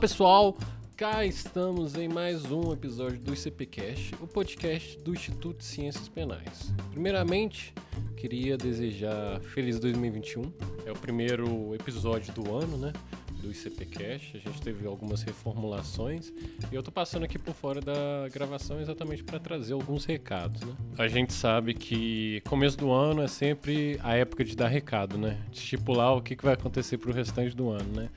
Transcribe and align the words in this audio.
Pessoal, 0.00 0.56
cá 0.96 1.26
estamos 1.26 1.94
em 1.94 2.08
mais 2.08 2.50
um 2.50 2.72
episódio 2.72 3.18
do 3.18 3.34
ICPcast, 3.34 4.14
o 4.18 4.26
podcast 4.26 4.98
do 5.00 5.12
Instituto 5.12 5.58
de 5.58 5.64
Ciências 5.66 6.08
Penais. 6.08 6.72
Primeiramente, 6.90 7.74
queria 8.16 8.56
desejar 8.56 9.38
feliz 9.40 9.78
2021. 9.78 10.50
É 10.86 10.90
o 10.90 10.94
primeiro 10.94 11.74
episódio 11.74 12.32
do 12.32 12.50
ano, 12.56 12.78
né? 12.78 12.94
Do 13.42 13.50
ICPcast. 13.50 14.38
A 14.38 14.40
gente 14.40 14.62
teve 14.62 14.86
algumas 14.86 15.22
reformulações 15.22 16.32
e 16.72 16.74
eu 16.74 16.82
tô 16.82 16.90
passando 16.90 17.24
aqui 17.24 17.38
por 17.38 17.52
fora 17.52 17.82
da 17.82 18.26
gravação 18.32 18.80
exatamente 18.80 19.22
para 19.22 19.38
trazer 19.38 19.74
alguns 19.74 20.06
recados, 20.06 20.62
né? 20.62 20.74
A 20.96 21.08
gente 21.08 21.34
sabe 21.34 21.74
que 21.74 22.40
começo 22.48 22.78
do 22.78 22.90
ano 22.90 23.20
é 23.20 23.28
sempre 23.28 24.00
a 24.02 24.16
época 24.16 24.44
de 24.44 24.56
dar 24.56 24.68
recado, 24.68 25.18
né? 25.18 25.38
De 25.50 25.58
estipular 25.58 26.16
o 26.16 26.22
que, 26.22 26.34
que 26.34 26.44
vai 26.44 26.54
acontecer 26.54 26.96
pro 26.96 27.12
restante 27.12 27.54
do 27.54 27.68
ano, 27.68 27.92
né? 27.92 28.08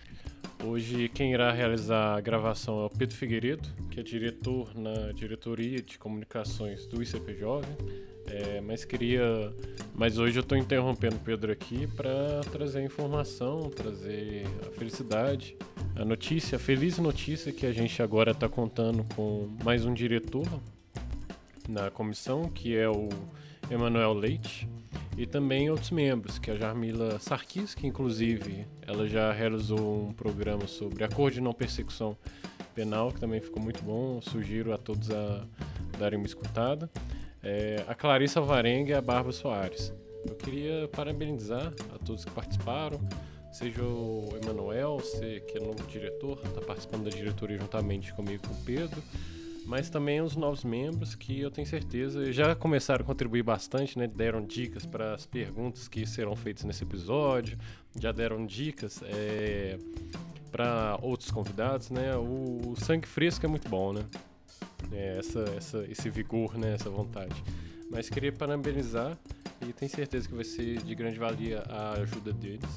Hoje 0.65 1.09
quem 1.09 1.33
irá 1.33 1.51
realizar 1.51 2.15
a 2.15 2.21
gravação 2.21 2.83
é 2.83 2.85
o 2.85 2.89
Pedro 2.89 3.15
Figueiredo, 3.15 3.67
que 3.91 3.99
é 3.99 4.03
diretor 4.03 4.73
na 4.73 5.11
diretoria 5.11 5.81
de 5.81 5.99
comunicações 5.99 6.85
do 6.85 7.03
ICP 7.03 7.35
Jovem. 7.35 7.75
É, 8.27 8.61
mas 8.61 8.85
queria, 8.85 9.53
mas 9.93 10.17
hoje 10.17 10.39
eu 10.39 10.41
estou 10.41 10.57
interrompendo 10.57 11.17
o 11.17 11.19
Pedro 11.19 11.51
aqui 11.51 11.85
para 11.87 12.39
trazer 12.49 12.79
a 12.79 12.83
informação, 12.83 13.69
trazer 13.69 14.45
a 14.65 14.71
felicidade, 14.71 15.57
a 15.97 16.05
notícia, 16.05 16.55
a 16.55 16.59
feliz 16.59 16.97
notícia 16.97 17.51
que 17.51 17.65
a 17.65 17.73
gente 17.73 18.01
agora 18.01 18.31
está 18.31 18.47
contando 18.47 19.05
com 19.15 19.49
mais 19.65 19.85
um 19.85 19.93
diretor 19.93 20.47
na 21.67 21.91
comissão, 21.91 22.49
que 22.49 22.73
é 22.73 22.89
o 22.89 23.09
Emanuel 23.69 24.13
Leite 24.13 24.67
e 25.17 25.25
também 25.25 25.69
outros 25.69 25.91
membros, 25.91 26.39
que 26.39 26.49
é 26.49 26.53
a 26.53 26.57
Jarmila 26.57 27.19
Sarkis, 27.19 27.75
que 27.75 27.85
inclusive 27.85 28.65
ela 28.87 29.07
já 29.07 29.31
realizou 29.31 30.07
um 30.07 30.13
programa 30.13 30.67
sobre 30.67 31.03
acordo 31.03 31.35
de 31.35 31.41
não 31.41 31.53
persecução 31.53 32.17
penal, 32.73 33.11
que 33.11 33.19
também 33.19 33.39
ficou 33.39 33.61
muito 33.61 33.83
bom, 33.83 34.21
sugiro 34.21 34.73
a 34.73 34.77
todos 34.77 35.11
a 35.11 35.45
darem 35.97 36.17
uma 36.17 36.25
escutada. 36.25 36.89
É, 37.41 37.83
a 37.87 37.93
Clarissa 37.93 38.41
Varenga 38.41 38.91
e 38.91 38.93
a 38.93 39.01
Bárbara 39.01 39.33
Soares. 39.33 39.93
Eu 40.25 40.35
queria 40.35 40.87
parabenizar 40.87 41.73
a 41.93 41.99
todos 41.99 42.23
que 42.23 42.31
participaram, 42.31 42.99
seja 43.51 43.83
o 43.83 44.29
Emanuel, 44.41 44.97
que 45.47 45.57
é 45.57 45.59
novo 45.59 45.83
diretor, 45.87 46.39
está 46.45 46.61
participando 46.61 47.03
da 47.03 47.09
diretoria 47.09 47.57
juntamente 47.57 48.13
comigo 48.13 48.47
com 48.47 48.53
o 48.53 48.63
Pedro, 48.63 49.03
mas 49.65 49.89
também 49.89 50.21
os 50.21 50.35
novos 50.35 50.63
membros 50.63 51.15
que 51.15 51.39
eu 51.39 51.51
tenho 51.51 51.67
certeza 51.67 52.31
já 52.31 52.55
começaram 52.55 53.03
a 53.03 53.05
contribuir 53.05 53.43
bastante, 53.43 53.97
né? 53.97 54.07
Deram 54.07 54.45
dicas 54.45 54.85
para 54.85 55.13
as 55.13 55.25
perguntas 55.25 55.87
que 55.87 56.05
serão 56.05 56.35
feitas 56.35 56.63
nesse 56.63 56.83
episódio, 56.83 57.57
já 57.99 58.11
deram 58.11 58.45
dicas 58.45 59.01
é, 59.03 59.77
para 60.51 60.97
outros 61.01 61.31
convidados, 61.31 61.89
né? 61.89 62.15
O, 62.15 62.71
o, 62.71 62.75
sangue 62.77 63.07
fresco 63.07 63.45
é 63.45 63.49
muito 63.49 63.67
bom, 63.69 63.93
né? 63.93 64.03
É, 64.91 65.17
essa, 65.19 65.39
essa, 65.57 65.85
esse 65.89 66.09
vigor, 66.09 66.57
né? 66.57 66.73
Essa 66.73 66.89
vontade. 66.89 67.35
Mas 67.89 68.09
queria 68.09 68.31
parabenizar 68.31 69.17
e 69.67 69.71
tenho 69.71 69.91
certeza 69.91 70.27
que 70.27 70.33
vai 70.33 70.43
ser 70.43 70.81
de 70.81 70.95
grande 70.95 71.17
valia 71.17 71.63
a 71.69 71.93
ajuda 71.93 72.33
deles. 72.33 72.69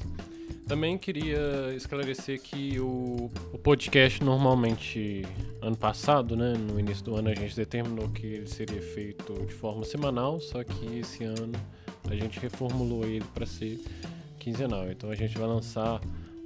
Também 0.66 0.98
queria 0.98 1.72
esclarecer 1.76 2.40
que 2.40 2.80
o, 2.80 3.30
o 3.52 3.58
podcast 3.58 4.22
normalmente, 4.22 5.24
ano 5.62 5.76
passado, 5.76 6.36
né, 6.36 6.54
no 6.54 6.80
início 6.80 7.04
do 7.04 7.14
ano, 7.14 7.28
a 7.28 7.34
gente 7.34 7.54
determinou 7.54 8.08
que 8.08 8.26
ele 8.26 8.48
seria 8.48 8.82
feito 8.82 9.32
de 9.46 9.54
forma 9.54 9.84
semanal, 9.84 10.40
só 10.40 10.64
que 10.64 10.98
esse 10.98 11.22
ano 11.22 11.52
a 12.10 12.16
gente 12.16 12.40
reformulou 12.40 13.04
ele 13.04 13.24
para 13.32 13.46
ser 13.46 13.80
quinzenal. 14.46 14.88
Então 14.88 15.10
a 15.10 15.14
gente 15.16 15.36
vai 15.36 15.48
lançar 15.48 16.00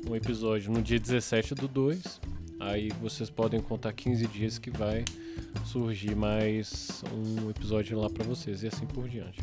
um 0.08 0.16
episódio 0.16 0.72
no 0.72 0.80
dia 0.80 0.98
17 0.98 1.54
do 1.54 1.68
2. 1.68 2.18
Aí 2.58 2.88
vocês 2.98 3.28
podem 3.28 3.60
contar 3.60 3.92
15 3.92 4.26
dias 4.26 4.58
que 4.58 4.70
vai 4.70 5.04
surgir 5.66 6.16
mais 6.16 7.04
um 7.12 7.50
episódio 7.50 8.00
lá 8.00 8.08
para 8.08 8.24
vocês 8.24 8.62
e 8.62 8.68
assim 8.68 8.86
por 8.86 9.06
diante. 9.06 9.42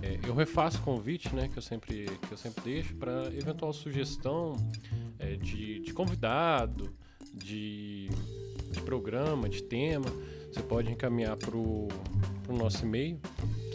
É, 0.00 0.18
eu 0.26 0.34
refaço 0.34 0.78
o 0.78 0.80
convite, 0.80 1.34
né, 1.34 1.46
que 1.48 1.58
eu 1.58 1.62
sempre, 1.62 2.06
que 2.26 2.32
eu 2.32 2.38
sempre 2.38 2.64
deixo 2.64 2.94
para 2.94 3.26
eventual 3.26 3.70
sugestão 3.74 4.56
é, 5.18 5.36
de, 5.36 5.80
de 5.80 5.92
convidado, 5.92 6.90
de, 7.34 8.08
de 8.70 8.80
programa, 8.80 9.46
de 9.46 9.62
tema. 9.62 10.06
Você 10.50 10.62
pode 10.62 10.90
encaminhar 10.90 11.36
para 11.36 11.54
o 11.54 11.88
nosso 12.48 12.82
e-mail, 12.86 13.20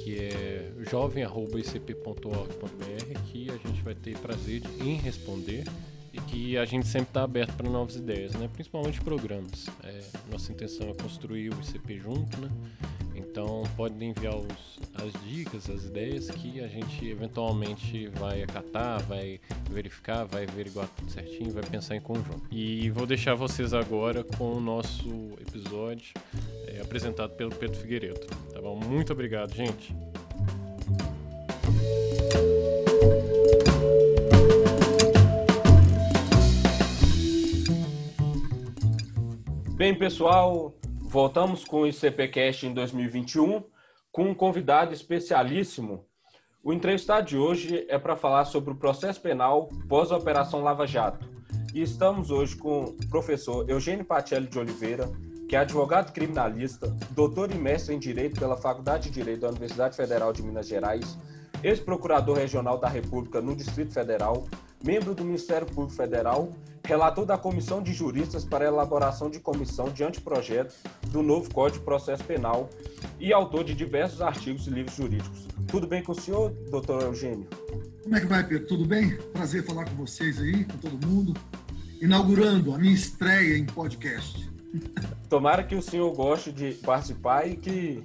que 0.10 0.18
é 0.18 0.72
jovem.icp.org.br, 0.90 3.20
que 3.32 3.52
a 3.52 3.68
gente 3.68 3.84
vai 3.84 3.94
ter 3.94 4.18
prazer 4.18 4.64
em 4.82 4.96
responder 4.96 5.66
e 6.12 6.20
que 6.22 6.58
a 6.58 6.66
gente 6.66 6.88
sempre 6.88 7.10
está 7.10 7.24
aberto 7.24 7.56
para 7.56 7.70
novas 7.70 7.96
ideias, 7.96 8.34
né? 8.34 8.50
principalmente 8.52 9.00
programas. 9.02 9.68
É, 9.84 10.02
nossa 10.32 10.52
intenção 10.52 10.90
é 10.90 10.94
construir 10.96 11.54
o 11.54 11.62
ICP 11.62 12.00
junto, 12.00 12.42
né? 12.42 12.50
Então 13.14 13.62
podem 13.78 14.10
enviar 14.10 14.36
os, 14.36 14.80
as 14.96 15.14
dicas, 15.28 15.70
as 15.70 15.84
ideias 15.84 16.32
que 16.32 16.60
a 16.62 16.68
gente 16.68 17.06
eventualmente 17.06 18.08
vai 18.08 18.42
acatar, 18.42 19.04
vai 19.04 19.40
verificar, 19.70 20.24
vai 20.24 20.46
averiguar 20.46 20.88
tudo 20.88 21.12
certinho, 21.12 21.52
vai 21.52 21.64
pensar 21.64 21.96
em 21.96 22.02
conjunto. 22.02 22.42
E 22.50 22.90
vou 22.90 23.06
deixar 23.06 23.36
vocês 23.36 23.74
agora 23.74 24.24
com 24.24 24.54
o 24.54 24.60
nosso 24.60 25.08
episódio 25.40 26.14
apresentado 26.90 27.36
pelo 27.36 27.52
Pedro 27.52 27.78
Figueiredo. 27.78 28.26
Tá 28.52 28.60
bom? 28.60 28.76
Muito 28.76 29.14
obrigado, 29.14 29.54
gente. 29.54 29.96
Bem, 39.76 39.96
pessoal, 39.96 40.74
voltamos 41.00 41.64
com 41.64 41.82
o 41.82 41.88
ICPcast 41.88 42.66
em 42.66 42.74
2021 42.74 43.64
com 44.12 44.24
um 44.24 44.34
convidado 44.34 44.92
especialíssimo. 44.92 46.06
O 46.64 46.74
entrevistado 46.74 47.28
de 47.28 47.38
hoje 47.38 47.86
é 47.88 47.98
para 47.98 48.18
falar 48.18 48.46
sobre 48.46 48.74
o 48.74 48.76
processo 48.76 49.22
penal 49.22 49.70
pós-operação 49.88 50.62
Lava 50.62 50.86
Jato. 50.86 51.30
E 51.74 51.82
estamos 51.82 52.32
hoje 52.32 52.58
com 52.58 52.82
o 52.84 53.10
professor 53.10 53.70
Eugênio 53.70 54.04
Patelli 54.04 54.48
de 54.48 54.60
Oliveira, 54.60 55.10
que 55.50 55.56
é 55.56 55.60
advogado 55.60 56.14
criminalista, 56.14 56.96
doutor 57.10 57.52
e 57.52 57.56
mestre 57.56 57.96
em 57.96 57.98
Direito 57.98 58.40
pela 58.40 58.56
Faculdade 58.56 59.06
de 59.06 59.16
Direito 59.16 59.42
da 59.42 59.50
Universidade 59.50 59.98
Federal 59.98 60.32
de 60.32 60.44
Minas 60.44 60.68
Gerais, 60.68 61.18
ex-procurador 61.64 62.38
regional 62.38 62.78
da 62.78 62.88
República 62.88 63.42
no 63.42 63.56
Distrito 63.56 63.92
Federal, 63.92 64.48
membro 64.86 65.16
do 65.16 65.26
Ministério 65.26 65.66
Público 65.66 65.92
Federal, 65.92 66.54
relator 66.84 67.26
da 67.26 67.36
Comissão 67.36 67.82
de 67.82 67.92
Juristas 67.94 68.46
para 68.46 68.64
a 68.64 68.68
elaboração 68.68 69.28
de 69.28 69.40
comissão 69.40 69.90
de 69.90 70.04
anteprojeto 70.04 70.76
do 71.08 71.24
novo 71.24 71.52
Código 71.52 71.80
de 71.80 71.86
Processo 71.86 72.24
Penal 72.24 72.70
e 73.20 73.34
autor 73.34 73.64
de 73.64 73.74
diversos 73.74 74.22
artigos 74.22 74.68
e 74.68 74.70
livros 74.70 74.96
jurídicos. 74.96 75.48
Tudo 75.68 75.88
bem 75.88 76.04
com 76.04 76.12
o 76.12 76.16
senhor, 76.16 76.52
doutor 76.70 77.02
Eugênio? 77.02 77.48
Como 78.04 78.16
é 78.16 78.20
que 78.20 78.28
vai, 78.28 78.48
Pedro? 78.48 78.68
Tudo 78.68 78.86
bem? 78.86 79.18
Prazer 79.34 79.66
falar 79.66 79.86
com 79.90 79.96
vocês 79.96 80.40
aí, 80.40 80.64
com 80.64 80.78
todo 80.78 81.08
mundo. 81.08 81.34
Inaugurando 82.00 82.72
a 82.72 82.78
minha 82.78 82.94
estreia 82.94 83.58
em 83.58 83.66
podcast. 83.66 84.49
Tomara 85.30 85.64
que 85.64 85.76
o 85.76 85.82
senhor 85.82 86.12
goste 86.14 86.52
de 86.52 86.74
participar 86.74 87.48
e 87.48 87.56
que, 87.56 88.04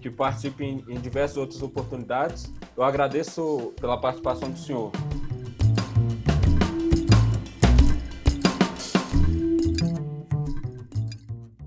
que 0.00 0.10
participe 0.10 0.64
em, 0.64 0.84
em 0.88 1.00
diversas 1.00 1.36
outras 1.36 1.62
oportunidades. 1.62 2.52
Eu 2.76 2.82
agradeço 2.82 3.72
pela 3.80 3.98
participação 3.98 4.50
do 4.50 4.58
senhor. 4.58 4.90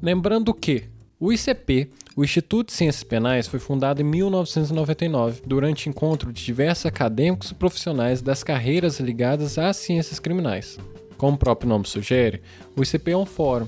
Lembrando 0.02 0.54
que 0.54 0.90
o 1.20 1.32
ICP, 1.32 1.92
o 2.16 2.24
Instituto 2.24 2.68
de 2.68 2.74
Ciências 2.74 3.04
Penais, 3.04 3.48
foi 3.48 3.60
fundado 3.60 4.02
em 4.02 4.06
1999, 4.06 5.42
durante 5.46 5.90
encontro 5.90 6.32
de 6.32 6.44
diversos 6.44 6.86
acadêmicos 6.86 7.52
e 7.52 7.56
profissionais 7.56 8.22
das 8.22 8.44
carreiras 8.44 9.00
ligadas 9.00 9.58
às 9.58 9.78
ciências 9.78 10.20
criminais. 10.20 10.78
Como 11.18 11.36
o 11.36 11.40
próprio 11.40 11.70
nome 11.70 11.88
sugere, 11.88 12.42
o 12.76 12.84
ICP 12.84 13.12
é 13.12 13.18
um 13.18 13.26
fórum 13.26 13.68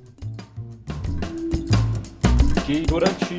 Que 2.71 2.79
durante 2.83 3.35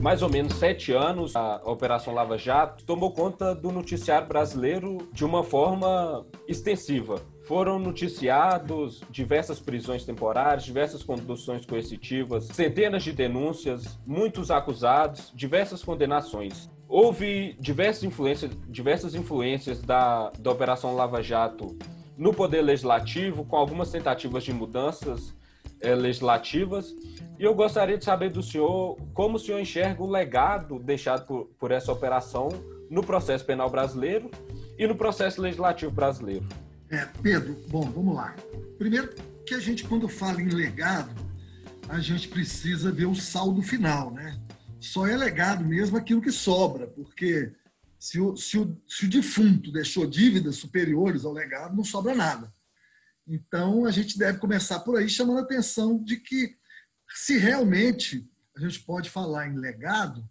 mais 0.00 0.22
ou 0.22 0.28
menos 0.28 0.54
sete 0.54 0.90
anos, 0.90 1.36
a 1.36 1.62
Operação 1.64 2.12
Lava 2.12 2.36
Jato 2.36 2.84
tomou 2.84 3.12
conta 3.12 3.54
do 3.54 3.70
noticiário 3.70 4.26
brasileiro 4.26 5.08
de 5.12 5.24
uma 5.24 5.44
forma 5.44 6.26
extensiva 6.48 7.22
foram 7.44 7.78
noticiados 7.78 9.00
diversas 9.08 9.60
prisões 9.60 10.04
temporárias, 10.04 10.64
diversas 10.64 11.04
conduções 11.04 11.64
coercitivas, 11.64 12.46
centenas 12.46 13.04
de 13.04 13.12
denúncias, 13.12 14.00
muitos 14.04 14.50
acusados, 14.50 15.30
diversas 15.32 15.84
condenações. 15.84 16.68
Houve 16.88 17.56
diversas 17.60 18.02
influências, 18.02 18.50
diversas 18.66 19.14
influências 19.14 19.80
da, 19.80 20.32
da 20.40 20.50
Operação 20.50 20.96
Lava 20.96 21.22
Jato 21.22 21.76
no 22.18 22.34
Poder 22.34 22.62
Legislativo, 22.62 23.44
com 23.44 23.54
algumas 23.54 23.92
tentativas 23.92 24.42
de 24.42 24.52
mudanças 24.52 25.40
eh, 25.82 25.94
legislativas. 25.94 26.94
E 27.38 27.44
eu 27.44 27.54
gostaria 27.54 27.98
de 27.98 28.04
saber 28.04 28.30
do 28.30 28.42
senhor 28.42 28.96
como 29.12 29.36
o 29.36 29.38
senhor 29.38 29.60
enxerga 29.60 30.02
o 30.02 30.10
legado 30.10 30.78
deixado 30.78 31.26
por, 31.26 31.46
por 31.58 31.70
essa 31.70 31.92
operação 31.92 32.48
no 32.88 33.02
processo 33.02 33.44
penal 33.44 33.68
brasileiro 33.70 34.30
e 34.78 34.86
no 34.86 34.94
processo 34.94 35.40
legislativo 35.40 35.90
brasileiro. 35.90 36.46
É, 36.90 37.06
Pedro, 37.22 37.56
bom, 37.68 37.90
vamos 37.90 38.14
lá. 38.14 38.34
Primeiro, 38.78 39.14
que 39.46 39.54
a 39.54 39.58
gente, 39.58 39.84
quando 39.84 40.08
fala 40.08 40.40
em 40.40 40.48
legado, 40.48 41.10
a 41.88 41.98
gente 41.98 42.28
precisa 42.28 42.92
ver 42.92 43.06
o 43.06 43.14
saldo 43.14 43.62
final, 43.62 44.10
né? 44.10 44.38
Só 44.78 45.06
é 45.06 45.16
legado 45.16 45.64
mesmo 45.64 45.96
aquilo 45.96 46.20
que 46.20 46.30
sobra, 46.30 46.86
porque 46.86 47.52
se 47.98 48.20
o, 48.20 48.36
se 48.36 48.58
o, 48.58 48.76
se 48.86 49.06
o 49.06 49.10
defunto 49.10 49.70
deixou 49.70 50.06
dívidas 50.06 50.56
superiores 50.56 51.24
ao 51.24 51.32
legado, 51.32 51.76
não 51.76 51.84
sobra 51.84 52.14
nada. 52.14 52.52
Então, 53.26 53.84
a 53.84 53.90
gente 53.90 54.18
deve 54.18 54.38
começar 54.38 54.80
por 54.80 54.96
aí, 54.96 55.08
chamando 55.08 55.38
a 55.38 55.42
atenção 55.42 56.02
de 56.02 56.16
que, 56.16 56.56
se 57.14 57.38
realmente 57.38 58.28
a 58.56 58.60
gente 58.60 58.80
pode 58.80 59.10
falar 59.10 59.48
em 59.48 59.58
legado, 59.58 60.28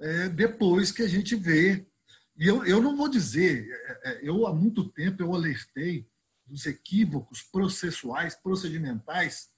é, 0.00 0.28
depois 0.28 0.92
que 0.92 1.02
a 1.02 1.08
gente 1.08 1.34
vê 1.34 1.86
e 2.40 2.46
eu, 2.46 2.64
eu 2.64 2.80
não 2.80 2.96
vou 2.96 3.06
dizer, 3.06 3.68
é, 3.70 4.12
é, 4.12 4.20
eu 4.22 4.46
há 4.46 4.54
muito 4.54 4.88
tempo 4.88 5.22
eu 5.22 5.34
alertei 5.34 6.08
dos 6.46 6.64
equívocos 6.64 7.42
processuais, 7.42 8.34
procedimentais 8.34 9.50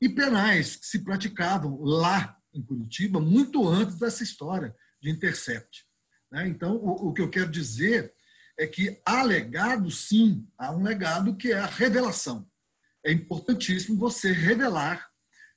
e 0.00 0.08
penais 0.08 0.76
que 0.76 0.86
se 0.86 1.00
praticavam 1.00 1.80
lá 1.82 2.38
em 2.54 2.62
Curitiba 2.62 3.20
muito 3.20 3.68
antes 3.68 3.98
dessa 3.98 4.22
história 4.22 4.72
de 5.00 5.10
intercept. 5.10 5.84
Né? 6.30 6.46
Então, 6.46 6.76
o, 6.76 7.08
o 7.08 7.12
que 7.12 7.20
eu 7.20 7.28
quero 7.28 7.50
dizer 7.50 8.14
é 8.62 8.66
que 8.66 9.00
há 9.04 9.22
legado, 9.22 9.90
sim, 9.90 10.46
há 10.56 10.72
um 10.72 10.82
legado 10.82 11.36
que 11.36 11.52
é 11.52 11.58
a 11.58 11.66
revelação. 11.66 12.48
É 13.04 13.12
importantíssimo 13.12 13.98
você 13.98 14.32
revelar 14.32 15.10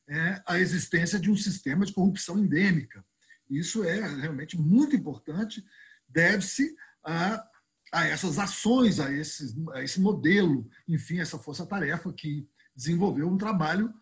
é, 0.09 0.41
a 0.47 0.59
existência 0.59 1.19
de 1.19 1.29
um 1.29 1.37
sistema 1.37 1.85
de 1.85 1.93
corrupção 1.93 2.39
endêmica. 2.39 3.05
Isso 3.49 3.83
é 3.83 3.99
realmente 3.99 4.57
muito 4.57 4.95
importante 4.95 5.63
deve-se 6.07 6.75
a, 7.03 7.47
a 7.91 8.05
essas 8.05 8.39
ações, 8.39 8.99
a, 8.99 9.07
a 9.07 9.83
esse 9.83 9.99
modelo, 9.99 10.67
enfim, 10.87 11.19
essa 11.19 11.37
força-tarefa 11.37 12.11
que 12.11 12.47
desenvolveu 12.75 13.27
um 13.27 13.37
trabalho 13.37 13.93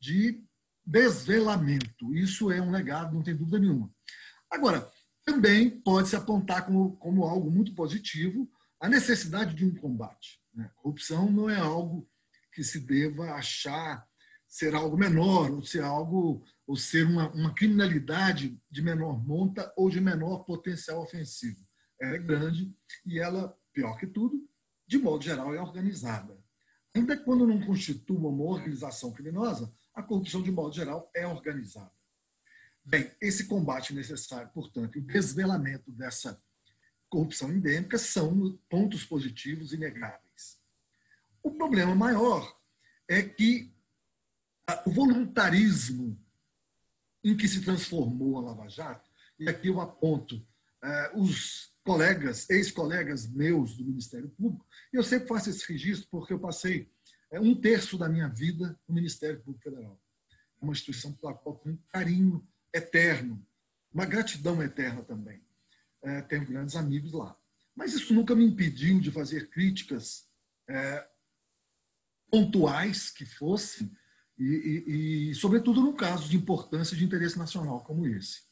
de 0.00 0.42
desvelamento. 0.84 2.14
Isso 2.14 2.50
é 2.50 2.60
um 2.60 2.70
legado, 2.70 3.14
não 3.14 3.22
tem 3.22 3.36
dúvida 3.36 3.58
nenhuma. 3.58 3.90
Agora, 4.50 4.88
também 5.24 5.70
pode 5.70 6.08
se 6.08 6.16
apontar 6.16 6.66
como, 6.66 6.96
como 6.96 7.24
algo 7.24 7.50
muito 7.50 7.74
positivo 7.74 8.50
a 8.80 8.88
necessidade 8.88 9.54
de 9.54 9.64
um 9.64 9.74
combate. 9.74 10.40
Né? 10.52 10.70
Corrupção 10.76 11.30
não 11.30 11.48
é 11.48 11.56
algo 11.56 12.08
que 12.52 12.62
se 12.64 12.80
deva 12.80 13.32
achar 13.32 14.06
ser 14.52 14.74
algo 14.74 14.98
menor, 14.98 15.50
ou 15.50 15.62
ser 15.62 15.82
algo, 15.82 16.44
ou 16.66 16.76
ser 16.76 17.06
uma, 17.06 17.30
uma 17.30 17.54
criminalidade 17.54 18.60
de 18.70 18.82
menor 18.82 19.18
monta 19.26 19.72
ou 19.78 19.88
de 19.88 19.98
menor 19.98 20.44
potencial 20.44 21.00
ofensivo. 21.00 21.66
Ela 21.98 22.16
é 22.16 22.18
grande 22.18 22.70
e 23.06 23.18
ela, 23.18 23.56
pior 23.72 23.96
que 23.96 24.06
tudo, 24.06 24.46
de 24.86 24.98
modo 24.98 25.24
geral, 25.24 25.54
é 25.54 25.60
organizada. 25.60 26.36
Ainda 26.94 27.16
quando 27.16 27.46
não 27.46 27.64
constitua 27.64 28.28
uma 28.28 28.44
organização 28.44 29.10
criminosa, 29.10 29.72
a 29.94 30.02
corrupção, 30.02 30.42
de 30.42 30.50
modo 30.50 30.74
geral, 30.74 31.10
é 31.14 31.26
organizada. 31.26 31.90
Bem, 32.84 33.10
esse 33.20 33.46
combate 33.46 33.94
necessário, 33.94 34.50
portanto, 34.52 34.98
o 34.98 35.02
desvelamento 35.02 35.92
dessa 35.92 36.42
corrupção 37.08 37.52
endêmica 37.52 37.96
são 37.96 38.58
pontos 38.68 39.04
positivos 39.04 39.72
inegáveis. 39.72 40.58
O 41.42 41.50
problema 41.50 41.94
maior 41.94 42.58
é 43.08 43.22
que 43.22 43.72
o 44.86 44.90
voluntarismo 44.90 46.18
em 47.22 47.36
que 47.36 47.46
se 47.46 47.62
transformou 47.62 48.38
a 48.38 48.42
Lava 48.42 48.68
Jato, 48.68 49.08
e 49.38 49.48
aqui 49.48 49.68
eu 49.68 49.80
aponto 49.80 50.44
eh, 50.82 51.12
os 51.14 51.72
colegas, 51.84 52.48
ex-colegas 52.50 53.28
meus 53.28 53.76
do 53.76 53.84
Ministério 53.84 54.28
Público, 54.30 54.66
eu 54.92 55.02
sempre 55.02 55.28
faço 55.28 55.50
esse 55.50 55.70
registro 55.70 56.08
porque 56.10 56.32
eu 56.32 56.40
passei 56.40 56.90
eh, 57.30 57.40
um 57.40 57.54
terço 57.54 57.96
da 57.96 58.08
minha 58.08 58.28
vida 58.28 58.78
no 58.88 58.94
Ministério 58.94 59.40
Público 59.40 59.62
Federal. 59.64 60.00
É 60.60 60.64
uma 60.64 60.72
instituição 60.72 61.12
pela 61.12 61.34
qual 61.34 61.56
tenho 61.58 61.78
carinho 61.88 62.46
eterno, 62.72 63.44
uma 63.92 64.06
gratidão 64.06 64.62
eterna 64.62 65.02
também. 65.02 65.42
É, 66.02 66.22
tenho 66.22 66.46
grandes 66.46 66.74
amigos 66.76 67.12
lá. 67.12 67.36
Mas 67.74 67.94
isso 67.94 68.12
nunca 68.12 68.34
me 68.34 68.44
impediu 68.44 69.00
de 69.00 69.10
fazer 69.10 69.48
críticas 69.50 70.26
é, 70.68 71.08
pontuais 72.30 73.10
que 73.10 73.24
fossem 73.24 73.90
e, 74.38 74.44
e, 74.44 75.30
e, 75.30 75.34
sobretudo, 75.34 75.80
no 75.80 75.94
caso 75.94 76.28
de 76.28 76.36
importância 76.36 76.96
de 76.96 77.04
interesse 77.04 77.38
nacional 77.38 77.80
como 77.84 78.06
esse. 78.06 78.42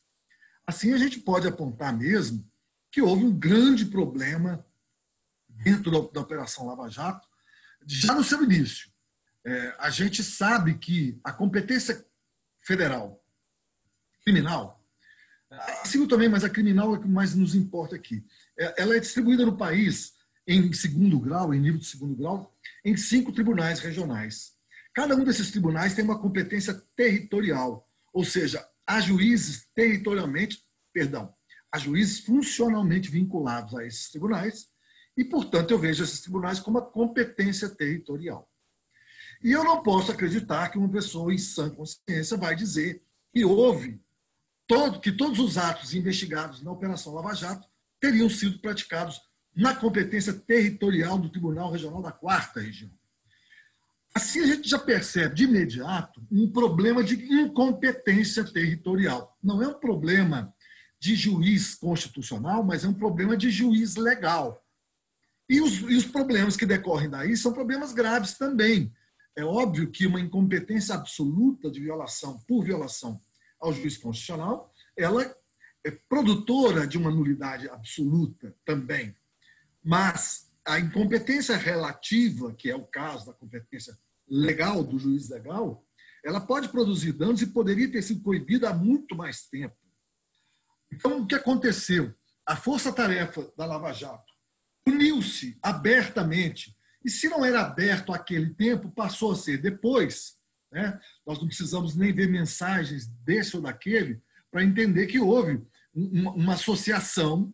Assim, 0.66 0.92
a 0.92 0.98
gente 0.98 1.18
pode 1.20 1.48
apontar 1.48 1.96
mesmo 1.96 2.48
que 2.92 3.02
houve 3.02 3.24
um 3.24 3.36
grande 3.36 3.86
problema 3.86 4.64
dentro 5.48 5.90
da, 5.90 6.12
da 6.12 6.20
Operação 6.20 6.66
Lava 6.66 6.88
Jato, 6.88 7.26
já 7.86 8.14
no 8.14 8.22
seu 8.22 8.42
início. 8.44 8.90
É, 9.44 9.76
a 9.78 9.90
gente 9.90 10.22
sabe 10.22 10.78
que 10.78 11.18
a 11.24 11.32
competência 11.32 12.06
federal 12.60 13.19
criminal, 14.22 14.80
a 15.50 15.84
civil 15.84 16.06
também, 16.06 16.28
mas 16.28 16.44
a 16.44 16.50
criminal 16.50 16.94
é 16.94 16.98
o 16.98 17.00
que 17.00 17.08
mais 17.08 17.34
nos 17.34 17.54
importa 17.54 17.96
aqui, 17.96 18.24
é, 18.58 18.82
ela 18.82 18.96
é 18.96 19.00
distribuída 19.00 19.44
no 19.44 19.56
país 19.56 20.14
em 20.46 20.72
segundo 20.72 21.18
grau, 21.18 21.52
em 21.52 21.60
nível 21.60 21.78
de 21.78 21.86
segundo 21.86 22.14
grau, 22.14 22.54
em 22.84 22.96
cinco 22.96 23.32
tribunais 23.32 23.80
regionais. 23.80 24.52
Cada 24.94 25.14
um 25.14 25.24
desses 25.24 25.50
tribunais 25.50 25.94
tem 25.94 26.04
uma 26.04 26.18
competência 26.18 26.74
territorial, 26.96 27.88
ou 28.12 28.24
seja, 28.24 28.66
há 28.86 29.00
juízes 29.00 29.68
territorialmente, 29.74 30.64
perdão, 30.92 31.32
há 31.70 31.78
juízes 31.78 32.20
funcionalmente 32.20 33.10
vinculados 33.10 33.74
a 33.76 33.86
esses 33.86 34.10
tribunais, 34.10 34.68
e, 35.16 35.24
portanto, 35.24 35.70
eu 35.70 35.78
vejo 35.78 36.02
esses 36.02 36.20
tribunais 36.20 36.58
como 36.58 36.78
uma 36.78 36.86
competência 36.86 37.68
territorial. 37.68 38.50
E 39.42 39.52
eu 39.52 39.64
não 39.64 39.82
posso 39.82 40.10
acreditar 40.10 40.68
que 40.70 40.78
uma 40.78 40.88
pessoa 40.88 41.32
em 41.32 41.38
sã 41.38 41.70
consciência 41.70 42.36
vai 42.36 42.54
dizer 42.54 43.02
que 43.32 43.44
houve 43.44 44.00
todo, 44.70 45.00
que 45.00 45.10
todos 45.10 45.40
os 45.40 45.58
atos 45.58 45.94
investigados 45.94 46.62
na 46.62 46.70
Operação 46.70 47.12
Lava 47.12 47.34
Jato 47.34 47.66
teriam 48.00 48.30
sido 48.30 48.60
praticados 48.60 49.20
na 49.52 49.74
competência 49.74 50.32
territorial 50.32 51.18
do 51.18 51.28
Tribunal 51.28 51.72
Regional 51.72 52.00
da 52.00 52.12
Quarta 52.12 52.60
Região. 52.60 52.88
Assim, 54.14 54.38
a 54.38 54.46
gente 54.46 54.68
já 54.68 54.78
percebe 54.78 55.34
de 55.34 55.42
imediato 55.42 56.24
um 56.30 56.48
problema 56.48 57.02
de 57.02 57.16
incompetência 57.16 58.44
territorial. 58.44 59.36
Não 59.42 59.60
é 59.60 59.66
um 59.66 59.74
problema 59.74 60.54
de 61.00 61.16
juiz 61.16 61.74
constitucional, 61.74 62.62
mas 62.62 62.84
é 62.84 62.88
um 62.88 62.94
problema 62.94 63.36
de 63.36 63.50
juiz 63.50 63.96
legal. 63.96 64.64
E 65.48 65.60
os, 65.60 65.80
e 65.80 65.96
os 65.96 66.04
problemas 66.04 66.56
que 66.56 66.64
decorrem 66.64 67.10
daí 67.10 67.36
são 67.36 67.52
problemas 67.52 67.92
graves 67.92 68.38
também. 68.38 68.92
É 69.34 69.44
óbvio 69.44 69.90
que 69.90 70.06
uma 70.06 70.20
incompetência 70.20 70.94
absoluta 70.94 71.68
de 71.68 71.80
violação 71.80 72.38
por 72.46 72.62
violação 72.62 73.20
ao 73.60 73.72
juiz 73.72 73.96
constitucional, 73.96 74.72
ela 74.96 75.22
é 75.84 75.90
produtora 75.90 76.86
de 76.86 76.98
uma 76.98 77.10
nulidade 77.10 77.68
absoluta 77.68 78.54
também. 78.64 79.14
Mas 79.82 80.50
a 80.66 80.78
incompetência 80.78 81.56
relativa, 81.56 82.54
que 82.54 82.70
é 82.70 82.76
o 82.76 82.86
caso 82.86 83.26
da 83.26 83.32
competência 83.32 83.96
legal 84.28 84.84
do 84.84 84.98
juiz 84.98 85.28
legal, 85.28 85.84
ela 86.24 86.40
pode 86.40 86.68
produzir 86.68 87.12
danos 87.12 87.40
e 87.40 87.46
poderia 87.46 87.90
ter 87.90 88.02
sido 88.02 88.22
coibida 88.22 88.70
há 88.70 88.74
muito 88.74 89.16
mais 89.16 89.48
tempo. 89.48 89.76
Então, 90.92 91.22
o 91.22 91.26
que 91.26 91.34
aconteceu? 91.34 92.14
A 92.46 92.56
força-tarefa 92.56 93.50
da 93.56 93.64
Lava 93.64 93.92
Jato 93.92 94.30
uniu-se 94.86 95.58
abertamente 95.62 96.76
E 97.04 97.10
se 97.10 97.28
não 97.28 97.44
era 97.44 97.62
aberto 97.62 98.12
aquele 98.12 98.54
tempo, 98.54 98.90
passou 98.90 99.32
a 99.32 99.36
ser 99.36 99.58
depois. 99.58 100.39
Né? 100.72 100.98
Nós 101.26 101.38
não 101.38 101.46
precisamos 101.46 101.96
nem 101.96 102.12
ver 102.12 102.28
mensagens 102.28 103.06
desse 103.24 103.56
ou 103.56 103.62
daquele 103.62 104.22
para 104.50 104.64
entender 104.64 105.06
que 105.06 105.18
houve 105.18 105.64
uma, 105.94 106.32
uma 106.32 106.54
associação 106.54 107.52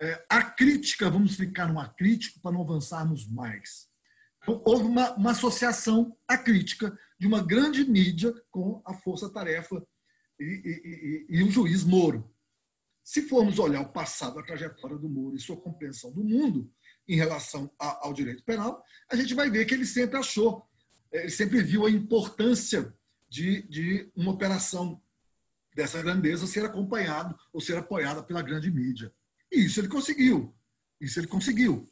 é, 0.00 0.24
acrítica, 0.28 1.10
vamos 1.10 1.36
ficar 1.36 1.66
no 1.68 1.78
acrítico 1.78 2.40
para 2.40 2.52
não 2.52 2.62
avançarmos 2.62 3.30
mais. 3.30 3.88
Então, 4.42 4.62
houve 4.64 4.84
uma, 4.84 5.14
uma 5.14 5.32
associação 5.32 6.16
acrítica 6.26 6.96
de 7.18 7.26
uma 7.26 7.42
grande 7.42 7.84
mídia 7.84 8.32
com 8.50 8.82
a 8.86 8.94
força-tarefa 8.94 9.86
e, 10.38 10.44
e, 10.44 11.26
e, 11.28 11.38
e, 11.38 11.42
o 11.42 11.50
juiz 11.50 11.84
Moro. 11.84 12.34
Se 13.04 13.22
formos 13.28 13.58
olhar 13.58 13.82
o 13.82 13.92
passado, 13.92 14.38
a 14.38 14.42
trajetória 14.42 14.96
do 14.96 15.08
Moro 15.08 15.36
e 15.36 15.40
sua 15.40 15.60
compreensão 15.60 16.12
do 16.12 16.24
mundo 16.24 16.72
em 17.06 17.16
relação 17.16 17.70
a, 17.78 18.06
ao 18.06 18.14
direito 18.14 18.42
penal, 18.44 18.82
a 19.10 19.16
gente 19.16 19.34
vai 19.34 19.50
ver 19.50 19.66
que 19.66 19.74
ele 19.74 19.84
sempre 19.84 20.18
achou, 20.18 20.66
ele 21.12 21.30
sempre 21.30 21.62
viu 21.62 21.86
a 21.86 21.90
importância 21.90 22.94
de, 23.28 23.62
de 23.62 24.10
uma 24.14 24.32
operação 24.32 25.00
dessa 25.74 26.02
grandeza 26.02 26.46
ser 26.46 26.64
acompanhado 26.64 27.38
ou 27.52 27.60
ser 27.60 27.76
apoiada 27.76 28.22
pela 28.22 28.42
grande 28.42 28.70
mídia. 28.70 29.12
E 29.50 29.64
isso 29.64 29.80
ele 29.80 29.88
conseguiu. 29.88 30.54
Isso 31.00 31.18
ele 31.18 31.26
conseguiu. 31.26 31.88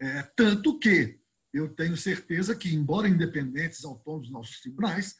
É, 0.00 0.22
tanto 0.36 0.78
que 0.78 1.18
eu 1.52 1.68
tenho 1.68 1.96
certeza 1.96 2.54
que, 2.54 2.74
embora 2.74 3.08
independentes, 3.08 3.84
autônomos 3.84 4.28
dos 4.28 4.32
nossos 4.32 4.60
tribunais, 4.60 5.16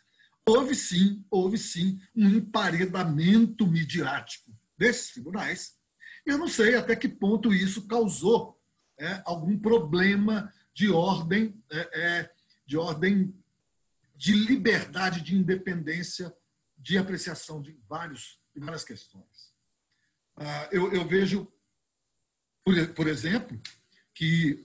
houve 0.47 0.75
sim, 0.75 1.25
houve 1.31 1.59
sim 1.59 2.01
um 2.15 2.29
emparedamento 2.29 3.67
midiático 3.67 4.51
desses 4.77 5.13
tribunais. 5.13 5.77
Eu 6.25 6.39
não 6.39 6.49
sei 6.49 6.75
até 6.75 6.97
que 6.97 7.09
ponto 7.09 7.53
isso 7.53 7.87
causou 7.87 8.59
é, 8.99 9.23
algum 9.25 9.59
problema 9.59 10.53
de 10.75 10.91
ordem, 10.91 11.61
é, 11.71 12.01
é 12.01 12.31
de 12.67 12.77
ordem 12.77 13.35
de 14.23 14.35
liberdade, 14.35 15.21
de 15.21 15.35
independência, 15.35 16.33
de 16.79 16.97
apreciação 16.97 17.61
de, 17.61 17.77
vários, 17.89 18.41
de 18.55 18.61
várias 18.61 18.85
questões. 18.85 19.53
Ah, 20.37 20.69
eu, 20.71 20.93
eu 20.93 21.05
vejo 21.05 21.53
por, 22.65 22.95
por 22.95 23.09
exemplo, 23.09 23.61
que. 24.15 24.65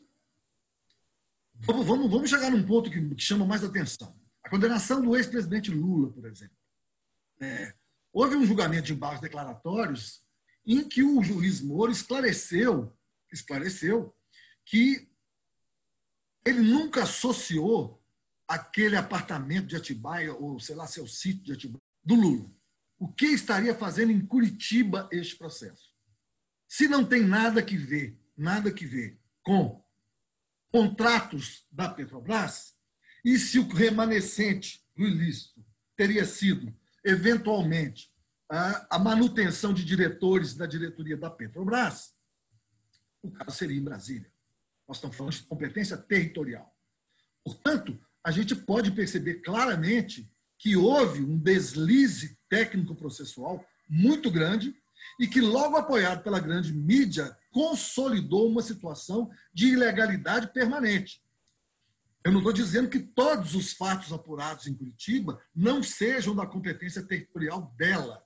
Vamos, 1.56 1.88
vamos, 1.88 2.12
vamos 2.12 2.30
chegar 2.30 2.52
num 2.52 2.64
ponto 2.64 2.92
que, 2.92 3.16
que 3.16 3.24
chama 3.24 3.48
mais 3.48 3.64
atenção. 3.64 4.16
A 4.44 4.50
condenação 4.50 5.02
do 5.02 5.18
ex-presidente 5.18 5.72
Lula, 5.72 6.14
por 6.14 6.28
exemplo. 6.28 6.56
É, 7.42 7.74
houve 8.14 8.36
um 8.36 8.46
julgamento 8.46 8.86
de 8.86 8.94
embargos 8.94 9.22
declaratórios 9.22 10.24
em 10.68 10.88
que 10.88 11.02
o 11.02 11.24
juiz 11.24 11.62
Moro 11.62 11.92
esclareceu, 11.92 12.96
esclareceu 13.34 14.16
que 14.64 15.10
ele 16.46 16.60
nunca 16.60 17.02
associou 17.02 17.97
aquele 18.48 18.96
apartamento 18.96 19.68
de 19.68 19.76
Atibaia, 19.76 20.34
ou 20.34 20.60
sei 20.60 20.76
lá, 20.76 20.88
seu 20.88 21.08
sítio 21.08 21.44
de 21.44 21.54
Atibaia, 21.54 21.82
do 22.04 22.16
Lula. 22.16 22.50
O 22.98 23.12
que 23.12 23.28
estaria 23.28 23.76
fazendo 23.76 24.12
em 24.12 24.26
Curitiba 24.26 25.08
este 25.12 25.36
processo? 25.36 25.94
Se 26.68 26.88
não 26.88 27.06
tem 27.06 27.24
nada 27.24 27.62
que 27.62 27.78
ver, 27.78 28.20
nada 28.36 28.72
que 28.72 28.86
ver 28.86 29.20
com 29.44 29.84
contratos 30.72 31.66
da 31.72 31.90
Petrobras, 31.90 32.76
e 33.24 33.38
se 33.38 33.60
o 33.60 33.68
remanescente 33.68 34.86
do 34.96 35.06
ilícito 35.06 35.66
teria 35.96 36.26
sido, 36.26 36.74
eventualmente, 37.04 38.12
a 38.50 38.98
manutenção 38.98 39.74
de 39.74 39.84
diretores 39.84 40.54
da 40.54 40.66
diretoria 40.66 41.18
da 41.18 41.30
Petrobras, 41.30 42.16
o 43.22 43.32
caso 43.32 43.58
seria 43.58 43.78
em 43.78 43.84
Brasília. 43.84 44.32
Nós 44.88 44.98
estamos 44.98 45.18
falando 45.18 45.34
de 45.34 45.44
competência 45.44 45.98
territorial. 45.98 46.74
Portanto, 47.44 48.00
a 48.28 48.32
gente 48.32 48.54
pode 48.54 48.92
perceber 48.92 49.36
claramente 49.36 50.30
que 50.60 50.76
houve 50.76 51.22
um 51.22 51.38
deslize 51.38 52.38
técnico-processual 52.50 53.66
muito 53.88 54.30
grande 54.30 54.76
e 55.18 55.26
que, 55.26 55.40
logo 55.40 55.78
apoiado 55.78 56.24
pela 56.24 56.42
grande 56.42 56.74
mídia, 56.74 57.34
consolidou 57.52 58.50
uma 58.50 58.62
situação 58.62 59.32
de 59.54 59.68
ilegalidade 59.68 60.52
permanente. 60.52 61.22
Eu 62.22 62.34
não 62.34 62.40
estou 62.40 62.52
dizendo 62.52 62.90
que 62.90 63.00
todos 63.00 63.56
os 63.56 63.72
fatos 63.72 64.12
apurados 64.12 64.68
em 64.68 64.74
Curitiba 64.74 65.42
não 65.56 65.82
sejam 65.82 66.36
da 66.36 66.46
competência 66.46 67.04
territorial 67.04 67.74
dela, 67.78 68.22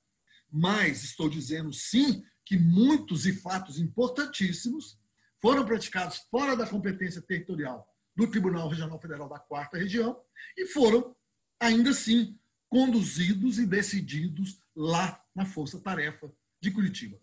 mas 0.52 1.04
estou 1.04 1.30
dizendo 1.30 1.72
sim 1.72 2.26
que 2.44 2.58
muitos 2.58 3.28
e 3.28 3.34
fatos 3.34 3.78
importantíssimos 3.78 4.98
foram 5.40 5.64
praticados 5.64 6.26
fora 6.32 6.58
da 6.58 6.66
competência 6.66 7.22
territorial 7.22 7.91
do 8.16 8.30
Tribunal 8.30 8.68
Regional 8.68 9.00
Federal 9.00 9.30
da 9.30 9.40
Quarta 9.40 9.78
Região 9.78 10.22
e 10.58 10.66
foram, 10.68 11.16
ainda 11.60 11.92
assim, 11.92 12.40
conduzidos 12.70 13.58
e 13.58 13.66
decididos 13.66 14.62
lá 14.76 15.24
na 15.36 15.46
Força 15.46 15.80
Tarefa 15.80 16.32
de 16.62 16.72
Curitiba. 16.72 17.20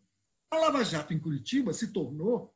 A 0.50 0.56
Lava 0.56 0.84
Jato 0.84 1.12
em 1.12 1.18
Curitiba 1.18 1.72
se 1.72 1.92
tornou, 1.92 2.54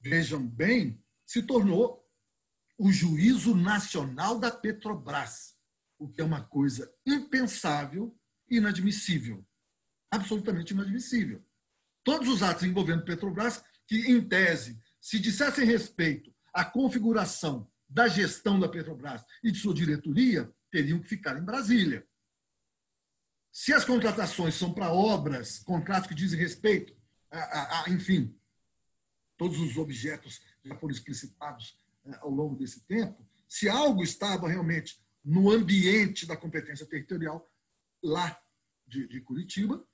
vejam 0.00 0.46
bem, 0.46 1.02
se 1.26 1.42
tornou 1.42 2.04
o 2.78 2.92
juízo 2.92 3.56
nacional 3.56 4.38
da 4.38 4.50
Petrobras, 4.50 5.56
o 5.98 6.08
que 6.08 6.20
é 6.20 6.24
uma 6.24 6.44
coisa 6.44 6.92
impensável 7.04 8.16
e 8.48 8.56
inadmissível. 8.58 9.44
Absolutamente 10.10 10.72
inadmissível. 10.72 11.44
Todos 12.04 12.28
os 12.28 12.42
atos 12.42 12.62
envolvendo 12.62 13.04
Petrobras, 13.04 13.62
que, 13.86 13.96
em 14.10 14.26
tese, 14.26 14.80
se 15.00 15.18
dissessem 15.18 15.66
respeito 15.66 16.32
à 16.52 16.64
configuração 16.64 17.70
da 17.88 18.06
gestão 18.06 18.60
da 18.60 18.68
Petrobras 18.68 19.24
e 19.42 19.50
de 19.50 19.58
sua 19.58 19.74
diretoria, 19.74 20.52
teriam 20.70 21.00
que 21.00 21.08
ficar 21.08 21.38
em 21.38 21.44
Brasília. 21.44 22.06
Se 23.50 23.72
as 23.72 23.84
contratações 23.84 24.54
são 24.54 24.72
para 24.72 24.92
obras, 24.92 25.58
contratos 25.60 26.08
que 26.08 26.14
dizem 26.14 26.38
respeito 26.38 26.94
a, 27.30 27.38
a, 27.38 27.84
a, 27.84 27.90
enfim, 27.90 28.38
todos 29.36 29.58
os 29.60 29.76
objetos 29.76 30.40
já 30.64 30.76
foram 30.76 30.92
explicitados 30.92 31.78
né, 32.04 32.18
ao 32.20 32.30
longo 32.30 32.56
desse 32.56 32.80
tempo, 32.86 33.26
se 33.48 33.68
algo 33.68 34.02
estava 34.02 34.48
realmente 34.48 35.00
no 35.24 35.50
ambiente 35.50 36.26
da 36.26 36.36
competência 36.36 36.86
territorial 36.86 37.48
lá 38.02 38.38
de, 38.86 39.06
de 39.08 39.20
Curitiba, 39.20 39.84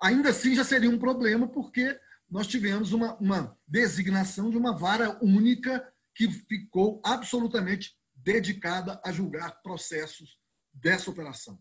ainda 0.00 0.30
assim 0.30 0.54
já 0.54 0.64
seria 0.64 0.90
um 0.90 0.98
problema, 0.98 1.48
porque 1.48 1.98
nós 2.30 2.46
tivemos 2.46 2.92
uma, 2.92 3.14
uma 3.16 3.58
designação 3.66 4.50
de 4.50 4.56
uma 4.56 4.76
vara 4.76 5.18
única 5.22 5.91
que 6.14 6.30
ficou 6.30 7.00
absolutamente 7.04 7.96
dedicada 8.14 9.00
a 9.04 9.12
julgar 9.12 9.62
processos 9.62 10.38
dessa 10.72 11.10
operação. 11.10 11.60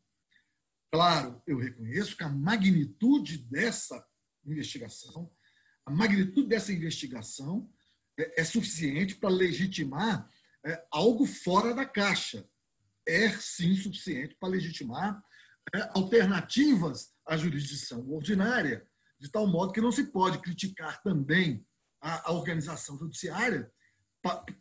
Claro, 0.91 1.41
eu 1.47 1.57
reconheço 1.57 2.17
que 2.17 2.23
a 2.23 2.29
magnitude 2.29 3.37
dessa 3.49 4.05
investigação, 4.45 5.31
a 5.85 5.91
magnitude 5.91 6.47
dessa 6.47 6.73
investigação 6.73 7.71
é, 8.19 8.41
é 8.41 8.43
suficiente 8.43 9.15
para 9.15 9.29
legitimar 9.29 10.29
é, 10.65 10.85
algo 10.91 11.25
fora 11.25 11.73
da 11.73 11.85
caixa. 11.85 12.47
É 13.07 13.29
sim 13.29 13.75
suficiente 13.75 14.35
para 14.39 14.49
legitimar 14.49 15.23
é, 15.73 15.89
alternativas 15.93 17.13
à 17.25 17.37
jurisdição 17.37 18.07
ordinária, 18.09 18.87
de 19.19 19.31
tal 19.31 19.47
modo 19.47 19.71
que 19.71 19.81
não 19.81 19.91
se 19.91 20.11
pode 20.11 20.39
criticar 20.39 21.01
também 21.01 21.65
a, 22.01 22.29
a 22.29 22.33
organização 22.33 22.97
judiciária 22.97 23.71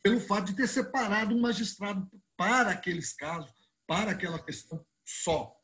pelo 0.03 0.21
fato 0.21 0.47
de 0.47 0.55
ter 0.55 0.67
separado 0.67 1.35
um 1.35 1.41
magistrado 1.41 2.09
para 2.37 2.71
aqueles 2.71 3.13
casos, 3.13 3.53
para 3.87 4.13
aquela 4.13 4.43
questão 4.43 4.85
só. 5.05 5.55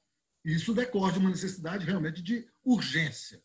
Isso 0.45 0.75
decorre 0.75 1.13
de 1.13 1.19
uma 1.19 1.31
necessidade 1.31 1.85
realmente 1.85 2.23
de 2.23 2.49
urgência. 2.65 3.43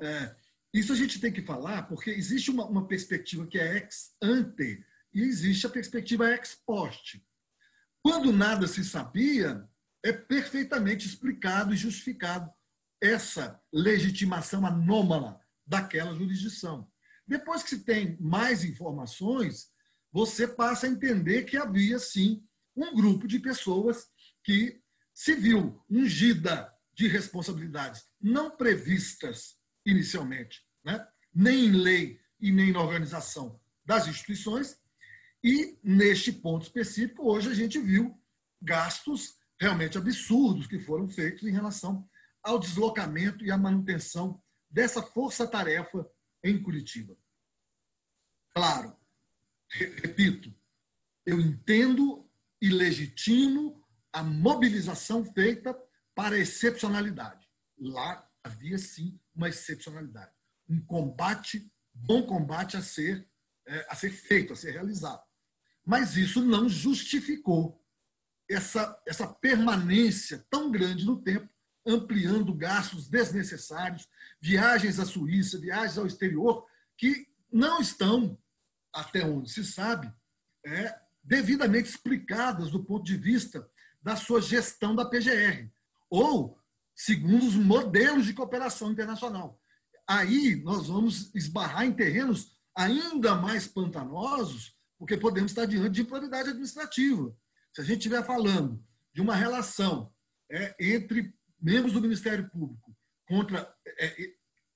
É, 0.00 0.34
isso 0.72 0.92
a 0.92 0.96
gente 0.96 1.20
tem 1.20 1.32
que 1.32 1.42
falar 1.42 1.82
porque 1.82 2.10
existe 2.10 2.50
uma, 2.50 2.64
uma 2.66 2.86
perspectiva 2.86 3.46
que 3.46 3.58
é 3.58 3.76
ex 3.76 4.14
ante 4.22 4.84
e 5.12 5.22
existe 5.22 5.66
a 5.66 5.70
perspectiva 5.70 6.30
ex 6.30 6.54
post. 6.64 7.22
Quando 8.02 8.32
nada 8.32 8.66
se 8.66 8.84
sabia, 8.84 9.68
é 10.02 10.12
perfeitamente 10.12 11.06
explicado 11.06 11.74
e 11.74 11.76
justificado 11.76 12.50
essa 13.02 13.60
legitimação 13.72 14.64
anômala 14.64 15.40
daquela 15.66 16.14
jurisdição. 16.14 16.90
Depois 17.26 17.62
que 17.62 17.70
se 17.70 17.84
tem 17.84 18.16
mais 18.20 18.64
informações, 18.64 19.70
você 20.12 20.46
passa 20.46 20.86
a 20.86 20.90
entender 20.90 21.44
que 21.44 21.56
havia 21.56 21.98
sim 21.98 22.44
um 22.76 22.94
grupo 22.94 23.26
de 23.26 23.38
pessoas 23.38 24.08
que 24.42 24.80
civil 25.14 25.82
ungida 25.88 26.72
de 26.94 27.08
responsabilidades 27.08 28.04
não 28.20 28.56
previstas 28.56 29.56
inicialmente, 29.86 30.64
né? 30.84 31.06
nem 31.34 31.66
em 31.66 31.72
lei 31.72 32.20
e 32.40 32.50
nem 32.52 32.72
na 32.72 32.82
organização 32.82 33.60
das 33.84 34.06
instituições. 34.06 34.78
E, 35.42 35.78
neste 35.82 36.32
ponto 36.32 36.62
específico, 36.62 37.30
hoje 37.30 37.48
a 37.48 37.54
gente 37.54 37.78
viu 37.78 38.18
gastos 38.60 39.38
realmente 39.58 39.96
absurdos 39.96 40.66
que 40.66 40.78
foram 40.78 41.08
feitos 41.08 41.42
em 41.46 41.52
relação 41.52 42.08
ao 42.42 42.58
deslocamento 42.58 43.44
e 43.44 43.50
à 43.50 43.56
manutenção 43.56 44.42
dessa 44.70 45.02
força-tarefa 45.02 46.06
em 46.42 46.62
Curitiba. 46.62 47.16
Claro, 48.54 48.96
repito, 49.70 50.54
eu 51.24 51.40
entendo 51.40 52.28
e 52.60 52.68
legitimo 52.68 53.82
a 54.12 54.22
mobilização 54.22 55.24
feita 55.24 55.76
para 56.14 56.38
excepcionalidade. 56.38 57.48
Lá 57.78 58.28
havia 58.42 58.78
sim 58.78 59.18
uma 59.34 59.48
excepcionalidade, 59.48 60.32
um 60.68 60.80
combate, 60.84 61.70
bom 61.94 62.22
combate 62.22 62.76
a 62.76 62.82
ser 62.82 63.30
é, 63.70 63.86
a 63.88 63.94
ser 63.94 64.10
feito, 64.10 64.52
a 64.52 64.56
ser 64.56 64.72
realizado. 64.72 65.22
Mas 65.86 66.16
isso 66.16 66.44
não 66.44 66.68
justificou 66.68 67.80
essa, 68.48 69.00
essa 69.06 69.26
permanência 69.26 70.44
tão 70.50 70.70
grande 70.70 71.06
no 71.06 71.22
tempo, 71.22 71.48
ampliando 71.86 72.52
gastos 72.52 73.08
desnecessários, 73.08 74.08
viagens 74.40 74.98
à 74.98 75.06
Suíça, 75.06 75.58
viagens 75.58 75.96
ao 75.96 76.06
exterior, 76.06 76.66
que 76.98 77.28
não 77.52 77.80
estão, 77.80 78.36
até 78.92 79.24
onde 79.24 79.50
se 79.50 79.64
sabe, 79.64 80.12
é, 80.64 80.94
devidamente 81.22 81.88
explicadas 81.88 82.70
do 82.70 82.84
ponto 82.84 83.04
de 83.04 83.16
vista 83.16 83.68
da 84.02 84.16
sua 84.16 84.40
gestão 84.40 84.94
da 84.94 85.04
PGR, 85.04 85.70
ou 86.08 86.58
segundo 86.94 87.46
os 87.46 87.54
modelos 87.54 88.26
de 88.26 88.34
cooperação 88.34 88.90
internacional. 88.90 89.60
Aí 90.06 90.56
nós 90.56 90.88
vamos 90.88 91.32
esbarrar 91.34 91.84
em 91.84 91.92
terrenos 91.92 92.52
ainda 92.74 93.34
mais 93.34 93.66
pantanosos, 93.66 94.76
porque 94.98 95.16
podemos 95.16 95.52
estar 95.52 95.66
diante 95.66 95.94
de 95.94 96.02
improbidade 96.02 96.50
administrativa. 96.50 97.34
Se 97.72 97.80
a 97.80 97.84
gente 97.84 97.98
estiver 97.98 98.24
falando 98.24 98.84
de 99.14 99.20
uma 99.20 99.34
relação 99.34 100.12
é, 100.50 100.74
entre 100.80 101.32
membros 101.60 101.92
do 101.92 102.00
Ministério 102.00 102.48
Público 102.50 102.94
contra, 103.26 103.72
é, 103.86 104.24
é 104.24 104.34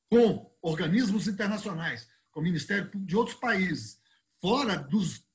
com 0.08 0.54
organismos 0.62 1.26
internacionais, 1.26 2.08
com 2.30 2.40
o 2.40 2.42
Ministério 2.42 2.90
Público 2.90 3.06
de 3.06 3.16
outros 3.16 3.36
países, 3.36 4.00
fora 4.44 4.76
dos, 4.76 5.26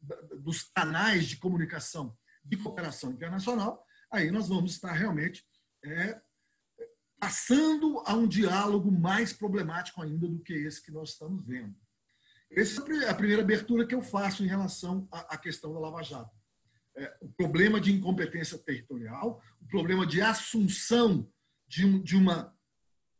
dos 0.43 0.61
canais 0.61 1.25
de 1.25 1.37
comunicação 1.37 2.15
de 2.45 2.55
cooperação 2.57 3.11
internacional, 3.11 3.83
aí 4.11 4.29
nós 4.29 4.49
vamos 4.49 4.73
estar 4.73 4.91
realmente 4.91 5.43
é, 5.83 6.21
passando 7.19 8.03
a 8.05 8.13
um 8.13 8.27
diálogo 8.27 8.91
mais 8.91 9.33
problemático 9.33 9.99
ainda 10.03 10.27
do 10.27 10.37
que 10.43 10.53
esse 10.53 10.85
que 10.85 10.91
nós 10.91 11.09
estamos 11.09 11.43
vendo. 11.43 11.75
Essa 12.51 12.85
é 13.03 13.09
a 13.09 13.15
primeira 13.15 13.41
abertura 13.41 13.87
que 13.87 13.95
eu 13.95 14.03
faço 14.03 14.43
em 14.43 14.47
relação 14.47 15.07
à 15.11 15.35
questão 15.39 15.73
da 15.73 15.79
Lava 15.79 16.03
Jato. 16.03 16.37
É, 16.95 17.17
o 17.19 17.29
problema 17.29 17.81
de 17.81 17.91
incompetência 17.91 18.59
territorial, 18.59 19.41
o 19.59 19.65
problema 19.65 20.05
de 20.05 20.21
assunção 20.21 21.27
de, 21.67 21.83
um, 21.83 21.99
de, 21.99 22.15
uma, 22.15 22.55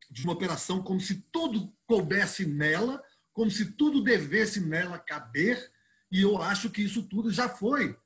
de 0.07 0.23
uma 0.23 0.33
operação 0.33 0.83
como 0.83 0.99
se 0.99 1.19
tudo 1.31 1.75
coubesse 1.87 2.45
nela, 2.45 3.03
como 3.33 3.49
se 3.49 3.71
tudo 3.71 4.03
devesse 4.03 4.59
nela 4.59 4.99
caber, 4.99 5.71
e 6.11 6.21
eu 6.21 6.41
acho 6.41 6.69
que 6.69 6.81
isso 6.81 7.03
tudo 7.03 7.31
já 7.31 7.47
foi, 7.47 7.97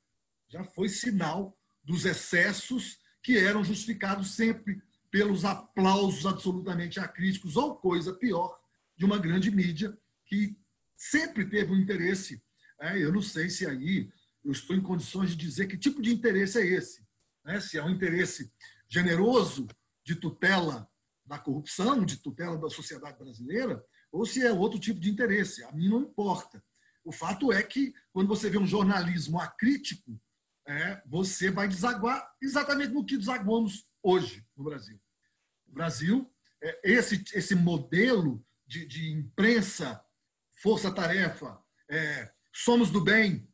já 0.48 0.62
foi 0.64 0.88
sinal 0.88 1.56
dos 1.82 2.04
excessos 2.04 2.98
que 3.22 3.38
eram 3.38 3.64
justificados 3.64 4.34
sempre 4.34 4.82
pelos 5.10 5.44
aplausos 5.44 6.26
absolutamente 6.26 6.98
acríticos, 6.98 7.56
ou 7.56 7.76
coisa 7.76 8.12
pior, 8.12 8.58
de 8.96 9.04
uma 9.04 9.18
grande 9.18 9.50
mídia 9.50 9.96
que 10.26 10.56
sempre 10.96 11.44
teve 11.44 11.72
um 11.72 11.78
interesse. 11.78 12.42
É, 12.80 12.98
eu 12.98 13.12
não 13.12 13.22
sei 13.22 13.48
se 13.48 13.66
aí 13.66 14.10
eu 14.44 14.52
estou 14.52 14.76
em 14.76 14.82
condições 14.82 15.30
de 15.30 15.36
dizer 15.36 15.66
que 15.66 15.78
tipo 15.78 16.02
de 16.02 16.12
interesse 16.12 16.58
é 16.58 16.66
esse. 16.66 17.06
Né? 17.44 17.60
Se 17.60 17.78
é 17.78 17.84
um 17.84 17.90
interesse 17.90 18.52
generoso 18.88 19.66
de 20.04 20.16
tutela 20.16 20.88
da 21.24 21.38
corrupção, 21.38 22.04
de 22.04 22.18
tutela 22.18 22.58
da 22.58 22.68
sociedade 22.68 23.18
brasileira, 23.18 23.84
ou 24.12 24.26
se 24.26 24.42
é 24.42 24.52
outro 24.52 24.78
tipo 24.78 25.00
de 25.00 25.10
interesse. 25.10 25.64
A 25.64 25.72
mim 25.72 25.88
não 25.88 26.02
importa. 26.02 26.62
O 27.04 27.12
fato 27.12 27.52
é 27.52 27.62
que, 27.62 27.94
quando 28.12 28.28
você 28.28 28.48
vê 28.48 28.56
um 28.56 28.66
jornalismo 28.66 29.38
acrítico, 29.38 30.18
é, 30.66 31.02
você 31.06 31.50
vai 31.50 31.68
desaguar 31.68 32.34
exatamente 32.40 32.92
no 32.92 33.04
que 33.04 33.18
desaguamos 33.18 33.86
hoje 34.02 34.44
no 34.56 34.64
Brasil. 34.64 34.98
O 35.66 35.72
Brasil, 35.72 36.34
é, 36.62 36.80
esse, 36.82 37.22
esse 37.34 37.54
modelo 37.54 38.44
de, 38.66 38.86
de 38.86 39.12
imprensa 39.12 40.02
força-tarefa, 40.62 41.62
é, 41.90 42.32
somos 42.50 42.90
do 42.90 43.02
bem, 43.02 43.46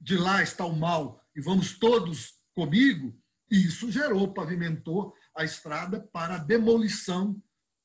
de 0.00 0.16
lá 0.16 0.42
está 0.42 0.64
o 0.64 0.74
mal 0.74 1.24
e 1.36 1.40
vamos 1.40 1.78
todos 1.78 2.40
comigo, 2.52 3.16
isso 3.48 3.90
gerou, 3.90 4.34
pavimentou 4.34 5.14
a 5.36 5.44
estrada 5.44 6.00
para 6.12 6.34
a 6.34 6.38
demolição 6.38 7.40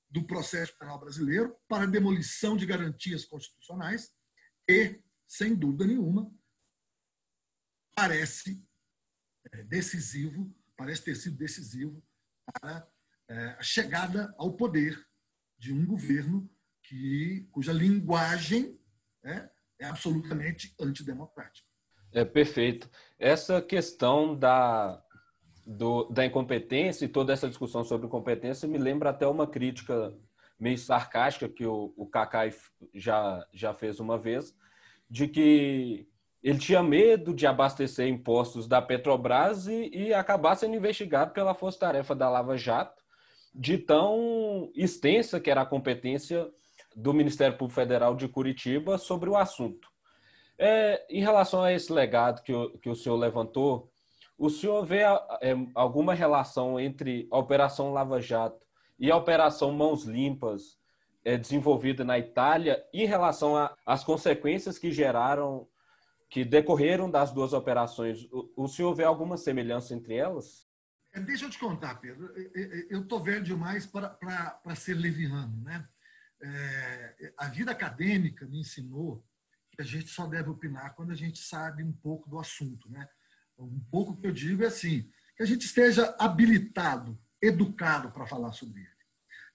do 0.09 0.25
processo 0.25 0.75
penal 0.79 0.99
brasileiro, 0.99 1.55
para 1.67 1.83
a 1.83 1.87
demolição 1.87 2.57
de 2.57 2.65
garantias 2.65 3.25
constitucionais 3.25 4.11
e, 4.69 4.99
sem 5.28 5.56
dúvida 5.56 5.86
nenhuma, 5.86 6.32
parece 7.95 8.63
é, 9.51 9.63
decisivo, 9.63 10.54
parece 10.75 11.04
ter 11.04 11.15
sido 11.15 11.38
decisivo 11.38 12.04
para 12.60 12.88
é, 13.30 13.47
a 13.58 13.62
chegada 13.63 14.34
ao 14.38 14.56
poder 14.56 15.04
de 15.58 15.73
um 15.73 15.86
governo 15.86 16.49
que, 16.84 17.47
cuja 17.51 17.73
linguagem 17.73 18.80
né, 19.23 19.49
é 19.80 19.86
absolutamente 19.86 20.75
antidemocrática. 20.80 21.67
É 22.12 22.23
perfeito. 22.23 22.89
Essa 23.17 23.62
questão 23.62 24.38
da, 24.38 25.04
do, 25.65 26.06
da 26.10 26.25
incompetência 26.25 27.06
e 27.06 27.10
toda 27.10 27.34
essa 27.34 27.49
discussão 27.49 27.84
sobre 27.84 28.08
incompetência 28.08 28.67
me 28.67 28.78
lembra 28.78 29.10
até 29.10 29.28
uma 29.28 29.47
crítica 29.47 30.15
meio 30.59 30.77
sarcástica 30.77 31.49
que 31.49 31.65
o, 31.65 31.93
o 31.95 32.05
Kakai 32.05 32.53
já, 32.93 33.45
já 33.53 33.73
fez 33.73 33.99
uma 33.99 34.17
vez, 34.17 34.55
de 35.09 35.27
que 35.27 36.07
ele 36.41 36.59
tinha 36.59 36.83
medo 36.83 37.33
de 37.33 37.47
abastecer 37.47 38.07
impostos 38.07 38.67
da 38.67 38.81
Petrobras 38.81 39.67
e, 39.67 39.89
e 39.93 40.13
acabar 40.13 40.55
sendo 40.55 40.75
investigado 40.75 41.31
pela 41.31 41.55
Força-Tarefa 41.55 42.15
da 42.15 42.29
Lava 42.29 42.57
Jato, 42.57 43.03
de 43.53 43.77
tão 43.77 44.71
extensa 44.75 45.39
que 45.39 45.49
era 45.49 45.61
a 45.61 45.65
competência 45.65 46.47
do 46.95 47.13
Ministério 47.13 47.57
Público 47.57 47.79
Federal 47.79 48.15
de 48.15 48.27
Curitiba 48.27 48.97
sobre 48.97 49.29
o 49.29 49.35
assunto. 49.35 49.89
É, 50.57 51.05
em 51.09 51.19
relação 51.19 51.61
a 51.63 51.73
esse 51.73 51.91
legado 51.91 52.41
que 52.41 52.53
o, 52.53 52.77
que 52.77 52.89
o 52.89 52.95
senhor 52.95 53.17
levantou, 53.17 53.91
o 54.37 54.49
senhor 54.49 54.85
vê 54.85 54.99
é, 55.01 55.55
alguma 55.73 56.13
relação 56.13 56.79
entre 56.79 57.27
a 57.31 57.37
Operação 57.37 57.91
Lava 57.91 58.21
Jato 58.21 58.64
e 58.97 59.12
a 59.12 59.17
Operação 59.17 59.71
Mãos 59.71 60.03
Limpas 60.03 60.77
é, 61.23 61.38
desenvolvida 61.38 62.03
na 62.03 62.17
Itália 62.17 62.84
em 62.93 63.05
relação 63.05 63.55
às 63.86 64.03
consequências 64.03 64.77
que 64.77 64.91
geraram, 64.91 65.67
que 66.29 66.45
decorreram 66.45 67.10
das 67.10 67.31
duas 67.31 67.53
operações? 67.53 68.27
O, 68.31 68.51
o 68.55 68.67
senhor 68.67 68.93
vê 68.93 69.03
alguma 69.03 69.38
semelhança 69.38 69.93
entre 69.93 70.15
elas? 70.15 70.67
É, 71.13 71.19
deixa 71.19 71.45
eu 71.45 71.49
te 71.49 71.60
contar, 71.60 71.95
Pedro. 71.95 72.34
Eu 72.89 73.01
estou 73.01 73.19
velho 73.19 73.43
demais 73.43 73.86
para 73.86 74.75
ser 74.75 74.95
leviano, 74.95 75.62
né? 75.63 75.88
é, 76.41 77.34
a 77.38 77.47
vida 77.47 77.71
acadêmica 77.71 78.45
me 78.45 78.60
ensinou 78.60 79.25
que 79.71 79.81
a 79.81 79.86
gente 79.86 80.10
só 80.10 80.25
deve 80.27 80.49
opinar 80.49 80.93
quando 80.95 81.12
a 81.12 81.15
gente 81.15 81.39
sabe 81.39 81.84
um 81.84 81.91
pouco 81.91 82.29
do 82.29 82.39
assunto. 82.39 82.89
Né? 82.89 83.08
Um 83.58 83.79
pouco 83.91 84.15
que 84.15 84.27
eu 84.27 84.31
digo 84.31 84.63
é 84.63 84.67
assim, 84.67 85.10
que 85.36 85.43
a 85.43 85.45
gente 85.45 85.65
esteja 85.65 86.15
habilitado, 86.19 87.19
educado 87.45 88.12
para 88.12 88.25
falar 88.25 88.51
sobre 88.53 88.81
ele. 88.81 88.89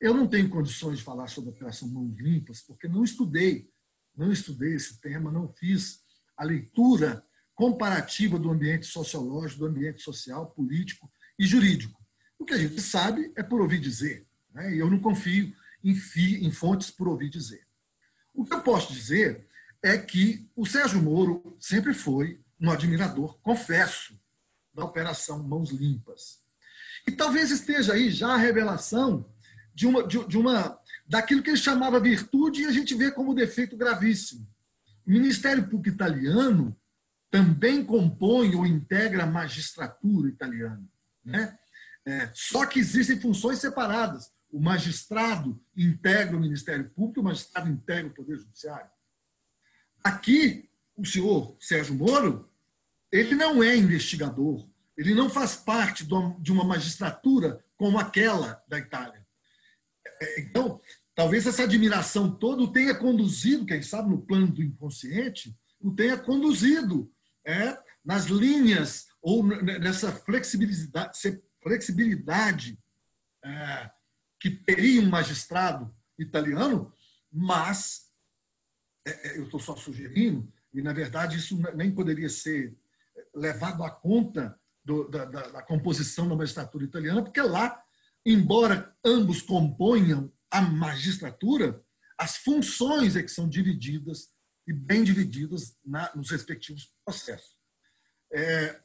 Eu 0.00 0.14
não 0.14 0.26
tenho 0.26 0.48
condições 0.48 0.98
de 0.98 1.05
falar 1.05 1.29
sobre 1.29 1.50
a 1.50 1.53
Operação 1.53 1.88
Mãos 1.88 2.16
Limpas, 2.18 2.62
porque 2.62 2.88
não 2.88 3.05
estudei, 3.05 3.70
não 4.16 4.33
estudei 4.33 4.74
esse 4.74 5.00
tema, 5.00 5.31
não 5.31 5.48
fiz 5.48 6.00
a 6.37 6.44
leitura 6.44 7.24
comparativa 7.55 8.38
do 8.38 8.50
ambiente 8.50 8.87
sociológico, 8.87 9.61
do 9.61 9.66
ambiente 9.66 10.00
social, 10.00 10.50
político 10.53 11.12
e 11.38 11.46
jurídico. 11.46 12.00
O 12.38 12.44
que 12.46 12.55
a 12.55 12.59
gente 12.59 12.81
sabe 12.81 13.31
é 13.37 13.42
por 13.42 13.61
ouvir 13.61 13.79
dizer. 13.79 14.26
Né? 14.55 14.74
E 14.74 14.79
eu 14.79 14.90
não 14.90 14.98
confio 14.98 15.55
em, 15.85 15.94
fi, 15.94 16.44
em 16.44 16.50
fontes 16.50 16.90
por 16.90 17.07
ouvir 17.07 17.29
dizer. 17.29 17.66
O 18.33 18.44
que 18.44 18.55
eu 18.55 18.62
posso 18.62 18.92
dizer 18.94 19.46
é 19.83 19.98
que 19.98 20.48
o 20.57 20.64
Sérgio 20.64 21.03
Moro 21.03 21.57
sempre 21.61 21.92
foi 21.92 22.42
um 22.59 22.70
admirador, 22.70 23.38
confesso, 23.40 24.18
da 24.72 24.85
Operação 24.85 25.42
Mãos 25.42 25.70
Limpas. 25.70 26.39
E 27.11 27.16
talvez 27.16 27.51
esteja 27.51 27.94
aí 27.94 28.09
já 28.09 28.35
a 28.35 28.37
revelação 28.37 29.29
de 29.75 29.85
uma, 29.85 30.07
de, 30.07 30.25
de 30.29 30.38
uma 30.38 30.79
daquilo 31.09 31.42
que 31.42 31.51
ele 31.51 31.57
chamava 31.57 31.99
virtude 31.99 32.62
e 32.62 32.66
a 32.66 32.70
gente 32.70 32.94
vê 32.94 33.11
como 33.11 33.35
defeito 33.35 33.77
gravíssimo. 33.77 34.49
O 35.05 35.11
Ministério 35.11 35.64
Público 35.64 35.88
italiano 35.96 36.77
também 37.29 37.85
compõe 37.85 38.55
ou 38.55 38.64
integra 38.64 39.25
a 39.25 39.27
magistratura 39.27 40.29
italiana. 40.29 40.85
Né? 41.25 41.59
É, 42.07 42.31
só 42.33 42.64
que 42.64 42.79
existem 42.79 43.18
funções 43.18 43.59
separadas 43.59 44.31
o 44.53 44.61
magistrado 44.61 45.61
integra 45.77 46.37
o 46.37 46.40
Ministério 46.40 46.88
Público, 46.90 47.23
o 47.23 47.25
magistrado 47.25 47.68
integra 47.68 48.07
o 48.07 48.14
Poder 48.14 48.37
Judiciário. 48.37 48.90
Aqui, 50.03 50.70
o 50.96 51.05
senhor 51.05 51.57
Sérgio 51.59 51.94
Moro, 51.96 52.49
ele 53.11 53.35
não 53.35 53.64
é 53.64 53.77
investigador, 53.77 54.69
ele 55.00 55.14
não 55.14 55.30
faz 55.30 55.56
parte 55.56 56.06
de 56.06 56.52
uma 56.52 56.62
magistratura 56.62 57.64
como 57.74 57.98
aquela 57.98 58.62
da 58.68 58.78
Itália. 58.78 59.26
É, 60.20 60.40
então, 60.42 60.78
talvez 61.14 61.46
essa 61.46 61.62
admiração 61.62 62.30
toda 62.36 62.62
o 62.62 62.70
tenha 62.70 62.94
conduzido, 62.94 63.64
quem 63.64 63.80
sabe 63.80 64.10
no 64.10 64.20
plano 64.20 64.48
do 64.48 64.62
inconsciente, 64.62 65.56
o 65.80 65.94
tenha 65.94 66.18
conduzido 66.18 67.10
é, 67.46 67.78
nas 68.04 68.26
linhas 68.26 69.06
ou 69.22 69.42
nessa 69.42 70.12
flexibilidade, 70.12 71.18
flexibilidade 71.62 72.78
é, 73.42 73.90
que 74.38 74.50
teria 74.50 75.00
um 75.00 75.08
magistrado 75.08 75.90
italiano, 76.18 76.92
mas 77.32 78.12
é, 79.06 79.28
é 79.28 79.38
eu 79.38 79.44
estou 79.44 79.58
só 79.58 79.74
sugerindo, 79.76 80.52
e 80.74 80.82
na 80.82 80.92
verdade 80.92 81.38
isso 81.38 81.56
nem 81.74 81.90
poderia 81.90 82.28
ser 82.28 82.76
levado 83.34 83.82
à 83.82 83.90
conta 83.90 84.60
do, 84.85 85.09
da, 85.09 85.25
da, 85.25 85.49
da 85.49 85.62
composição 85.62 86.29
da 86.29 86.37
magistratura 86.37 86.85
italiana, 86.85 87.23
porque 87.23 87.40
lá, 87.40 87.83
embora 88.25 88.95
ambos 89.05 89.43
componham 89.43 90.33
a 90.51 90.61
magistratura, 90.61 91.83
as 92.19 92.37
funções 92.37 93.16
é 93.16 93.23
que 93.23 93.31
são 93.31 93.49
divididas 93.49 94.29
e 94.66 94.73
bem 94.73 95.03
divididas 95.03 95.77
na, 95.85 96.14
nos 96.14 96.31
respectivos 96.31 96.93
processos. 97.05 97.57
É, 98.33 98.81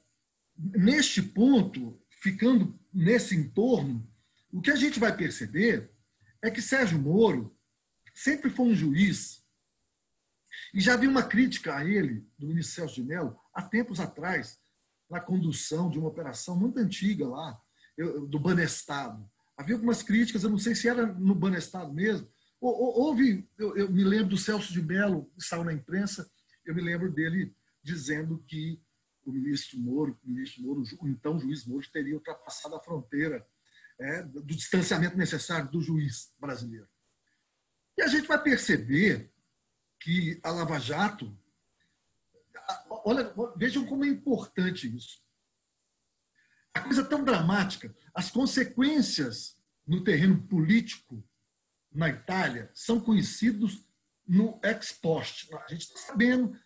neste 0.58 1.22
ponto, 1.22 2.02
ficando 2.10 2.80
nesse 2.94 3.36
entorno, 3.36 4.10
o 4.52 4.62
que 4.62 4.72
a 4.72 4.76
gente 4.76 5.00
vai 5.00 5.16
perceber 5.16 5.92
é 6.42 6.50
que 6.50 6.62
Sérgio 6.62 6.98
Moro 6.98 7.56
sempre 8.14 8.50
foi 8.50 8.68
um 8.68 8.76
juiz, 8.76 9.44
e 10.74 10.80
já 10.80 10.94
havia 10.94 11.10
uma 11.10 11.24
crítica 11.24 11.76
a 11.76 11.86
ele, 11.86 12.26
do 12.38 12.48
ministro 12.48 12.76
Celso 12.76 12.96
de 12.96 13.04
Mello, 13.04 13.38
há 13.54 13.62
tempos 13.62 14.00
atrás, 14.00 14.60
na 15.10 15.20
condução 15.20 15.89
de 15.89 16.00
uma 16.00 16.10
operação 16.10 16.58
muito 16.58 16.80
antiga 16.80 17.28
lá, 17.28 17.60
do 18.28 18.39
Banestado. 18.39 19.30
Havia 19.58 19.76
algumas 19.76 20.04
críticas, 20.04 20.44
eu 20.44 20.50
não 20.50 20.58
sei 20.58 20.76
se 20.76 20.89
era 20.89 21.06
no 21.06 21.34
Banestado 21.34 21.94
mesmo. 21.94 22.30
Houve, 22.60 23.48
eu, 23.58 23.78
eu 23.78 23.91
me 23.91 24.04
lembro 24.04 24.30
do 24.30 24.38
Celso 24.38 24.74
de 24.74 24.82
Mello, 24.82 25.32
que 25.38 25.46
saiu 25.46 25.63
na 25.63 25.74
imprensa, 25.74 26.30
eu 26.65 26.74
me 26.74 26.82
lembro 26.82 27.12
dele 27.12 27.56
dizendo 27.84 28.44
que 28.48 28.82
o 29.24 29.32
ministro 29.32 29.80
Moro, 29.80 30.20
o 30.24 30.30
ministro 30.30 30.63
Moro, 30.63 30.84
o 31.00 31.08
então 31.08 31.39
juiz 31.39 31.65
Moro, 31.65 31.86
teria 31.91 32.15
ultrapassado 32.15 32.76
a 32.76 32.84
fronteira 32.84 33.46
é, 34.00 34.24
do 34.24 34.44
distanciamento 34.44 35.18
necessário 35.18 35.70
do 35.72 35.82
juiz 35.82 36.34
brasileiro. 36.39 36.88
E 37.98 38.02
a 38.02 38.08
gente 38.08 38.28
vai 38.28 38.41
perceber 38.41 39.32
que 40.00 40.39
a 40.44 40.52
Lava 40.52 40.80
Jato, 40.80 41.38
olha, 43.06 43.34
vejam 43.56 43.86
como 43.86 44.04
é 44.04 44.08
importante 44.08 44.94
isso. 44.94 45.24
A 46.74 46.82
coisa 46.82 47.06
tão 47.06 47.24
dramática, 47.24 47.96
as 48.13 48.30
consequências 48.30 49.56
no 49.88 50.04
terreno 50.04 50.46
político 50.48 51.26
na 51.91 52.10
Itália 52.10 52.70
são 52.74 53.00
conhecidos 53.00 53.88
no 54.28 54.60
ex 54.63 54.91
post. 54.91 55.48
A 55.54 55.68
gente 55.70 55.84
está 55.84 56.00
sabendo 56.00 56.60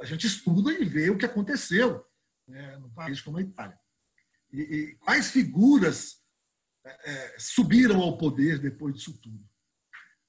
a 0.00 0.04
gente 0.04 0.26
estuda 0.26 0.72
e 0.72 0.84
vê 0.84 1.10
o 1.10 1.18
que 1.18 1.26
aconteceu 1.26 2.04
né, 2.46 2.76
no 2.78 2.90
país 2.90 3.20
como 3.20 3.38
a 3.38 3.42
Itália. 3.42 3.78
E, 4.52 4.60
e 4.60 4.94
quais 4.96 5.30
figuras 5.30 6.20
é, 6.84 7.10
é, 7.12 7.38
subiram 7.38 8.00
ao 8.00 8.18
poder 8.18 8.58
depois 8.58 8.94
disso 8.94 9.18
tudo. 9.20 9.48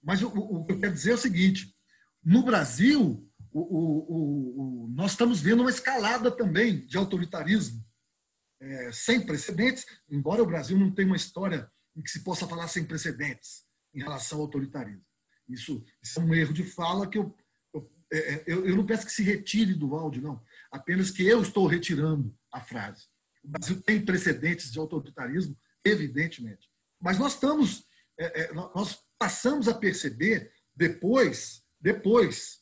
Mas 0.02 0.22
o, 0.22 0.28
o, 0.28 0.66
que 0.66 0.74
eu 0.74 0.80
quero 0.80 0.94
dizer 0.94 1.12
é 1.12 1.16
o 1.16 1.18
seguinte: 1.18 1.76
no 2.24 2.44
Brasil, 2.44 3.31
o, 3.60 4.88
nós 4.96 5.12
estamos 5.12 5.42
vendo 5.42 5.62
uma 5.62 5.70
escalada 5.70 6.32
também 6.32 6.86
de 6.86 6.98
autoritarismo, 6.98 7.84
é, 8.60 8.92
sem 8.92 9.26
precedentes, 9.26 9.86
embora 10.10 10.44
o 10.44 10.46
Brasil 10.46 10.78
não 10.78 10.92
tenha 10.94 11.08
uma 11.08 11.16
história 11.16 11.70
em 11.96 12.02
que 12.02 12.10
se 12.10 12.24
possa 12.24 12.48
falar 12.48 12.68
sem 12.68 12.86
precedentes 12.86 13.66
em 13.94 14.00
relação 14.00 14.38
ao 14.38 14.46
autoritarismo. 14.46 15.06
Isso, 15.50 15.84
isso 16.02 16.20
é 16.20 16.24
um 16.24 16.34
erro 16.34 16.54
de 16.54 16.64
fala 16.64 17.10
que 17.10 17.18
eu 17.18 17.36
é, 18.12 18.18
é, 18.18 18.44
eu, 18.46 18.68
eu 18.68 18.76
não 18.76 18.86
peço 18.86 19.06
que 19.06 19.12
se 19.12 19.24
retire 19.24 19.74
do 19.74 19.96
áudio, 19.96 20.22
não. 20.22 20.44
Apenas 20.70 21.10
que 21.10 21.26
eu 21.26 21.42
estou 21.42 21.66
retirando 21.66 22.36
a 22.52 22.60
frase. 22.60 23.06
O 23.44 23.48
Brasil 23.48 23.82
tem 23.82 24.04
precedentes 24.04 24.72
de 24.72 24.78
autoritarismo, 24.78 25.58
evidentemente. 25.84 26.70
Mas 27.00 27.18
nós 27.18 27.34
estamos, 27.34 27.88
é, 28.20 28.42
é, 28.42 28.54
nós 28.54 29.00
passamos 29.18 29.68
a 29.68 29.74
perceber 29.74 30.52
depois, 30.76 31.64
depois, 31.80 32.61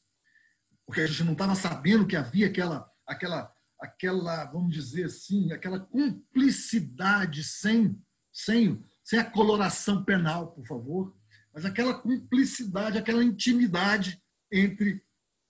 porque 0.89 1.01
a 1.01 1.05
gente 1.05 1.23
não 1.23 1.33
estava 1.33 1.53
sabendo 1.53 2.07
que 2.07 2.15
havia 2.15 2.47
aquela, 2.47 2.91
aquela, 3.05 3.55
aquela, 3.79 4.45
vamos 4.45 4.73
dizer 4.73 5.05
assim, 5.05 5.51
aquela 5.53 5.79
cumplicidade 5.79 7.43
sem, 7.43 7.95
sem, 8.33 8.83
sem 9.03 9.19
a 9.19 9.23
coloração 9.23 10.03
penal, 10.03 10.51
por 10.51 10.65
favor, 10.65 11.15
mas 11.53 11.63
aquela 11.63 11.93
cumplicidade, 11.93 12.97
aquela 12.97 13.23
intimidade 13.23 14.19
entre 14.51 14.99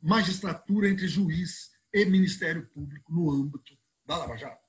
magistratura 0.02 0.90
entre 0.90 1.08
juiz 1.08 1.72
e 1.94 2.04
Ministério 2.04 2.68
Público 2.74 3.10
no 3.14 3.32
âmbito 3.32 3.78
da 4.06 4.18
Lava 4.18 4.36
Jato. 4.36 4.68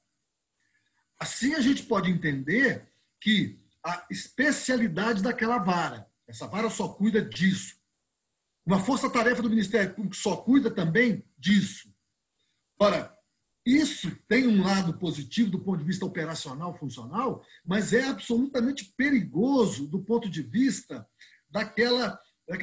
Assim, 1.18 1.52
a 1.54 1.60
gente 1.60 1.82
pode 1.82 2.08
entender 2.12 2.88
que 3.20 3.60
a 3.84 4.06
especialidade 4.08 5.20
daquela 5.20 5.58
vara, 5.58 6.08
essa 6.28 6.46
vara 6.46 6.70
só 6.70 6.90
cuida 6.90 7.20
disso. 7.20 7.79
Uma 8.70 8.78
força-tarefa 8.78 9.42
do 9.42 9.50
Ministério 9.50 9.92
Público 9.92 10.14
só 10.14 10.36
cuida 10.36 10.70
também 10.70 11.24
disso. 11.36 11.92
Ora, 12.78 13.12
isso 13.66 14.16
tem 14.28 14.46
um 14.46 14.62
lado 14.62 14.96
positivo 14.96 15.50
do 15.50 15.58
ponto 15.58 15.80
de 15.80 15.84
vista 15.84 16.06
operacional, 16.06 16.78
funcional, 16.78 17.44
mas 17.66 17.92
é 17.92 18.04
absolutamente 18.04 18.94
perigoso 18.96 19.88
do 19.88 20.04
ponto 20.04 20.30
de 20.30 20.40
vista 20.40 21.04
daquela, 21.50 22.16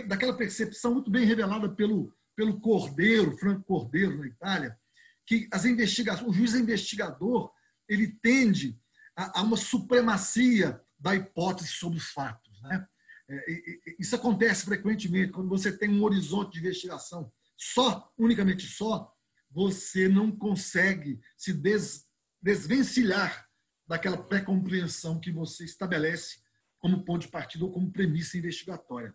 daquela 0.07 0.37
percepção 0.37 0.93
muito 0.93 1.11
bem 1.11 1.25
revelada 1.25 1.67
pelo 1.67 2.15
pelo 2.37 2.57
Cordeiro, 2.61 3.35
Franco 3.37 3.65
Cordeiro, 3.65 4.17
na 4.17 4.27
Itália, 4.27 4.79
que 5.25 5.49
as 5.51 5.65
investigações, 5.65 6.29
o 6.29 6.33
juiz 6.33 6.53
investigador 6.53 7.51
ele 7.89 8.07
tende 8.21 8.79
a, 9.13 9.41
a 9.41 9.43
uma 9.43 9.57
supremacia 9.57 10.79
da 10.97 11.13
hipótese 11.15 11.69
sobre 11.69 11.97
os 11.97 12.11
fatos. 12.11 12.61
Né? 12.61 12.87
É, 13.29 13.95
isso 13.99 14.15
acontece 14.15 14.65
frequentemente 14.65 15.31
quando 15.31 15.49
você 15.49 15.75
tem 15.75 15.89
um 15.89 16.03
horizonte 16.03 16.53
de 16.53 16.59
investigação 16.59 17.31
só, 17.57 18.13
unicamente 18.17 18.65
só, 18.65 19.13
você 19.51 20.07
não 20.07 20.31
consegue 20.31 21.19
se 21.35 21.51
des, 21.53 22.05
desvencilhar 22.41 23.47
daquela 23.85 24.17
pré-compreensão 24.17 25.19
que 25.19 25.31
você 25.31 25.65
estabelece 25.65 26.39
como 26.79 27.03
ponto 27.03 27.23
de 27.23 27.29
partida 27.29 27.65
ou 27.65 27.71
como 27.71 27.91
premissa 27.91 28.37
investigatória. 28.37 29.13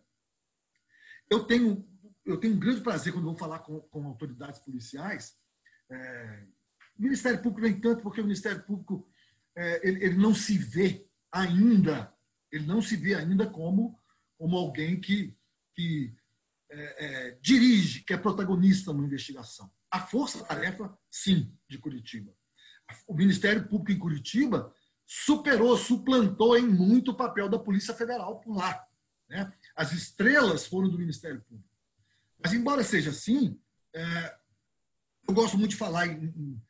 Eu 1.30 1.44
tenho 1.44 1.88
eu 2.24 2.38
tenho 2.38 2.54
um 2.54 2.58
grande 2.58 2.80
prazer 2.80 3.12
quando 3.12 3.24
vou 3.24 3.36
falar 3.36 3.60
com, 3.60 3.80
com 3.80 4.06
autoridades 4.06 4.60
policiais. 4.60 5.36
É, 5.90 6.46
Ministério 6.96 7.42
Público 7.42 7.60
nem 7.60 7.80
tanto, 7.80 8.02
porque 8.02 8.20
o 8.20 8.24
Ministério 8.24 8.62
Público 8.62 9.08
é, 9.56 9.86
ele, 9.86 10.04
ele, 10.04 10.16
não 10.16 10.34
se 10.34 10.56
vê 10.56 11.06
ainda, 11.30 12.12
ele 12.50 12.66
não 12.66 12.80
se 12.80 12.96
vê 12.96 13.14
ainda 13.14 13.46
como, 13.46 13.98
como 14.42 14.56
alguém 14.56 15.00
que, 15.00 15.32
que 15.72 16.12
é, 16.68 17.06
é 17.06 17.38
dirige, 17.40 18.02
que 18.02 18.12
é 18.12 18.16
protagonista 18.16 18.92
numa 18.92 19.06
investigação. 19.06 19.70
A 19.88 20.00
força-tarefa, 20.00 20.98
sim, 21.08 21.56
de 21.68 21.78
Curitiba. 21.78 22.34
O 23.06 23.14
Ministério 23.14 23.68
Público 23.68 23.92
em 23.92 23.98
Curitiba 24.00 24.74
superou, 25.06 25.78
suplantou 25.78 26.58
em 26.58 26.66
muito 26.66 27.12
o 27.12 27.16
papel 27.16 27.48
da 27.48 27.56
Polícia 27.56 27.94
Federal 27.94 28.40
por 28.40 28.56
lá. 28.56 28.84
Né? 29.28 29.52
As 29.76 29.92
estrelas 29.92 30.66
foram 30.66 30.88
do 30.88 30.98
Ministério 30.98 31.40
Público. 31.42 31.70
Mas, 32.42 32.52
embora 32.52 32.82
seja 32.82 33.10
assim, 33.10 33.60
é, 33.94 34.36
eu 35.28 35.34
gosto 35.34 35.56
muito 35.56 35.70
de 35.70 35.76
falar 35.76 36.08
em, 36.08 36.24
em, 36.24 36.62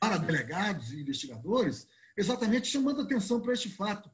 para 0.00 0.16
delegados 0.16 0.92
e 0.92 1.00
investigadores, 1.00 1.86
exatamente 2.16 2.66
chamando 2.66 3.02
atenção 3.02 3.40
para 3.40 3.52
este 3.52 3.68
fato. 3.68 4.10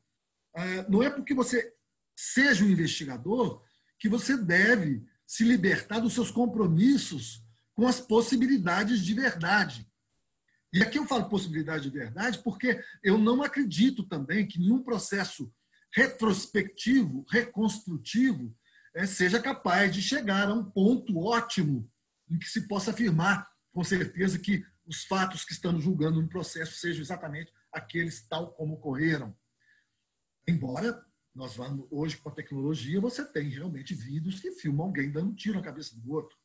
É, 0.55 0.87
não 0.87 1.03
é 1.03 1.09
porque 1.09 1.33
você 1.33 1.76
seja 2.17 2.65
um 2.65 2.71
investigador 2.71 3.63
que 3.99 4.09
você 4.09 4.37
deve 4.37 5.07
se 5.27 5.45
libertar 5.45 6.01
dos 6.01 6.15
seus 6.15 6.31
compromissos 6.31 7.45
com 7.75 7.87
as 7.87 8.01
possibilidades 8.01 9.05
de 9.05 9.13
verdade. 9.13 9.87
E 10.73 10.83
aqui 10.83 10.99
eu 10.99 11.07
falo 11.07 11.29
possibilidade 11.29 11.85
de 11.85 11.91
verdade 11.97 12.39
porque 12.43 12.83
eu 13.03 13.19
não 13.19 13.43
acredito 13.43 14.03
também 14.03 14.47
que 14.47 14.59
nenhum 14.59 14.83
processo 14.83 15.53
retrospectivo, 15.93 17.25
reconstrutivo, 17.31 18.55
é, 18.95 19.07
seja 19.07 19.41
capaz 19.41 19.93
de 19.95 20.03
chegar 20.03 20.49
a 20.49 20.55
um 20.55 20.65
ponto 20.65 21.19
ótimo 21.19 21.91
em 22.31 22.39
que 22.39 22.49
se 22.49 22.67
possa 22.67 22.91
afirmar 22.91 23.49
com 23.73 23.85
certeza 23.85 24.39
que 24.39 24.65
os 24.87 25.05
fatos 25.05 25.45
que 25.45 25.53
estamos 25.53 25.85
julgando 25.85 26.21
no 26.21 26.29
processo 26.29 26.79
sejam 26.79 27.03
exatamente 27.03 27.53
aqueles 27.73 28.27
tal 28.27 28.53
como 28.53 28.75
ocorreram. 28.75 29.37
Embora 30.49 31.05
nós 31.37 31.55
vamos, 31.55 31.87
hoje 31.91 32.17
com 32.17 32.31
a 32.31 32.35
tecnologia, 32.35 33.01
você 33.01 33.25
tem 33.25 33.49
realmente 33.49 33.95
vídeos 33.95 34.41
que 34.41 34.51
filmam 34.51 34.87
alguém 34.87 35.13
dando 35.13 35.31
um 35.31 35.35
tiro 35.35 35.59
na 35.59 35.65
cabeça 35.65 35.95
do 35.95 36.13
outro. 36.13 36.37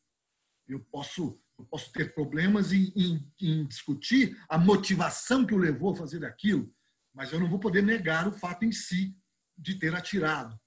Eu 0.68 0.82
posso, 0.92 1.42
eu 1.58 1.66
posso 1.66 1.92
ter 1.92 2.14
problemas 2.14 2.74
em, 2.74 2.92
em, 2.96 3.34
em 3.42 3.66
discutir 3.66 4.38
a 4.50 4.58
motivação 4.58 5.46
que 5.46 5.54
o 5.54 5.58
levou 5.58 5.94
a 5.94 5.96
fazer 5.96 6.26
aquilo, 6.26 6.74
mas 7.14 7.32
eu 7.32 7.40
não 7.40 7.50
vou 7.50 7.60
poder 7.60 7.82
negar 7.82 8.28
o 8.28 8.34
fato 8.34 8.66
em 8.66 8.72
si 8.72 9.18
de 9.58 9.76
ter 9.76 9.96
atirado 9.96 10.60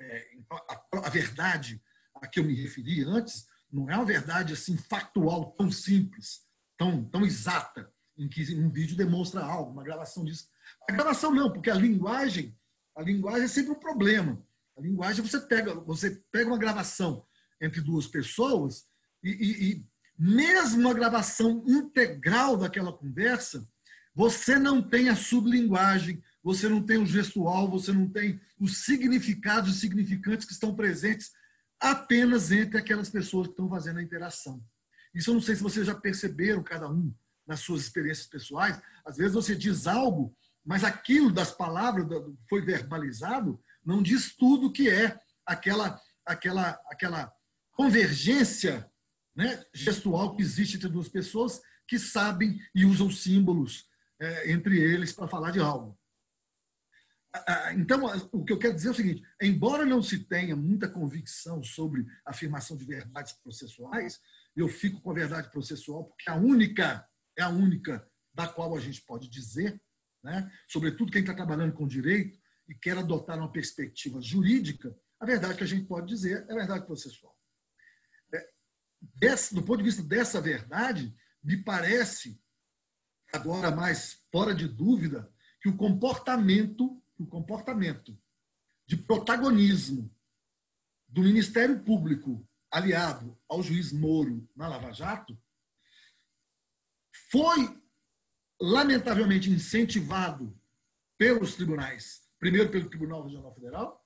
é, 0.00 0.30
a, 0.50 1.06
a, 1.06 1.10
verdade 1.10 1.82
a 2.14 2.26
que 2.26 2.40
eu 2.40 2.44
me 2.44 2.54
referi 2.54 3.02
antes 3.04 3.46
não 3.70 3.90
é 3.90 3.96
uma 3.96 4.04
verdade 4.04 4.52
assim 4.52 4.76
factual 4.76 5.52
tão 5.52 5.70
simples. 5.70 6.46
tão, 6.76 7.04
tão 7.04 7.24
exata 7.24 7.92
em 8.16 8.28
que 8.28 8.54
um 8.56 8.70
vídeo 8.70 8.96
demonstra 8.96 9.44
algo, 9.44 9.70
uma 9.70 9.84
gravação 9.84 10.24
disso. 10.24 10.48
A 10.88 10.92
gravação 10.92 11.32
não, 11.32 11.52
porque 11.52 11.70
a 11.70 11.74
linguagem, 11.74 12.57
a 12.98 13.02
linguagem 13.02 13.44
é 13.44 13.48
sempre 13.48 13.70
um 13.70 13.78
problema. 13.78 14.44
A 14.76 14.80
linguagem 14.80 15.24
você 15.24 15.38
pega, 15.38 15.72
você 15.74 16.20
pega 16.32 16.50
uma 16.50 16.58
gravação 16.58 17.24
entre 17.60 17.80
duas 17.80 18.08
pessoas 18.08 18.86
e, 19.22 19.30
e, 19.30 19.70
e 19.72 19.86
mesmo 20.18 20.88
a 20.88 20.94
gravação 20.94 21.64
integral 21.64 22.56
daquela 22.56 22.92
conversa, 22.92 23.64
você 24.12 24.58
não 24.58 24.82
tem 24.82 25.08
a 25.08 25.14
sublinguagem, 25.14 26.20
você 26.42 26.68
não 26.68 26.82
tem 26.82 26.98
o 26.98 27.06
gestual, 27.06 27.70
você 27.70 27.92
não 27.92 28.08
tem 28.08 28.40
os 28.58 28.78
significados 28.84 29.76
e 29.76 29.78
significantes 29.78 30.44
que 30.44 30.52
estão 30.52 30.74
presentes 30.74 31.30
apenas 31.78 32.50
entre 32.50 32.78
aquelas 32.78 33.08
pessoas 33.08 33.46
que 33.46 33.52
estão 33.52 33.68
fazendo 33.68 34.00
a 34.00 34.02
interação. 34.02 34.60
Isso 35.14 35.30
eu 35.30 35.34
não 35.34 35.40
sei 35.40 35.54
se 35.54 35.62
vocês 35.62 35.86
já 35.86 35.94
perceberam, 35.94 36.64
cada 36.64 36.90
um, 36.90 37.14
nas 37.46 37.60
suas 37.60 37.82
experiências 37.82 38.26
pessoais. 38.26 38.80
Às 39.04 39.18
vezes 39.18 39.34
você 39.34 39.54
diz 39.54 39.86
algo, 39.86 40.36
mas 40.68 40.84
aquilo 40.84 41.32
das 41.32 41.50
palavras 41.50 42.06
foi 42.46 42.60
verbalizado 42.60 43.58
não 43.82 44.02
diz 44.02 44.36
tudo 44.36 44.70
que 44.70 44.90
é 44.90 45.18
aquela, 45.46 45.98
aquela, 46.26 46.78
aquela 46.90 47.32
convergência 47.72 48.86
né, 49.34 49.64
gestual 49.72 50.36
que 50.36 50.42
existe 50.42 50.76
entre 50.76 50.90
duas 50.90 51.08
pessoas 51.08 51.62
que 51.88 51.98
sabem 51.98 52.60
e 52.74 52.84
usam 52.84 53.10
símbolos 53.10 53.88
é, 54.20 54.52
entre 54.52 54.78
eles 54.78 55.10
para 55.10 55.26
falar 55.26 55.52
de 55.52 55.58
algo. 55.58 55.98
Então, 57.74 58.04
o 58.32 58.44
que 58.44 58.52
eu 58.52 58.58
quero 58.58 58.74
dizer 58.74 58.88
é 58.88 58.90
o 58.90 58.94
seguinte: 58.94 59.22
embora 59.40 59.86
não 59.86 60.02
se 60.02 60.18
tenha 60.18 60.54
muita 60.54 60.88
convicção 60.88 61.62
sobre 61.62 62.04
a 62.26 62.30
afirmação 62.30 62.76
de 62.76 62.84
verdades 62.84 63.32
processuais, 63.32 64.20
eu 64.54 64.68
fico 64.68 65.00
com 65.00 65.12
a 65.12 65.14
verdade 65.14 65.50
processual 65.50 66.04
porque 66.04 66.28
a 66.28 66.34
única 66.34 67.06
é 67.38 67.42
a 67.42 67.48
única 67.48 68.06
da 68.34 68.46
qual 68.46 68.76
a 68.76 68.80
gente 68.80 69.00
pode 69.02 69.30
dizer, 69.30 69.80
né, 70.22 70.50
sobretudo 70.66 71.12
quem 71.12 71.20
está 71.20 71.34
trabalhando 71.34 71.72
com 71.72 71.86
direito 71.86 72.38
e 72.68 72.74
quer 72.74 72.98
adotar 72.98 73.38
uma 73.38 73.50
perspectiva 73.50 74.20
jurídica, 74.20 74.96
a 75.20 75.26
verdade 75.26 75.56
que 75.56 75.64
a 75.64 75.66
gente 75.66 75.86
pode 75.86 76.06
dizer 76.06 76.46
é 76.48 76.52
a 76.52 76.56
verdade 76.56 76.86
processual. 76.86 77.36
É, 78.34 78.48
desse, 79.00 79.54
do 79.54 79.62
ponto 79.62 79.78
de 79.78 79.84
vista 79.84 80.02
dessa 80.02 80.40
verdade, 80.40 81.14
me 81.42 81.56
parece, 81.56 82.40
agora 83.32 83.70
mais 83.70 84.24
fora 84.30 84.54
de 84.54 84.68
dúvida, 84.68 85.32
que 85.60 85.68
o 85.68 85.76
comportamento 85.76 87.02
o 87.18 87.26
comportamento 87.26 88.16
de 88.86 88.96
protagonismo 88.96 90.14
do 91.08 91.22
Ministério 91.22 91.82
Público 91.82 92.48
aliado 92.70 93.36
ao 93.48 93.62
juiz 93.62 93.92
Moro 93.92 94.48
na 94.54 94.68
Lava 94.68 94.92
Jato 94.92 95.36
foi 97.30 97.76
lamentavelmente 98.60 99.50
incentivado 99.50 100.56
pelos 101.16 101.54
tribunais, 101.54 102.22
primeiro 102.38 102.70
pelo 102.70 102.88
Tribunal 102.88 103.24
Regional 103.24 103.54
Federal, 103.54 104.04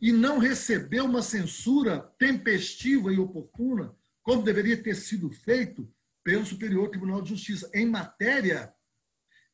e 0.00 0.12
não 0.12 0.38
recebeu 0.38 1.04
uma 1.04 1.22
censura 1.22 2.00
tempestiva 2.18 3.12
e 3.12 3.18
oportuna, 3.18 3.96
como 4.22 4.42
deveria 4.42 4.82
ter 4.82 4.94
sido 4.94 5.30
feito 5.30 5.92
pelo 6.22 6.44
Superior 6.44 6.88
Tribunal 6.88 7.22
de 7.22 7.30
Justiça. 7.30 7.70
Em 7.72 7.86
matéria, 7.86 8.74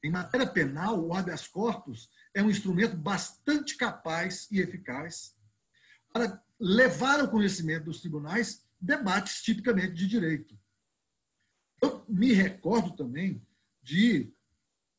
em 0.03 0.11
matéria 0.11 0.46
penal, 0.46 1.05
o 1.05 1.14
habeas 1.14 1.46
corpus 1.46 2.09
é 2.35 2.42
um 2.42 2.50
instrumento 2.50 2.96
bastante 2.96 3.76
capaz 3.76 4.48
e 4.50 4.61
eficaz 4.61 5.37
para 6.12 6.42
levar 6.59 7.20
ao 7.20 7.31
conhecimento 7.31 7.85
dos 7.85 8.00
tribunais 8.00 8.64
debates 8.81 9.42
tipicamente 9.42 9.94
de 9.94 10.07
direito. 10.07 10.59
Eu 11.83 12.05
me 12.09 12.33
recordo 12.33 12.94
também 12.94 13.44
de 13.82 14.32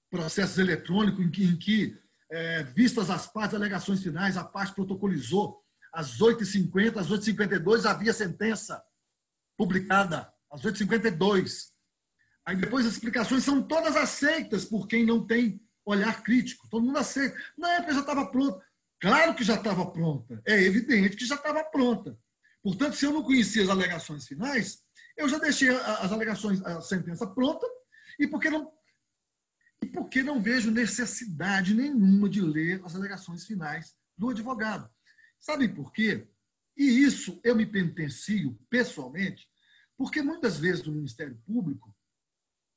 processos 0.09 0.57
eletrônicos 0.57 1.23
em 1.23 1.31
que, 1.31 1.43
em 1.43 1.57
que 1.57 1.97
é, 2.29 2.63
vistas 2.63 3.09
as 3.09 3.27
partes, 3.27 3.55
alegações 3.55 4.01
finais, 4.01 4.37
a 4.37 4.43
parte 4.43 4.73
protocolizou 4.73 5.61
às 5.93 6.19
8h50, 6.19 6.97
às 6.97 7.09
8h52 7.09 7.85
havia 7.85 8.13
sentença 8.13 8.81
publicada, 9.57 10.31
às 10.51 10.61
8h52. 10.61 11.71
Aí 12.45 12.55
depois 12.55 12.85
as 12.85 12.93
explicações 12.93 13.43
são 13.43 13.61
todas 13.61 13.95
aceitas 13.95 14.65
por 14.65 14.87
quem 14.87 15.05
não 15.05 15.25
tem 15.25 15.61
olhar 15.85 16.23
crítico. 16.23 16.67
Todo 16.69 16.85
mundo 16.85 16.97
aceita. 16.97 17.35
Na 17.57 17.73
época 17.73 17.93
já 17.93 17.99
estava 17.99 18.25
pronta. 18.25 18.65
Claro 18.99 19.35
que 19.35 19.43
já 19.43 19.55
estava 19.55 19.85
pronta. 19.91 20.41
É 20.45 20.61
evidente 20.61 21.15
que 21.15 21.25
já 21.25 21.35
estava 21.35 21.63
pronta. 21.63 22.17
Portanto, 22.63 22.95
se 22.95 23.05
eu 23.05 23.11
não 23.11 23.23
conhecia 23.23 23.63
as 23.63 23.69
alegações 23.69 24.27
finais, 24.27 24.79
eu 25.17 25.27
já 25.27 25.39
deixei 25.39 25.69
as 25.69 26.11
alegações, 26.11 26.63
a 26.63 26.81
sentença 26.81 27.25
pronta, 27.27 27.65
e 28.19 28.27
porque 28.27 28.49
não, 28.49 28.71
e 29.81 29.87
porque 29.87 30.21
não 30.21 30.41
vejo 30.41 30.71
necessidade 30.71 31.73
nenhuma 31.73 32.29
de 32.29 32.41
ler 32.41 32.81
as 32.83 32.95
alegações 32.95 33.45
finais 33.45 33.95
do 34.17 34.29
advogado. 34.29 34.89
Sabem 35.39 35.73
por 35.73 35.91
quê? 35.91 36.27
E 36.77 36.83
isso 36.83 37.39
eu 37.43 37.55
me 37.55 37.65
penitencio 37.65 38.57
pessoalmente, 38.69 39.49
porque 39.97 40.21
muitas 40.21 40.57
vezes 40.57 40.83
no 40.83 40.93
Ministério 40.93 41.37
Público 41.45 41.95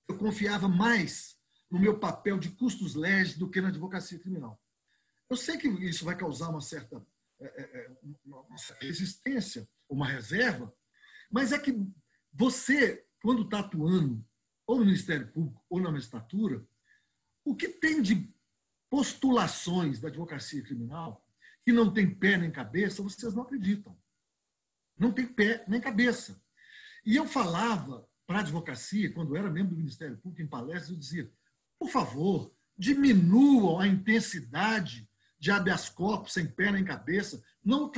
eu 0.08 0.16
confiava 0.18 0.68
mais 0.68 1.38
no 1.70 1.78
meu 1.78 1.98
papel 1.98 2.38
de 2.38 2.50
custos 2.50 2.94
legis 2.94 3.36
do 3.36 3.50
que 3.50 3.60
na 3.60 3.68
advocacia 3.68 4.18
criminal. 4.18 4.60
Eu 5.28 5.36
sei 5.36 5.56
que 5.56 5.68
isso 5.68 6.04
vai 6.04 6.16
causar 6.16 6.50
uma 6.50 6.60
certa, 6.60 7.04
é, 7.40 7.46
é, 7.46 7.86
é 7.86 7.90
uma 8.24 8.58
certa 8.58 8.84
resistência, 8.84 9.68
uma 9.88 10.06
reserva, 10.06 10.74
mas 11.30 11.52
é 11.52 11.58
que 11.58 11.74
você, 12.32 13.06
quando 13.22 13.42
está 13.42 13.60
atuando 13.60 14.24
ou 14.66 14.78
no 14.78 14.84
Ministério 14.84 15.28
Público 15.28 15.64
ou 15.68 15.80
na 15.80 15.90
magistratura, 15.90 16.66
o 17.44 17.54
que 17.54 17.68
tem 17.68 18.00
de 18.00 18.32
postulações 18.88 20.00
da 20.00 20.08
advocacia 20.08 20.62
criminal 20.62 21.24
que 21.64 21.72
não 21.72 21.92
tem 21.92 22.14
pé 22.14 22.36
nem 22.36 22.50
cabeça, 22.50 23.02
vocês 23.02 23.34
não 23.34 23.42
acreditam. 23.42 23.96
Não 24.98 25.10
tem 25.10 25.26
pé 25.26 25.64
nem 25.66 25.80
cabeça. 25.80 26.40
E 27.04 27.16
eu 27.16 27.26
falava 27.26 28.06
para 28.26 28.38
a 28.38 28.40
advocacia, 28.40 29.12
quando 29.12 29.36
era 29.36 29.50
membro 29.50 29.74
do 29.74 29.78
Ministério 29.78 30.16
Público, 30.18 30.42
em 30.42 30.46
palestras, 30.46 30.90
eu 30.90 30.96
dizia: 30.96 31.30
por 31.78 31.90
favor, 31.90 32.54
diminuam 32.76 33.80
a 33.80 33.86
intensidade 33.86 35.08
de 35.38 35.50
habeas 35.50 35.88
corpus 35.88 36.32
sem 36.32 36.46
pé 36.46 36.70
nem 36.70 36.84
cabeça, 36.84 37.42
não, 37.62 37.90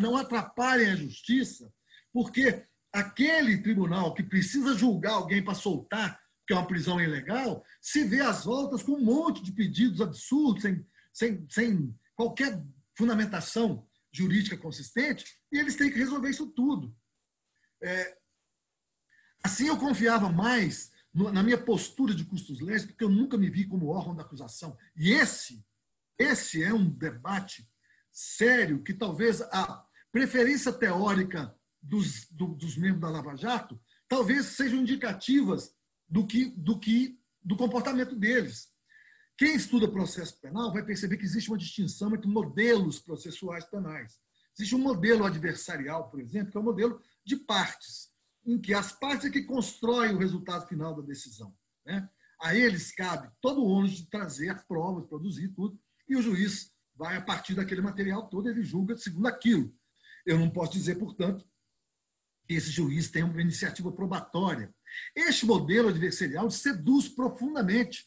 não 0.00 0.16
atrapalhem 0.16 0.90
a 0.90 0.96
justiça, 0.96 1.72
porque 2.12 2.64
aquele 2.94 3.58
tribunal 3.58 4.14
que 4.14 4.22
precisa 4.22 4.78
julgar 4.78 5.14
alguém 5.14 5.44
para 5.44 5.52
soltar, 5.52 6.22
que 6.46 6.54
é 6.54 6.56
uma 6.56 6.66
prisão 6.66 7.00
ilegal, 7.00 7.64
se 7.80 8.04
vê 8.04 8.20
às 8.20 8.44
voltas 8.44 8.84
com 8.84 8.92
um 8.92 9.04
monte 9.04 9.42
de 9.42 9.50
pedidos 9.50 10.00
absurdos, 10.00 10.62
sem, 10.62 10.86
sem, 11.12 11.46
sem 11.50 11.98
qualquer 12.14 12.62
fundamentação 12.94 13.84
jurídica 14.12 14.56
consistente, 14.56 15.24
e 15.50 15.58
eles 15.58 15.74
têm 15.74 15.90
que 15.90 15.98
resolver 15.98 16.30
isso 16.30 16.46
tudo. 16.46 16.96
É, 17.82 18.16
assim 19.42 19.66
eu 19.66 19.76
confiava 19.76 20.30
mais 20.30 20.92
na 21.12 21.42
minha 21.42 21.58
postura 21.58 22.14
de 22.14 22.24
custos 22.24 22.60
legis, 22.60 22.86
porque 22.86 23.02
eu 23.02 23.10
nunca 23.10 23.36
me 23.36 23.50
vi 23.50 23.66
como 23.66 23.88
órgão 23.88 24.14
da 24.14 24.22
acusação. 24.22 24.78
E 24.96 25.12
esse, 25.12 25.64
esse 26.16 26.62
é 26.62 26.72
um 26.72 26.88
debate 26.88 27.68
sério 28.12 28.84
que 28.84 28.94
talvez 28.94 29.40
a 29.42 29.84
preferência 30.12 30.72
teórica 30.72 31.52
dos, 31.84 32.26
do, 32.30 32.48
dos 32.54 32.76
membros 32.76 33.00
da 33.00 33.10
Lava 33.10 33.36
Jato 33.36 33.80
talvez 34.08 34.46
sejam 34.46 34.80
indicativas 34.80 35.74
do 36.08 36.26
que, 36.26 36.46
do 36.56 36.78
que 36.78 37.18
do 37.42 37.56
comportamento 37.56 38.16
deles. 38.16 38.68
Quem 39.36 39.54
estuda 39.54 39.90
processo 39.90 40.40
penal 40.40 40.72
vai 40.72 40.84
perceber 40.84 41.16
que 41.16 41.24
existe 41.24 41.50
uma 41.50 41.58
distinção 41.58 42.14
entre 42.14 42.28
modelos 42.28 43.00
processuais 43.00 43.64
penais. 43.64 44.18
Existe 44.56 44.74
um 44.74 44.78
modelo 44.78 45.24
adversarial, 45.24 46.08
por 46.08 46.20
exemplo, 46.20 46.52
que 46.52 46.56
é 46.56 46.60
o 46.60 46.62
um 46.62 46.66
modelo 46.66 47.00
de 47.24 47.36
partes 47.36 48.14
em 48.46 48.60
que 48.60 48.74
as 48.74 48.92
partes 48.92 49.26
é 49.26 49.30
que 49.30 49.42
constroem 49.42 50.14
o 50.14 50.18
resultado 50.18 50.66
final 50.66 50.94
da 50.94 51.02
decisão. 51.02 51.54
Né? 51.84 52.08
A 52.40 52.54
eles 52.54 52.92
cabe 52.92 53.30
todo 53.40 53.62
o 53.62 53.66
ônus 53.66 53.92
de 53.92 54.06
trazer 54.06 54.50
as 54.50 54.62
provas, 54.64 55.06
produzir 55.06 55.48
tudo, 55.48 55.78
e 56.08 56.16
o 56.16 56.22
juiz 56.22 56.72
vai, 56.94 57.16
a 57.16 57.22
partir 57.22 57.54
daquele 57.54 57.80
material 57.80 58.28
todo, 58.28 58.48
ele 58.48 58.62
julga 58.62 58.96
segundo 58.96 59.26
aquilo. 59.26 59.74
Eu 60.26 60.38
não 60.38 60.50
posso 60.50 60.72
dizer, 60.72 60.96
portanto, 60.96 61.46
esse 62.48 62.70
juiz 62.70 63.10
tem 63.10 63.22
uma 63.22 63.40
iniciativa 63.40 63.90
probatória. 63.90 64.72
Este 65.14 65.46
modelo 65.46 65.88
adversarial 65.88 66.50
seduz 66.50 67.08
profundamente 67.08 68.06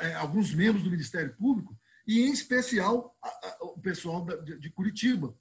é, 0.00 0.14
alguns 0.14 0.52
membros 0.52 0.82
do 0.82 0.90
Ministério 0.90 1.34
Público, 1.36 1.78
e 2.06 2.20
em 2.20 2.32
especial 2.32 3.16
o 3.60 3.80
pessoal 3.80 4.24
de 4.42 4.70
Curitiba, 4.70 5.34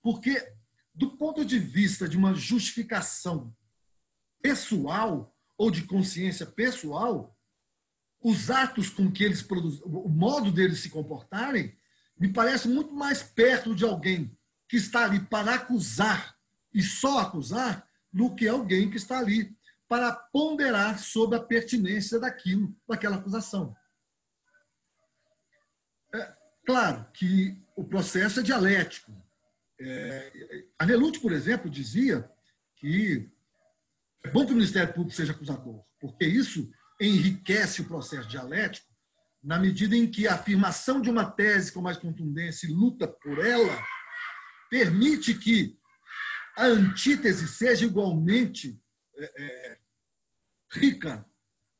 porque 0.00 0.54
do 0.94 1.16
ponto 1.16 1.44
de 1.44 1.58
vista 1.58 2.08
de 2.08 2.16
uma 2.16 2.34
justificação 2.34 3.54
pessoal 4.40 5.34
ou 5.58 5.70
de 5.70 5.82
consciência 5.82 6.46
pessoal, 6.46 7.36
os 8.20 8.50
atos 8.50 8.88
com 8.88 9.10
que 9.10 9.24
eles 9.24 9.42
produzem, 9.42 9.82
o 9.84 10.08
modo 10.08 10.50
deles 10.50 10.80
se 10.80 10.88
comportarem, 10.88 11.76
me 12.18 12.32
parece 12.32 12.66
muito 12.66 12.94
mais 12.94 13.22
perto 13.22 13.74
de 13.74 13.84
alguém 13.84 14.36
que 14.68 14.76
está 14.76 15.04
ali 15.04 15.20
para 15.20 15.54
acusar 15.54 16.35
e 16.72 16.82
só 16.82 17.20
acusar 17.20 17.88
do 18.12 18.34
que 18.34 18.48
alguém 18.48 18.90
que 18.90 18.96
está 18.96 19.18
ali 19.18 19.56
para 19.88 20.12
ponderar 20.12 20.98
sobre 20.98 21.36
a 21.36 21.42
pertinência 21.42 22.18
daquilo, 22.18 22.74
daquela 22.88 23.16
acusação. 23.16 23.76
É, 26.14 26.34
claro 26.66 27.06
que 27.12 27.60
o 27.76 27.84
processo 27.84 28.40
é 28.40 28.42
dialético. 28.42 29.12
É, 29.78 30.64
Anelucci, 30.78 31.20
por 31.20 31.32
exemplo, 31.32 31.70
dizia 31.70 32.28
que 32.76 33.30
é 34.24 34.30
bom 34.30 34.44
que 34.44 34.52
o 34.52 34.56
Ministério 34.56 34.92
Público 34.92 35.16
seja 35.16 35.32
acusador, 35.32 35.84
porque 36.00 36.24
isso 36.24 36.70
enriquece 37.00 37.82
o 37.82 37.86
processo 37.86 38.28
dialético 38.28 38.92
na 39.42 39.58
medida 39.58 39.94
em 39.94 40.10
que 40.10 40.26
a 40.26 40.34
afirmação 40.34 41.00
de 41.00 41.08
uma 41.08 41.30
tese 41.30 41.70
com 41.70 41.80
mais 41.80 41.96
contundência 41.96 42.66
e 42.66 42.72
luta 42.72 43.06
por 43.06 43.38
ela 43.38 43.80
permite 44.68 45.34
que 45.34 45.78
a 46.56 46.66
antítese 46.66 47.46
seja 47.46 47.84
igualmente 47.84 48.80
é, 49.16 49.44
é, 49.44 49.78
rica 50.72 51.24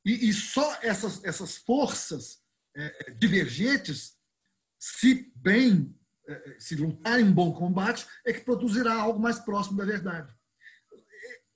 e, 0.04 0.28
e, 0.28 0.32
só 0.32 0.78
essas, 0.82 1.24
essas 1.24 1.56
forças 1.56 2.40
é, 2.76 3.10
divergentes, 3.12 4.16
se 4.78 5.32
bem 5.34 5.92
é, 6.28 6.56
se 6.58 6.76
lutarem 6.76 7.24
um 7.24 7.32
bom 7.32 7.52
combate, 7.52 8.06
é 8.24 8.32
que 8.32 8.44
produzirá 8.44 8.94
algo 8.94 9.18
mais 9.18 9.38
próximo 9.38 9.76
da 9.76 9.84
verdade. 9.84 10.32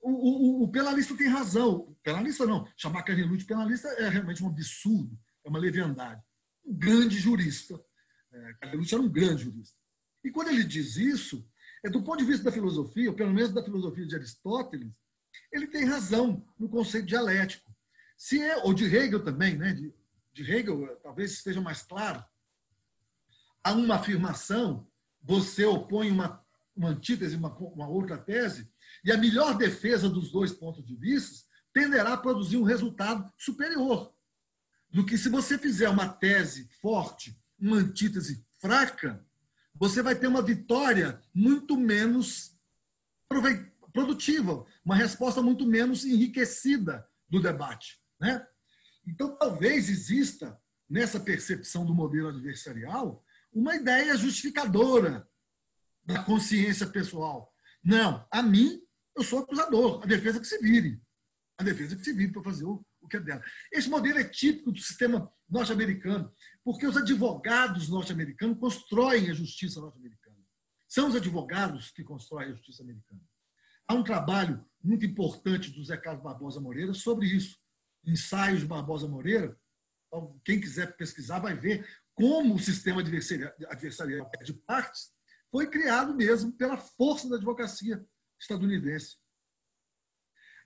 O, 0.01 0.09
o, 0.09 0.63
o 0.63 0.71
penalista 0.71 1.15
tem 1.15 1.27
razão. 1.27 1.95
Penalista 2.01 2.45
não. 2.45 2.67
Chamar 2.75 3.03
Carnelucci 3.03 3.39
de 3.39 3.45
penalista 3.45 3.87
é 3.89 4.09
realmente 4.09 4.43
um 4.43 4.47
absurdo, 4.47 5.17
é 5.45 5.49
uma 5.49 5.59
leviandade. 5.59 6.21
Um 6.65 6.73
grande 6.75 7.19
jurista. 7.19 7.79
É, 8.31 8.53
Carnelucci 8.61 8.93
era 8.93 9.03
um 9.03 9.11
grande 9.11 9.43
jurista. 9.43 9.77
E 10.23 10.31
quando 10.31 10.49
ele 10.49 10.63
diz 10.63 10.95
isso, 10.97 11.47
é 11.83 11.89
do 11.89 12.03
ponto 12.03 12.19
de 12.19 12.25
vista 12.25 12.43
da 12.43 12.51
filosofia, 12.51 13.09
ou 13.09 13.15
pelo 13.15 13.33
menos 13.33 13.51
da 13.51 13.63
filosofia 13.63 14.05
de 14.05 14.15
Aristóteles, 14.15 14.91
ele 15.51 15.67
tem 15.67 15.85
razão 15.85 16.45
no 16.59 16.69
conceito 16.69 17.07
dialético. 17.07 17.73
Se 18.17 18.41
é, 18.41 18.57
ou 18.63 18.73
de 18.73 18.85
Hegel 18.85 19.23
também, 19.23 19.57
né? 19.57 19.73
de, 19.73 19.93
de 20.33 20.51
Hegel 20.51 20.95
talvez 21.01 21.31
esteja 21.31 21.59
mais 21.59 21.81
claro, 21.81 22.23
a 23.63 23.73
uma 23.73 23.95
afirmação, 23.95 24.87
você 25.21 25.65
opõe 25.65 26.11
uma, 26.11 26.43
uma 26.75 26.89
antítese, 26.89 27.35
uma, 27.35 27.55
uma 27.55 27.87
outra 27.87 28.17
tese, 28.17 28.71
e 29.03 29.11
a 29.11 29.17
melhor 29.17 29.57
defesa 29.57 30.09
dos 30.09 30.31
dois 30.31 30.51
pontos 30.51 30.85
de 30.85 30.95
vista 30.95 31.45
tenderá 31.73 32.13
a 32.13 32.17
produzir 32.17 32.57
um 32.57 32.63
resultado 32.63 33.31
superior 33.37 34.13
do 34.89 35.05
que 35.05 35.17
se 35.17 35.29
você 35.29 35.57
fizer 35.57 35.89
uma 35.89 36.09
tese 36.09 36.67
forte, 36.81 37.39
uma 37.57 37.77
antítese 37.77 38.45
fraca, 38.59 39.25
você 39.75 40.01
vai 40.01 40.15
ter 40.15 40.27
uma 40.27 40.41
vitória 40.41 41.21
muito 41.33 41.77
menos 41.77 42.57
produtiva, 43.93 44.65
uma 44.83 44.95
resposta 44.95 45.41
muito 45.41 45.65
menos 45.65 46.05
enriquecida 46.05 47.07
do 47.29 47.41
debate. 47.41 48.01
Né? 48.19 48.45
Então, 49.07 49.35
talvez 49.37 49.89
exista, 49.89 50.59
nessa 50.89 51.19
percepção 51.19 51.85
do 51.85 51.93
modelo 51.93 52.29
adversarial, 52.29 53.23
uma 53.51 53.75
ideia 53.75 54.15
justificadora 54.15 55.27
da 56.03 56.23
consciência 56.23 56.87
pessoal. 56.87 57.53
Não, 57.83 58.25
a 58.31 58.41
mim, 58.41 58.81
eu 59.15 59.23
sou 59.23 59.39
acusador, 59.39 60.01
a 60.03 60.05
defesa 60.05 60.39
que 60.39 60.47
se 60.47 60.57
vire. 60.59 61.01
A 61.57 61.63
defesa 61.63 61.95
que 61.95 62.03
se 62.03 62.13
vire 62.13 62.31
para 62.31 62.43
fazer 62.43 62.65
o, 62.65 62.83
o 63.01 63.07
que 63.07 63.17
é 63.17 63.19
dela. 63.19 63.43
Esse 63.71 63.89
modelo 63.89 64.19
é 64.19 64.23
típico 64.23 64.71
do 64.71 64.79
sistema 64.79 65.31
norte-americano, 65.49 66.31
porque 66.63 66.85
os 66.85 66.95
advogados 66.95 67.89
norte-americanos 67.89 68.59
constroem 68.59 69.29
a 69.29 69.33
justiça 69.33 69.79
norte-americana. 69.79 70.37
São 70.87 71.07
os 71.07 71.15
advogados 71.15 71.91
que 71.91 72.03
constroem 72.03 72.49
a 72.49 72.51
justiça 72.51 72.83
americana. 72.83 73.21
Há 73.87 73.93
um 73.93 74.03
trabalho 74.03 74.65
muito 74.83 75.05
importante 75.05 75.71
do 75.71 75.83
Zé 75.83 75.97
Carlos 75.97 76.23
Barbosa 76.23 76.59
Moreira 76.59 76.93
sobre 76.93 77.27
isso. 77.27 77.59
Ensaios 78.05 78.61
de 78.61 78.65
Barbosa 78.65 79.07
Moreira. 79.07 79.57
Então, 80.07 80.39
quem 80.43 80.59
quiser 80.59 80.95
pesquisar 80.97 81.39
vai 81.39 81.55
ver 81.55 81.87
como 82.13 82.55
o 82.55 82.59
sistema 82.59 83.01
adversarial 83.01 84.29
de 84.43 84.53
partes 84.53 85.11
foi 85.49 85.69
criado 85.69 86.15
mesmo 86.15 86.51
pela 86.53 86.77
força 86.77 87.29
da 87.29 87.35
advocacia 87.35 88.05
estadunidense. 88.39 89.17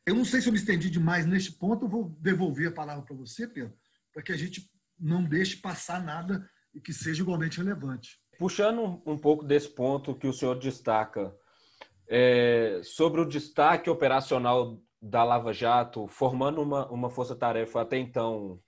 Eu 0.05 0.13
não 0.13 0.23
sei 0.23 0.39
se 0.39 0.47
eu 0.47 0.53
me 0.53 0.59
estendi 0.59 0.89
demais 0.89 1.25
neste 1.25 1.51
ponto, 1.51 1.85
eu 1.85 1.89
vou 1.89 2.09
devolver 2.19 2.67
a 2.67 2.73
palavra 2.73 3.03
para 3.03 3.15
você, 3.15 3.47
Pedro, 3.47 3.75
para 4.13 4.21
que 4.21 4.31
a 4.31 4.37
gente 4.37 4.69
não 4.99 5.23
deixe 5.23 5.57
passar 5.57 6.03
nada 6.03 6.47
que 6.83 6.93
seja 6.93 7.21
igualmente 7.21 7.57
relevante. 7.57 8.19
Puxando 8.37 9.01
um 9.05 9.17
pouco 9.17 9.43
desse 9.45 9.69
ponto 9.69 10.15
que 10.15 10.27
o 10.27 10.33
senhor 10.33 10.59
destaca, 10.59 11.33
é, 12.07 12.81
sobre 12.83 13.21
o 13.21 13.25
destaque 13.25 13.89
operacional 13.89 14.81
da 15.01 15.23
Lava 15.23 15.53
Jato, 15.53 16.07
formando 16.07 16.61
uma, 16.61 16.87
uma 16.91 17.09
força-tarefa 17.09 17.81
até 17.81 17.97
então 17.97 18.59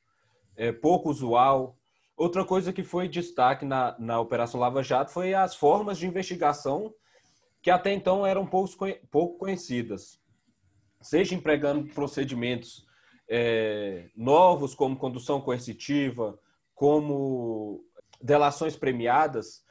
é, 0.55 0.71
pouco 0.71 1.09
usual, 1.09 1.77
Outra 2.17 2.43
coisa 2.43 2.73
que 2.73 2.83
foi 2.83 3.07
destaque 3.07 3.63
na, 3.63 3.95
na 3.99 4.19
Operação 4.19 4.59
Lava 4.59 4.81
Jato 4.81 5.11
foi 5.11 5.35
as 5.35 5.55
formas 5.55 5.99
de 5.99 6.07
investigação 6.07 6.91
que 7.61 7.69
até 7.69 7.93
então 7.93 8.25
eram 8.25 8.43
pouco, 8.47 8.73
pouco 9.11 9.37
conhecidas. 9.37 10.19
Seja 10.99 11.35
empregando 11.35 11.93
procedimentos 11.93 12.86
é, 13.27 14.09
novos, 14.15 14.73
como 14.73 14.97
condução 14.97 15.41
coercitiva, 15.41 16.39
como 16.73 17.83
delações 18.21 18.75
premiadas. 18.75 19.63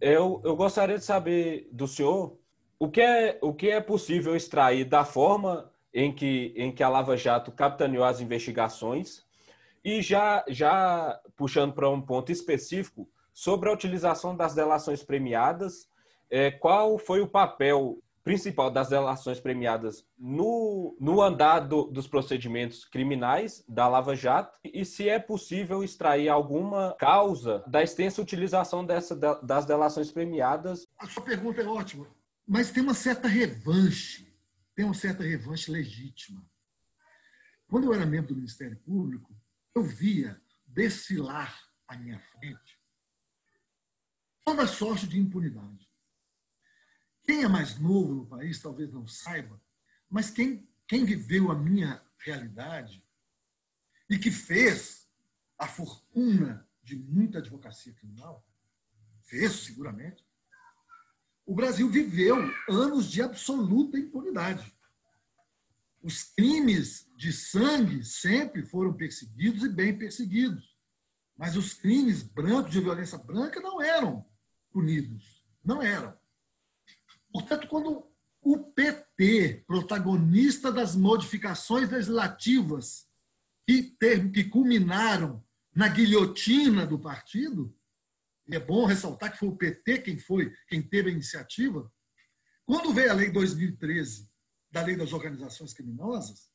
Eu, 0.00 0.40
eu 0.44 0.56
gostaria 0.56 0.98
de 0.98 1.04
saber 1.04 1.68
do 1.72 1.86
senhor 1.86 2.36
o 2.78 2.90
que 2.90 3.00
é, 3.00 3.38
o 3.40 3.54
que 3.54 3.70
é 3.70 3.80
possível 3.80 4.34
extrair 4.34 4.84
da 4.84 5.04
forma 5.04 5.70
em 5.94 6.12
que, 6.12 6.52
em 6.56 6.72
que 6.72 6.82
a 6.82 6.88
Lava 6.88 7.16
Jato 7.16 7.52
capitaneou 7.52 8.04
as 8.04 8.20
investigações 8.20 9.24
e 9.84 10.00
já, 10.00 10.44
já 10.48 11.20
puxando 11.36 11.72
para 11.72 11.88
um 11.88 12.00
ponto 12.00 12.30
específico, 12.32 13.08
sobre 13.32 13.68
a 13.68 13.72
utilização 13.72 14.36
das 14.36 14.54
delações 14.54 15.02
premiadas, 15.02 15.88
é, 16.30 16.50
qual 16.50 16.98
foi 16.98 17.20
o 17.20 17.28
papel 17.28 17.98
principal 18.24 18.70
das 18.70 18.88
delações 18.88 19.40
premiadas 19.40 20.06
no, 20.18 20.96
no 21.00 21.18
dos 21.90 22.06
procedimentos 22.06 22.84
criminais 22.84 23.64
da 23.68 23.88
Lava 23.88 24.14
Jato 24.14 24.58
e 24.64 24.84
se 24.84 25.08
é 25.08 25.18
possível 25.18 25.82
extrair 25.82 26.28
alguma 26.28 26.94
causa 26.98 27.64
da 27.66 27.82
extensa 27.82 28.22
utilização 28.22 28.84
dessa, 28.84 29.16
das 29.42 29.66
delações 29.66 30.10
premiadas. 30.10 30.86
A 30.98 31.06
sua 31.06 31.22
pergunta 31.22 31.60
é 31.60 31.66
ótima, 31.66 32.06
mas 32.46 32.70
tem 32.70 32.82
uma 32.82 32.94
certa 32.94 33.28
revanche, 33.28 34.32
tem 34.74 34.84
uma 34.84 34.94
certa 34.94 35.22
revanche 35.22 35.70
legítima. 35.70 36.44
Quando 37.66 37.84
eu 37.84 37.94
era 37.94 38.06
membro 38.06 38.28
do 38.28 38.36
Ministério 38.36 38.76
Público, 38.84 39.34
eu 39.74 39.82
via 39.82 40.40
desfilar 40.66 41.58
à 41.88 41.96
minha 41.96 42.18
frente 42.18 42.82
toda 44.44 44.66
sorte 44.66 45.06
de 45.06 45.18
impunidade. 45.18 45.91
Quem 47.22 47.44
é 47.44 47.48
mais 47.48 47.78
novo 47.78 48.14
no 48.14 48.26
país 48.26 48.60
talvez 48.60 48.92
não 48.92 49.06
saiba, 49.06 49.60
mas 50.10 50.30
quem, 50.30 50.68
quem 50.86 51.04
viveu 51.04 51.50
a 51.50 51.54
minha 51.54 52.02
realidade 52.18 53.04
e 54.08 54.18
que 54.18 54.30
fez 54.30 55.08
a 55.58 55.66
fortuna 55.66 56.68
de 56.82 56.96
muita 56.96 57.38
advocacia 57.38 57.92
criminal, 57.92 58.44
fez 59.22 59.52
seguramente, 59.52 60.26
o 61.46 61.54
Brasil 61.54 61.88
viveu 61.88 62.36
anos 62.68 63.10
de 63.10 63.22
absoluta 63.22 63.98
impunidade. 63.98 64.74
Os 66.02 66.24
crimes 66.24 67.08
de 67.16 67.32
sangue 67.32 68.04
sempre 68.04 68.64
foram 68.64 68.92
perseguidos 68.92 69.62
e 69.62 69.68
bem 69.68 69.96
perseguidos. 69.96 70.76
Mas 71.36 71.56
os 71.56 71.72
crimes 71.72 72.22
brancos 72.22 72.72
de 72.72 72.80
violência 72.80 73.18
branca 73.18 73.60
não 73.60 73.80
eram 73.80 74.26
punidos. 74.72 75.44
Não 75.64 75.80
eram. 75.80 76.16
Portanto, 77.32 77.66
quando 77.66 78.06
o 78.42 78.58
PT, 78.58 79.64
protagonista 79.66 80.70
das 80.70 80.94
modificações 80.94 81.88
legislativas 81.90 83.06
que, 83.66 83.82
ter, 83.82 84.30
que 84.30 84.44
culminaram 84.44 85.42
na 85.74 85.88
guilhotina 85.88 86.86
do 86.86 86.98
partido, 86.98 87.74
é 88.50 88.58
bom 88.58 88.84
ressaltar 88.84 89.32
que 89.32 89.38
foi 89.38 89.48
o 89.48 89.56
PT 89.56 90.00
quem 90.00 90.18
foi, 90.18 90.52
quem 90.68 90.82
teve 90.82 91.08
a 91.08 91.12
iniciativa, 91.12 91.90
quando 92.66 92.92
veio 92.92 93.10
a 93.10 93.14
lei 93.14 93.30
2013 93.30 94.28
da 94.70 94.82
lei 94.82 94.96
das 94.96 95.12
organizações 95.12 95.72
criminosas, 95.72 96.50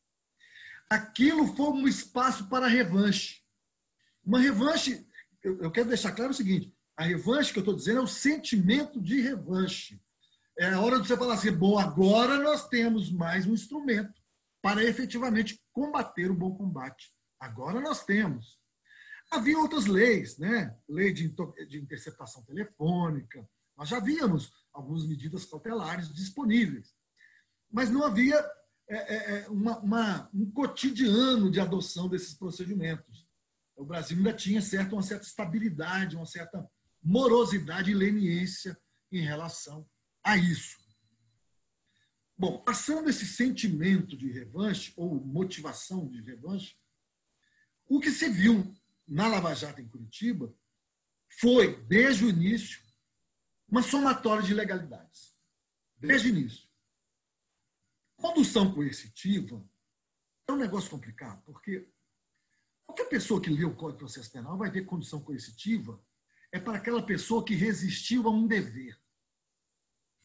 aquilo 0.90 1.56
foi 1.56 1.70
um 1.70 1.88
espaço 1.88 2.48
para 2.50 2.68
revanche. 2.68 3.42
Uma 4.24 4.40
revanche, 4.40 5.08
eu, 5.42 5.72
quero 5.72 5.88
deixar 5.88 6.12
claro 6.12 6.32
o 6.32 6.36
seguinte: 6.36 6.74
a 6.96 7.04
revanche 7.04 7.54
que 7.54 7.60
eu 7.60 7.62
estou 7.62 7.76
dizendo 7.76 8.00
é 8.00 8.04
o 8.04 8.08
sentimento 8.08 9.02
de 9.02 9.22
revanche. 9.22 10.02
É 10.60 10.70
a 10.70 10.82
hora 10.82 11.00
de 11.00 11.08
você 11.08 11.16
falar 11.16 11.36
assim, 11.36 11.52
bom, 11.52 11.78
agora 11.78 12.38
nós 12.40 12.68
temos 12.68 13.12
mais 13.12 13.46
um 13.46 13.54
instrumento 13.54 14.22
para 14.62 14.84
efetivamente 14.84 15.62
combater 15.72 16.32
o 16.32 16.36
bom 16.36 16.56
combate. 16.56 17.14
Agora 17.40 17.80
nós 17.80 18.04
temos. 18.04 18.60
Havia 19.32 19.60
outras 19.60 19.86
leis, 19.86 20.38
né? 20.38 20.76
Lei 20.88 21.14
de, 21.14 21.34
de 21.68 21.78
interceptação 21.78 22.44
telefônica. 22.44 23.48
Nós 23.78 23.90
já 23.90 24.00
víamos 24.00 24.52
algumas 24.74 25.06
medidas 25.06 25.46
cautelares 25.46 26.12
disponíveis 26.14 26.98
mas 27.72 27.90
não 27.90 28.04
havia 28.04 28.36
é, 28.90 29.40
é 29.42 29.50
uma, 29.50 29.80
uma, 29.80 30.30
um 30.34 30.50
cotidiano 30.52 31.52
de 31.52 31.60
adoção 31.60 32.08
desses 32.08 32.34
procedimentos. 32.34 33.28
O 33.76 33.86
Brasil 33.86 34.18
ainda 34.18 34.34
tinha 34.34 34.62
certo, 34.62 34.94
uma 34.94 35.02
certa 35.02 35.26
estabilidade, 35.26 36.16
uma 36.16 36.26
certa 36.26 36.66
morosidade 37.04 37.92
e 37.92 37.96
leniência 37.96 38.78
em 39.12 39.22
relação 39.22 39.88
a 40.28 40.36
isso. 40.36 40.78
Bom, 42.38 42.60
passando 42.60 43.10
esse 43.10 43.26
sentimento 43.26 44.16
de 44.18 44.30
revanche, 44.30 44.94
ou 44.98 45.16
motivação 45.26 46.08
de 46.10 46.22
revanche, 46.22 46.78
o 47.88 48.00
que 48.00 48.12
se 48.12 48.30
viu 48.30 48.76
na 49.08 49.28
Lava 49.28 49.56
Jato 49.56 49.80
em 49.80 49.88
Curitiba 49.88 50.54
foi, 51.40 51.82
desde 51.86 52.26
o 52.26 52.30
início, 52.30 52.82
uma 53.70 53.82
somatória 53.82 54.44
de 54.44 54.52
ilegalidades. 54.52 55.34
Desde 55.98 56.28
o 56.28 56.32
início. 56.32 56.68
Condução 58.18 58.74
coercitiva 58.74 59.66
é 60.46 60.52
um 60.52 60.58
negócio 60.58 60.90
complicado, 60.90 61.42
porque 61.44 61.90
qualquer 62.86 63.06
pessoa 63.06 63.42
que 63.42 63.50
lê 63.50 63.64
o 63.64 63.76
Código 63.76 63.94
de 63.94 64.00
Processo 64.00 64.32
Penal 64.32 64.58
vai 64.58 64.70
ver 64.70 64.82
que 64.82 64.88
condução 64.88 65.22
coercitiva 65.22 66.04
é 66.52 66.60
para 66.60 66.78
aquela 66.78 67.06
pessoa 67.06 67.46
que 67.46 67.56
resistiu 67.56 68.28
a 68.28 68.32
um 68.32 68.46
dever. 68.46 69.00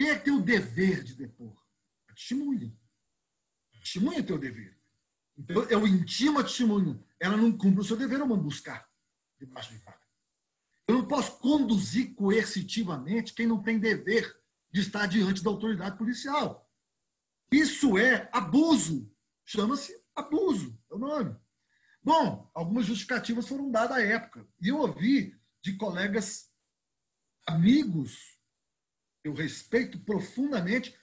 Quem 0.02 0.10
é 0.10 0.18
que 0.18 0.24
tem 0.24 0.34
o 0.34 0.42
dever 0.42 1.04
de 1.04 1.14
depor? 1.14 1.56
A 2.08 2.12
testemunha. 2.12 2.76
A 3.72 3.78
testemunha 3.78 4.20
tem 4.20 4.34
o 4.34 4.38
dever. 4.38 4.76
Então, 5.38 5.62
eu 5.70 5.86
intimo 5.86 6.40
a 6.40 6.42
testemunha. 6.42 7.00
Ela 7.20 7.36
não 7.36 7.56
cumpre 7.56 7.82
o 7.82 7.84
seu 7.84 7.96
dever, 7.96 8.18
eu 8.18 8.26
mando 8.26 8.42
buscar 8.42 8.90
debaixo 9.38 9.70
de 9.70 9.78
vaga. 9.78 10.02
Eu 10.88 10.96
não 10.96 11.06
posso 11.06 11.38
conduzir 11.38 12.16
coercitivamente 12.16 13.32
quem 13.32 13.46
não 13.46 13.62
tem 13.62 13.78
dever 13.78 14.36
de 14.72 14.80
estar 14.80 15.06
diante 15.06 15.40
da 15.40 15.50
autoridade 15.50 15.96
policial. 15.96 16.68
Isso 17.52 17.96
é 17.96 18.28
abuso. 18.32 19.08
Chama-se 19.44 19.96
abuso, 20.16 20.76
é 20.90 20.94
o 20.96 20.98
nome. 20.98 21.36
Bom, 22.02 22.50
algumas 22.52 22.86
justificativas 22.86 23.46
foram 23.46 23.70
dadas 23.70 23.98
à 23.98 24.02
época. 24.02 24.48
E 24.60 24.66
eu 24.66 24.78
ouvi 24.78 25.40
de 25.62 25.76
colegas 25.76 26.52
amigos, 27.46 28.31
eu 29.24 29.32
respeito 29.32 29.98
profundamente. 30.00 30.98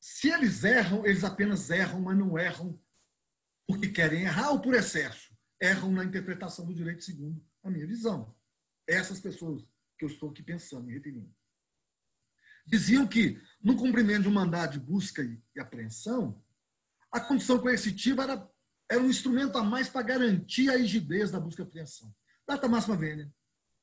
Se 0.00 0.28
eles 0.28 0.62
erram, 0.64 1.04
eles 1.04 1.24
apenas 1.24 1.70
erram, 1.70 2.00
mas 2.00 2.16
não 2.16 2.38
erram 2.38 2.80
porque 3.66 3.88
querem 3.88 4.22
errar 4.22 4.50
ou 4.50 4.60
por 4.60 4.74
excesso. 4.74 5.36
Erram 5.60 5.90
na 5.90 6.04
interpretação 6.04 6.64
do 6.64 6.74
direito 6.74 7.02
segundo 7.02 7.44
a 7.64 7.70
minha 7.70 7.86
visão. 7.86 8.34
Essas 8.86 9.18
pessoas 9.18 9.66
que 9.98 10.04
eu 10.04 10.08
estou 10.08 10.30
aqui 10.30 10.42
pensando, 10.42 10.84
me 10.84 10.92
referindo. 10.92 11.34
Diziam 12.66 13.06
que, 13.06 13.40
no 13.60 13.76
cumprimento 13.76 14.22
de 14.22 14.28
um 14.28 14.32
mandado 14.32 14.72
de 14.72 14.80
busca 14.80 15.22
e 15.22 15.60
apreensão, 15.60 16.42
a 17.10 17.20
condição 17.20 17.58
coercitiva 17.58 18.24
era, 18.24 18.50
era 18.90 19.02
um 19.02 19.08
instrumento 19.08 19.56
a 19.56 19.64
mais 19.64 19.88
para 19.88 20.02
garantir 20.02 20.68
a 20.68 20.76
rigidez 20.76 21.30
da 21.30 21.40
busca 21.40 21.62
e 21.62 21.64
apreensão. 21.64 22.14
Data 22.46 22.68
máxima 22.68 22.96
vênia. 22.96 23.32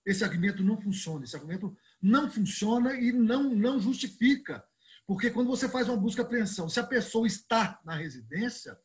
Esse 0.05 0.23
argumento 0.23 0.63
não 0.63 0.79
funciona. 0.79 1.23
Esse 1.23 1.35
argumento 1.35 1.75
não 2.03 2.29
funciona 2.29 2.93
e 2.95 3.13
não, 3.13 3.43
não 3.55 3.79
justifica. 3.79 4.61
Porque 5.07 5.31
quando 5.31 5.47
você 5.47 5.69
faz 5.69 5.87
uma 5.87 5.97
busca 5.97 6.21
apreensão, 6.21 6.67
se 6.67 6.79
a 6.79 6.85
pessoa 6.85 7.25
está 7.25 7.79
na 7.85 7.95
residência, 7.95 8.77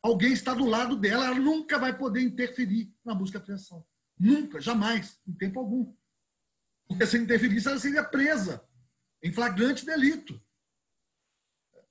alguém 0.00 0.32
está 0.32 0.54
do 0.54 0.64
lado 0.64 0.96
dela, 0.96 1.26
ela 1.26 1.38
nunca 1.38 1.76
vai 1.76 1.96
poder 1.98 2.22
interferir 2.22 2.94
na 3.04 3.14
busca 3.14 3.38
apreensão. 3.38 3.84
Nunca, 4.16 4.60
jamais, 4.60 5.20
em 5.26 5.32
tempo 5.32 5.58
algum. 5.58 5.92
Porque 6.86 7.06
se 7.06 7.18
interferisse, 7.18 7.66
ela 7.66 7.80
seria 7.80 8.04
presa 8.04 8.64
em 9.22 9.32
flagrante 9.32 9.84
delito. 9.84 10.40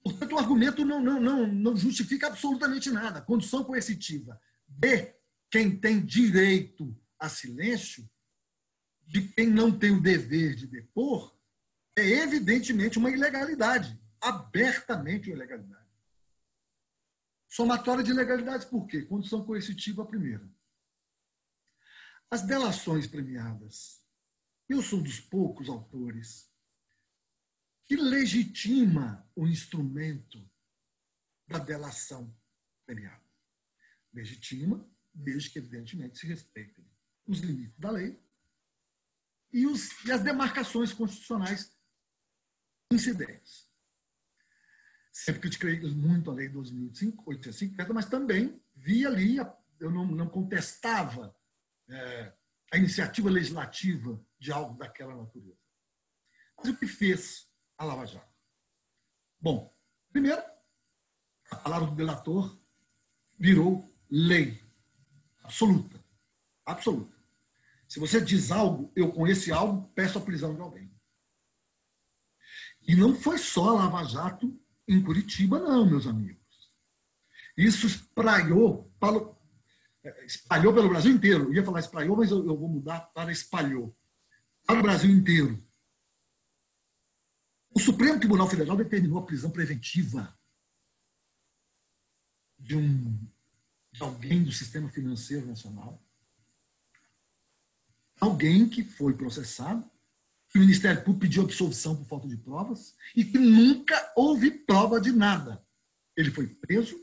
Portanto, 0.01 0.33
o 0.33 0.39
argumento 0.39 0.85
não, 0.85 1.01
não, 1.01 1.19
não, 1.19 1.47
não 1.47 1.75
justifica 1.75 2.27
absolutamente 2.27 2.89
nada. 2.89 3.21
Condição 3.21 3.63
coercitiva 3.63 4.39
de 4.67 5.13
quem 5.51 5.77
tem 5.77 6.03
direito 6.05 6.95
a 7.19 7.27
silêncio, 7.27 8.09
de 9.09 9.27
quem 9.29 9.49
não 9.49 9.75
tem 9.77 9.89
o 9.89 10.01
dever 10.01 10.53
de 10.53 10.67
depor, 10.67 11.35
é 11.97 12.07
evidentemente 12.07 12.99
uma 12.99 13.09
ilegalidade, 13.09 13.99
abertamente 14.21 15.29
uma 15.29 15.35
ilegalidade. 15.35 15.89
Somatória 17.47 18.03
de 18.03 18.11
ilegalidades 18.11 18.67
por 18.67 18.85
quê? 18.85 19.01
Condição 19.01 19.43
coercitiva, 19.43 20.03
a 20.03 20.05
primeira. 20.05 20.47
As 22.29 22.43
delações 22.43 23.07
premiadas. 23.07 23.99
Eu 24.69 24.83
sou 24.83 25.01
dos 25.01 25.19
poucos 25.19 25.69
autores 25.69 26.47
que 27.87 27.95
legitima 27.95 29.27
o 29.35 29.47
instrumento 29.47 30.47
da 31.47 31.57
delação 31.57 32.31
premiada. 32.85 33.27
Legitima, 34.13 34.87
desde 35.11 35.49
que, 35.49 35.57
evidentemente, 35.57 36.19
se 36.19 36.27
respeitem 36.27 36.87
os 37.25 37.39
limites 37.39 37.79
da 37.79 37.89
lei 37.89 38.28
e, 39.51 39.65
os, 39.65 40.03
e 40.05 40.11
as 40.11 40.21
demarcações 40.21 40.93
constitucionais 40.93 41.75
incidentes. 42.91 43.69
Sempre 45.11 45.41
critiquei 45.41 45.79
muito 45.91 46.31
a 46.31 46.33
lei 46.33 46.49
12.850, 46.49 47.93
mas 47.93 48.05
também 48.05 48.61
vi 48.75 49.05
ali, 49.05 49.37
eu 49.79 49.91
não, 49.91 50.05
não 50.05 50.29
contestava 50.29 51.35
é, 51.89 52.33
a 52.71 52.77
iniciativa 52.77 53.29
legislativa 53.29 54.23
de 54.39 54.51
algo 54.51 54.77
daquela 54.77 55.15
natureza. 55.15 55.59
Mas 56.57 56.69
o 56.69 56.77
que 56.77 56.87
fez 56.87 57.49
a 57.77 57.83
Lava 57.83 58.05
Jato? 58.05 58.29
Bom, 59.39 59.75
primeiro, 60.11 60.41
a 61.51 61.55
palavra 61.55 61.87
do 61.89 61.95
delator 61.95 62.57
virou 63.37 63.89
lei 64.09 64.61
absoluta. 65.43 66.03
Absoluta. 66.65 67.18
Se 67.89 67.99
você 67.99 68.21
diz 68.21 68.51
algo, 68.51 68.91
eu 68.95 69.11
com 69.11 69.27
esse 69.27 69.51
algo 69.51 69.89
peço 69.95 70.19
a 70.19 70.21
prisão 70.21 70.53
de 70.53 70.61
alguém. 70.61 70.93
E 72.87 72.95
não 72.95 73.15
foi 73.15 73.39
só 73.39 73.73
Lava 73.73 74.03
Jato 74.03 74.61
em 74.87 75.03
Curitiba, 75.03 75.59
não, 75.59 75.89
meus 75.89 76.05
amigos. 76.05 76.39
Isso 77.57 77.87
espraiou, 77.87 78.93
para, 78.99 79.19
espalhou 80.23 80.71
pelo 80.71 80.89
Brasil 80.89 81.11
inteiro. 81.11 81.45
Eu 81.45 81.53
ia 81.55 81.63
falar 81.63 81.79
espraiou, 81.79 82.15
mas 82.15 82.29
eu, 82.29 82.45
eu 82.45 82.55
vou 82.55 82.69
mudar 82.69 83.01
para 83.11 83.31
espalhou. 83.31 83.97
Para 84.67 84.79
o 84.79 84.83
Brasil 84.83 85.09
inteiro. 85.09 85.57
O 87.71 87.79
Supremo 87.79 88.19
Tribunal 88.19 88.47
Federal 88.47 88.77
determinou 88.77 89.17
a 89.17 89.25
prisão 89.25 89.49
preventiva 89.49 90.37
de, 92.57 92.75
um, 92.75 93.19
de 93.91 94.03
alguém 94.03 94.43
do 94.43 94.51
sistema 94.51 94.89
financeiro 94.89 95.47
nacional. 95.47 95.99
Alguém 98.19 98.67
que 98.67 98.83
foi 98.83 99.13
processado, 99.13 99.89
que 100.49 100.57
o 100.57 100.61
Ministério 100.61 101.01
Público 101.03 101.21
pediu 101.21 101.43
absolvição 101.43 101.95
por 101.95 102.05
falta 102.05 102.27
de 102.27 102.35
provas 102.35 102.95
e 103.15 103.23
que 103.23 103.37
nunca 103.37 104.13
houve 104.15 104.51
prova 104.51 104.99
de 104.99 105.11
nada. 105.11 105.63
Ele 106.17 106.31
foi 106.31 106.47
preso 106.47 106.99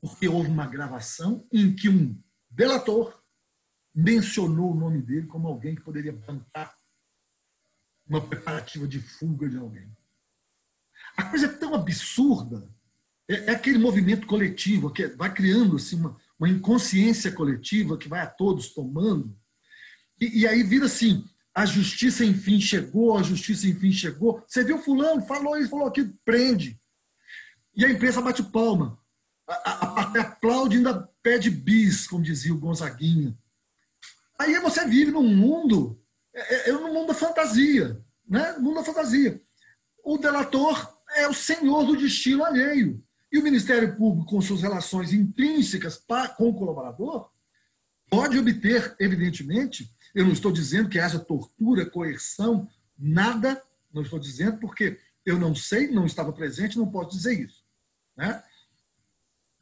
porque 0.00 0.28
houve 0.28 0.48
uma 0.48 0.66
gravação 0.66 1.46
em 1.52 1.74
que 1.74 1.88
um 1.88 2.18
delator 2.50 3.20
mencionou 3.94 4.72
o 4.72 4.74
nome 4.74 5.02
dele 5.02 5.26
como 5.26 5.48
alguém 5.48 5.74
que 5.74 5.82
poderia 5.82 6.12
bancar 6.12 6.74
uma 8.06 8.20
preparativa 8.26 8.86
de 8.86 9.00
fuga 9.00 9.48
de 9.48 9.56
alguém. 9.56 9.90
A 11.16 11.24
coisa 11.24 11.46
é 11.46 11.52
tão 11.52 11.74
absurda, 11.74 12.68
é, 13.28 13.46
é 13.46 13.50
aquele 13.50 13.78
movimento 13.78 14.26
coletivo 14.26 14.92
que 14.92 15.06
vai 15.08 15.32
criando 15.32 15.76
assim, 15.76 15.96
uma, 15.96 16.16
uma 16.38 16.48
inconsciência 16.48 17.32
coletiva 17.32 17.98
que 17.98 18.08
vai 18.08 18.20
a 18.20 18.26
todos 18.26 18.72
tomando, 18.72 19.38
e, 20.20 20.40
e 20.40 20.46
aí 20.46 20.62
vira 20.62 20.86
assim, 20.86 21.24
a 21.54 21.64
justiça 21.64 22.24
enfim 22.24 22.60
chegou, 22.60 23.16
a 23.16 23.22
justiça 23.22 23.66
enfim 23.66 23.90
chegou. 23.90 24.44
Você 24.46 24.62
viu 24.62 24.78
fulano, 24.78 25.22
falou 25.22 25.56
isso, 25.56 25.70
falou 25.70 25.86
aquilo, 25.86 26.12
prende. 26.24 26.80
E 27.74 27.84
a 27.84 27.90
imprensa 27.90 28.20
bate 28.20 28.42
palma. 28.42 28.98
Até 29.46 30.20
aplaude 30.20 30.76
ainda 30.76 31.08
pede 31.22 31.50
bis, 31.50 32.06
como 32.06 32.22
dizia 32.22 32.54
o 32.54 32.58
Gonzaguinha. 32.58 33.36
Aí 34.38 34.58
você 34.60 34.86
vive 34.86 35.10
num 35.10 35.34
mundo, 35.34 36.00
é, 36.34 36.54
é, 36.54 36.70
é 36.70 36.72
num 36.72 36.94
mundo 36.94 37.08
da 37.08 37.14
fantasia, 37.14 38.00
né? 38.28 38.56
mundo 38.58 38.76
da 38.76 38.84
fantasia. 38.84 39.40
O 40.04 40.16
delator 40.16 40.98
é 41.16 41.28
o 41.28 41.34
senhor 41.34 41.84
do 41.84 41.96
destino 41.96 42.44
alheio. 42.44 43.02
E 43.32 43.38
o 43.38 43.42
Ministério 43.42 43.96
Público, 43.96 44.30
com 44.30 44.40
suas 44.40 44.62
relações 44.62 45.12
intrínsecas 45.12 46.02
com 46.36 46.48
o 46.48 46.54
colaborador, 46.54 47.30
pode 48.08 48.38
obter, 48.38 48.96
evidentemente, 48.98 49.88
eu 50.14 50.24
não 50.24 50.32
estou 50.32 50.52
dizendo 50.52 50.88
que 50.88 50.98
haja 50.98 51.18
tortura, 51.18 51.88
coerção, 51.88 52.68
nada, 52.98 53.62
não 53.92 54.02
estou 54.02 54.18
dizendo, 54.18 54.58
porque 54.58 54.98
eu 55.24 55.38
não 55.38 55.54
sei, 55.54 55.88
não 55.90 56.06
estava 56.06 56.32
presente, 56.32 56.78
não 56.78 56.90
posso 56.90 57.16
dizer 57.16 57.38
isso. 57.38 57.64
Né? 58.16 58.42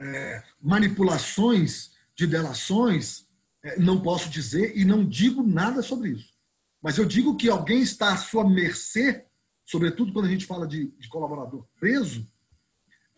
É, 0.00 0.42
manipulações 0.60 1.92
de 2.14 2.26
delações, 2.26 3.26
é, 3.62 3.78
não 3.78 4.00
posso 4.00 4.30
dizer 4.30 4.76
e 4.76 4.84
não 4.84 5.04
digo 5.04 5.42
nada 5.42 5.82
sobre 5.82 6.10
isso. 6.10 6.32
Mas 6.80 6.96
eu 6.96 7.04
digo 7.04 7.36
que 7.36 7.48
alguém 7.48 7.80
está 7.80 8.12
à 8.12 8.16
sua 8.16 8.48
mercê 8.48 9.28
sobretudo 9.68 10.14
quando 10.14 10.24
a 10.24 10.30
gente 10.30 10.46
fala 10.46 10.66
de, 10.66 10.86
de 10.98 11.08
colaborador 11.08 11.66
preso, 11.78 12.26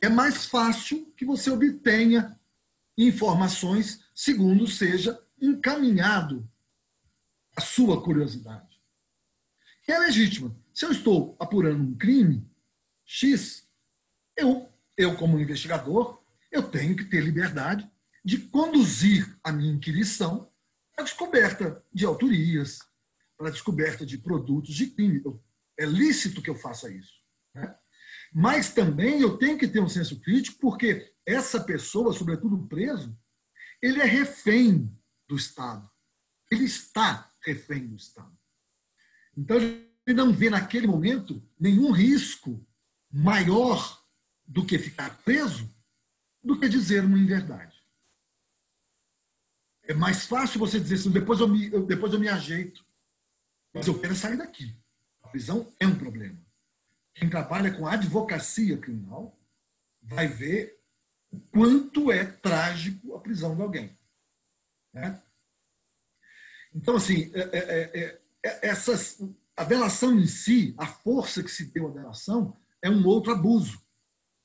é 0.02 0.08
mais 0.08 0.46
fácil 0.46 1.06
que 1.16 1.24
você 1.24 1.48
obtenha 1.48 2.36
informações 2.98 4.04
segundo 4.12 4.66
seja 4.66 5.18
encaminhado 5.40 6.46
a 7.60 7.62
sua 7.62 8.02
curiosidade. 8.02 8.80
É 9.86 9.98
legítima. 9.98 10.56
Se 10.72 10.86
eu 10.86 10.92
estou 10.92 11.36
apurando 11.38 11.82
um 11.82 11.94
crime 11.94 12.50
X, 13.04 13.68
eu, 14.34 14.72
eu 14.96 15.14
como 15.16 15.38
investigador, 15.38 16.24
eu 16.50 16.62
tenho 16.62 16.96
que 16.96 17.04
ter 17.04 17.22
liberdade 17.22 17.88
de 18.24 18.38
conduzir 18.38 19.38
a 19.44 19.52
minha 19.52 19.72
inquirição 19.72 20.50
para 20.94 21.02
a 21.02 21.04
descoberta 21.04 21.84
de 21.92 22.06
autorias, 22.06 22.78
para 23.36 23.48
a 23.48 23.50
descoberta 23.50 24.06
de 24.06 24.16
produtos 24.16 24.74
de 24.74 24.86
crime. 24.86 25.22
É 25.78 25.84
lícito 25.84 26.40
que 26.40 26.48
eu 26.48 26.54
faça 26.54 26.90
isso. 26.90 27.12
Né? 27.54 27.74
Mas 28.32 28.72
também 28.72 29.20
eu 29.20 29.36
tenho 29.36 29.58
que 29.58 29.68
ter 29.68 29.80
um 29.80 29.88
senso 29.88 30.18
crítico, 30.20 30.58
porque 30.60 31.12
essa 31.26 31.60
pessoa, 31.62 32.14
sobretudo 32.14 32.56
o 32.56 32.66
preso, 32.66 33.14
ele 33.82 34.00
é 34.00 34.06
refém 34.06 34.90
do 35.28 35.36
Estado. 35.36 35.90
Ele 36.50 36.64
está 36.64 37.29
refém 37.42 37.86
do 37.86 37.96
Estado. 37.96 38.36
Então, 39.36 39.56
ele 39.58 39.90
não 40.14 40.32
vê 40.32 40.50
naquele 40.50 40.86
momento 40.86 41.42
nenhum 41.58 41.90
risco 41.90 42.64
maior 43.10 44.00
do 44.46 44.64
que 44.64 44.78
ficar 44.78 45.22
preso 45.22 45.72
do 46.42 46.58
que 46.58 46.68
dizer 46.68 47.04
uma 47.04 47.18
inverdade. 47.18 47.80
É 49.84 49.94
mais 49.94 50.26
fácil 50.26 50.58
você 50.58 50.78
dizer 50.78 50.96
assim, 50.96 51.10
depois 51.10 51.40
eu 51.40 51.48
me, 51.48 51.72
eu, 51.72 51.84
depois 51.84 52.12
eu 52.12 52.20
me 52.20 52.28
ajeito, 52.28 52.84
mas 53.72 53.86
eu 53.86 53.98
quero 53.98 54.14
sair 54.14 54.36
daqui. 54.36 54.76
A 55.22 55.28
prisão 55.28 55.72
é 55.78 55.86
um 55.86 55.98
problema. 55.98 56.38
Quem 57.14 57.28
trabalha 57.28 57.72
com 57.72 57.86
advocacia 57.86 58.78
criminal 58.78 59.38
vai 60.02 60.26
ver 60.28 60.80
o 61.30 61.38
quanto 61.38 62.10
é 62.10 62.24
trágico 62.24 63.14
a 63.14 63.20
prisão 63.20 63.54
de 63.54 63.62
alguém. 63.62 63.96
Né? 64.92 65.20
Então, 66.74 66.96
assim, 66.96 67.30
é, 67.34 67.40
é, 67.40 68.00
é, 68.00 68.20
é 68.44 68.68
essas, 68.68 69.20
a 69.56 69.64
delação 69.64 70.18
em 70.18 70.26
si, 70.26 70.74
a 70.78 70.86
força 70.86 71.42
que 71.42 71.50
se 71.50 71.66
deu 71.66 71.88
à 71.88 71.90
delação, 71.90 72.56
é 72.82 72.88
um 72.90 73.06
outro 73.06 73.32
abuso. 73.32 73.80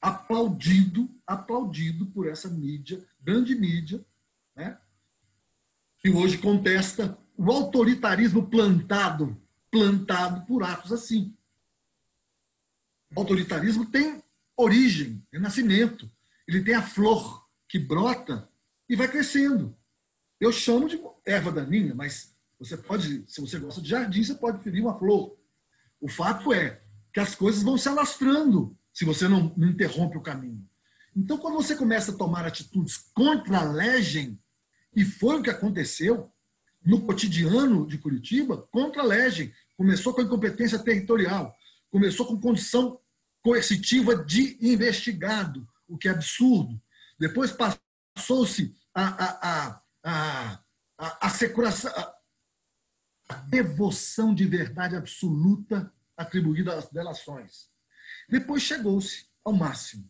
Aplaudido, 0.02 1.10
aplaudido 1.26 2.06
por 2.08 2.28
essa 2.28 2.50
mídia, 2.50 3.04
grande 3.22 3.56
mídia, 3.56 4.06
né? 4.56 4.78
que 6.00 6.10
hoje 6.10 6.38
contesta 6.38 7.18
o 7.38 7.52
autoritarismo 7.52 8.48
plantado, 8.48 9.42
plantado 9.72 10.46
por 10.46 10.64
atos 10.64 10.92
assim. 10.92 11.36
O 13.16 13.20
autoritarismo 13.20 13.86
tem 13.86 14.24
origem, 14.56 15.26
é 15.32 15.40
nascimento. 15.40 16.10
Ele 16.48 16.64
tem 16.64 16.76
a 16.76 16.82
flor 16.82 17.48
que 17.68 17.80
brota 17.80 18.50
e 18.88 18.96
vai 18.96 19.08
crescendo. 19.08 19.76
Eu 20.40 20.52
chamo 20.52 20.88
de 20.88 21.02
erva 21.26 21.52
daninha, 21.52 21.96
mas 21.96 22.36
você 22.60 22.78
pode, 22.78 23.24
se 23.28 23.42
você 23.42 23.60
gosta 23.60 23.82
de 23.82 23.90
jardim, 23.90 24.24
você 24.24 24.36
pode 24.36 24.64
ferir 24.64 24.82
uma 24.82 24.98
flor. 24.98 25.38
O 26.00 26.10
fato 26.10 26.54
é 26.54 26.82
que 27.14 27.20
as 27.20 27.36
coisas 27.36 27.64
vão 27.64 27.78
se 27.78 27.88
alastrando 27.88 28.78
se 28.94 29.06
você 29.06 29.28
não, 29.28 29.54
não 29.58 29.70
interrompe 29.70 30.18
o 30.18 30.22
caminho. 30.22 30.68
Então, 31.16 31.38
quando 31.38 31.56
você 31.56 31.76
começa 31.76 32.12
a 32.12 32.18
tomar 32.18 32.46
atitudes 32.46 32.98
contra 33.14 33.60
a 33.60 33.72
legem, 33.72 34.40
e 34.96 35.04
foi 35.04 35.40
o 35.40 35.44
que 35.44 35.50
aconteceu 35.50 36.32
no 36.84 37.02
cotidiano 37.02 37.88
de 37.88 37.98
Curitiba, 37.98 38.68
contra 38.72 39.02
a 39.02 39.06
legem, 39.06 39.54
começou 39.78 40.14
com 40.14 40.22
a 40.22 40.24
incompetência 40.24 40.80
territorial, 40.80 41.54
começou 41.90 42.26
com 42.26 42.40
condição 42.40 43.00
coercitiva 43.42 44.16
de 44.16 44.58
investigado, 44.62 45.68
o 45.88 45.98
que 45.98 46.08
é 46.08 46.12
absurdo. 46.12 46.82
Depois 47.20 47.52
passou-se 47.52 48.76
a, 48.94 49.04
a, 49.04 49.68
a, 49.68 49.82
a, 50.06 50.64
a, 50.98 51.28
a, 51.28 52.16
a 53.30 53.36
devoção 53.50 54.34
de 54.34 54.46
verdade 54.46 54.96
absoluta 54.96 55.92
atribuída 56.16 56.78
às 56.78 56.90
delações. 56.90 57.70
Depois 58.30 58.64
chegou-se 58.64 59.28
ao 59.44 59.54
máximo. 59.54 60.10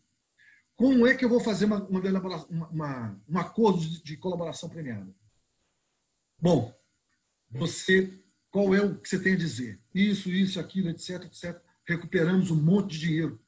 Como 0.76 1.06
é 1.06 1.16
que 1.16 1.24
eu 1.24 1.28
vou 1.28 1.40
fazer 1.40 1.64
uma, 1.64 1.82
uma, 1.88 2.66
uma, 2.70 3.22
um 3.28 3.38
acordo 3.38 3.80
de, 3.80 4.16
colaboração 4.16 4.68
premiada? 4.68 5.12
Bom, 6.38 6.78
você, 7.50 8.22
qual 8.50 8.74
é 8.74 8.82
o 8.82 9.00
que 9.00 9.08
você 9.08 9.18
tem 9.18 9.32
a 9.32 9.38
dizer? 9.38 9.80
Isso, 9.94 10.30
isso, 10.30 10.60
aquilo, 10.60 10.90
etc, 10.90 11.24
etc 11.24 11.66
recuperamos 11.86 12.50
um 12.50 12.60
monte 12.60 12.92
de 12.92 12.98
dinheiro. 12.98 13.40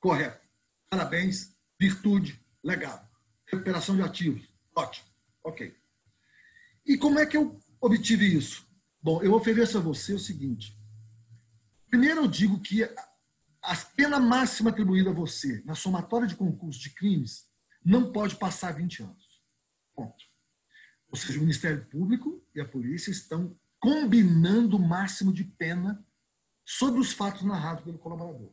Correto. 0.00 0.40
Parabéns, 0.88 1.56
virtude, 1.78 2.42
legal. 2.62 3.08
Recuperação 3.46 3.94
de 3.94 4.02
ativos, 4.02 4.48
ótimo. 4.74 5.06
Ok. 5.42 5.76
E 6.86 6.98
como 6.98 7.18
é 7.18 7.26
que 7.26 7.36
eu 7.36 7.58
obtive 7.80 8.26
isso? 8.26 8.66
Bom, 9.02 9.22
eu 9.22 9.34
ofereço 9.34 9.78
a 9.78 9.80
você 9.80 10.12
o 10.12 10.18
seguinte. 10.18 10.76
Primeiro, 11.88 12.22
eu 12.22 12.28
digo 12.28 12.60
que 12.60 12.82
a 13.62 13.76
pena 13.96 14.20
máxima 14.20 14.70
atribuída 14.70 15.10
a 15.10 15.14
você 15.14 15.62
na 15.64 15.74
somatória 15.74 16.26
de 16.26 16.36
concurso 16.36 16.80
de 16.80 16.90
crimes 16.90 17.48
não 17.84 18.12
pode 18.12 18.36
passar 18.36 18.72
20 18.72 19.02
anos. 19.02 19.42
Ponto. 19.94 20.24
Ou 21.08 21.16
seja, 21.16 21.38
o 21.38 21.42
Ministério 21.42 21.86
Público 21.86 22.44
e 22.54 22.60
a 22.60 22.68
polícia 22.68 23.10
estão 23.10 23.58
combinando 23.78 24.76
o 24.76 24.88
máximo 24.88 25.32
de 25.32 25.44
pena 25.44 26.04
sobre 26.64 27.00
os 27.00 27.12
fatos 27.12 27.42
narrados 27.42 27.84
pelo 27.84 27.98
colaborador. 27.98 28.52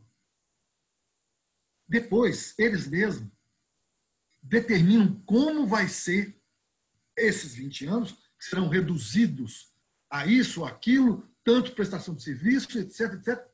Depois, 1.87 2.53
eles 2.57 2.87
mesmos 2.87 3.31
determinam 4.41 5.21
como 5.25 5.65
vai 5.65 5.87
ser 5.87 6.39
esses 7.15 7.53
20 7.53 7.85
anos, 7.85 8.17
serão 8.41 8.67
reduzidos 8.67 9.71
a 10.09 10.25
isso, 10.25 10.65
aquilo, 10.65 11.29
tanto 11.43 11.73
prestação 11.73 12.15
de 12.15 12.23
serviço, 12.23 12.77
etc, 12.79 13.13
etc, 13.13 13.47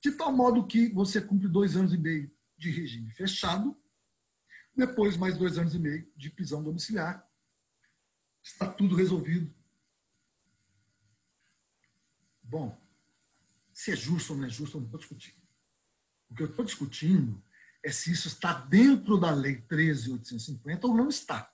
de 0.00 0.12
tal 0.12 0.30
modo 0.30 0.66
que 0.66 0.90
você 0.90 1.20
cumpre 1.20 1.48
dois 1.48 1.74
anos 1.74 1.92
e 1.94 1.98
meio 1.98 2.30
de 2.56 2.70
regime 2.70 3.10
fechado, 3.10 3.76
depois 4.74 5.16
mais 5.16 5.38
dois 5.38 5.56
anos 5.56 5.74
e 5.74 5.78
meio 5.78 6.12
de 6.14 6.28
prisão 6.30 6.62
domiciliar. 6.62 7.26
Está 8.42 8.70
tudo 8.70 8.94
resolvido. 8.94 9.52
Bom, 12.42 12.78
se 13.72 13.90
é 13.90 13.96
justo 13.96 14.34
ou 14.34 14.38
não 14.38 14.46
é 14.46 14.50
justo, 14.50 14.76
eu 14.76 14.80
não 14.80 14.86
estou 14.86 15.00
discutindo. 15.00 15.42
O 16.28 16.34
que 16.34 16.42
eu 16.42 16.50
estou 16.50 16.64
discutindo 16.64 17.42
é 17.82 17.90
se 17.90 18.12
isso 18.12 18.28
está 18.28 18.52
dentro 18.52 19.18
da 19.18 19.30
Lei 19.30 19.62
13.850 19.62 20.84
ou 20.84 20.94
não 20.94 21.08
está. 21.08 21.52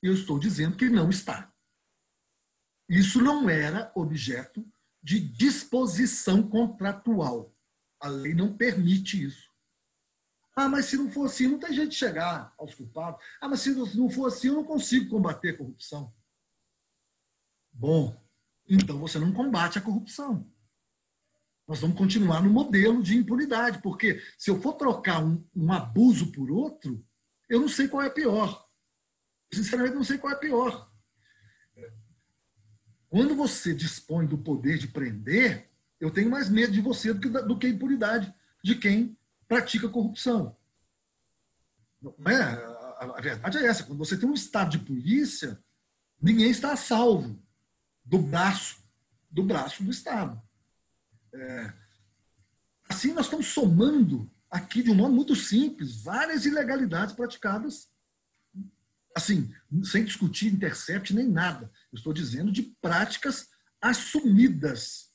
Eu 0.00 0.14
estou 0.14 0.38
dizendo 0.38 0.76
que 0.76 0.88
não 0.88 1.10
está. 1.10 1.51
Isso 2.92 3.22
não 3.22 3.48
era 3.48 3.90
objeto 3.94 4.62
de 5.02 5.18
disposição 5.18 6.46
contratual. 6.46 7.50
A 7.98 8.06
lei 8.06 8.34
não 8.34 8.54
permite 8.54 9.24
isso. 9.24 9.50
Ah, 10.54 10.68
mas 10.68 10.84
se 10.84 10.98
não 10.98 11.10
for 11.10 11.24
assim, 11.24 11.48
não 11.48 11.58
tem 11.58 11.72
jeito 11.72 11.88
de 11.88 11.96
chegar 11.96 12.52
aos 12.58 12.74
culpados. 12.74 13.18
Ah, 13.40 13.48
mas 13.48 13.60
se 13.60 13.70
não 13.70 14.10
for 14.10 14.26
assim, 14.26 14.48
eu 14.48 14.56
não 14.56 14.64
consigo 14.64 15.08
combater 15.08 15.54
a 15.54 15.56
corrupção. 15.56 16.14
Bom, 17.72 18.14
então 18.68 18.98
você 18.98 19.18
não 19.18 19.32
combate 19.32 19.78
a 19.78 19.82
corrupção. 19.82 20.46
Nós 21.66 21.80
vamos 21.80 21.96
continuar 21.96 22.42
no 22.42 22.50
modelo 22.50 23.02
de 23.02 23.16
impunidade, 23.16 23.80
porque 23.80 24.22
se 24.36 24.50
eu 24.50 24.60
for 24.60 24.74
trocar 24.74 25.24
um, 25.24 25.42
um 25.56 25.72
abuso 25.72 26.30
por 26.30 26.50
outro, 26.50 27.02
eu 27.48 27.58
não 27.58 27.70
sei 27.70 27.88
qual 27.88 28.02
é 28.02 28.10
pior. 28.10 28.68
Sinceramente, 29.50 29.94
não 29.94 30.04
sei 30.04 30.18
qual 30.18 30.34
é 30.34 30.36
pior. 30.36 30.91
Quando 33.12 33.36
você 33.36 33.74
dispõe 33.74 34.24
do 34.24 34.38
poder 34.38 34.78
de 34.78 34.88
prender, 34.88 35.68
eu 36.00 36.10
tenho 36.10 36.30
mais 36.30 36.48
medo 36.48 36.72
de 36.72 36.80
você 36.80 37.12
do 37.12 37.20
que, 37.20 37.28
do 37.28 37.58
que 37.58 37.66
a 37.66 37.68
impunidade 37.68 38.32
de 38.64 38.74
quem 38.74 39.14
pratica 39.46 39.86
corrupção. 39.86 40.56
É? 42.26 42.34
A, 42.34 43.14
a 43.18 43.20
verdade 43.20 43.58
é 43.58 43.66
essa. 43.66 43.84
Quando 43.84 43.98
você 43.98 44.16
tem 44.16 44.26
um 44.26 44.32
estado 44.32 44.70
de 44.70 44.78
polícia, 44.78 45.62
ninguém 46.22 46.50
está 46.50 46.72
a 46.72 46.76
salvo 46.76 47.38
do 48.02 48.18
braço 48.18 48.82
do 49.30 49.42
braço 49.42 49.84
do 49.84 49.90
Estado. 49.90 50.40
É, 51.34 51.72
assim, 52.88 53.12
nós 53.12 53.26
estamos 53.26 53.48
somando 53.48 54.30
aqui 54.50 54.82
de 54.82 54.90
um 54.90 54.94
modo 54.94 55.14
muito 55.14 55.36
simples 55.36 56.02
várias 56.02 56.46
ilegalidades 56.46 57.14
praticadas, 57.14 57.90
assim, 59.14 59.54
sem 59.84 60.02
discutir 60.02 60.50
intercept 60.50 61.14
nem 61.14 61.28
nada. 61.28 61.70
Eu 61.92 61.96
estou 61.96 62.12
dizendo 62.12 62.50
de 62.50 62.62
práticas 62.80 63.48
assumidas 63.80 65.12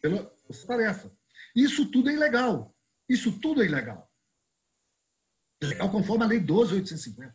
pela 0.00 0.24
tarefa. 0.66 1.10
Isso 1.54 1.90
tudo 1.90 2.10
é 2.10 2.14
ilegal. 2.14 2.74
Isso 3.08 3.38
tudo 3.38 3.62
é 3.62 3.66
ilegal. 3.66 4.10
Ilegal 5.62 5.90
conforme 5.90 6.24
a 6.24 6.26
Lei 6.26 6.40
12.850. 6.40 7.34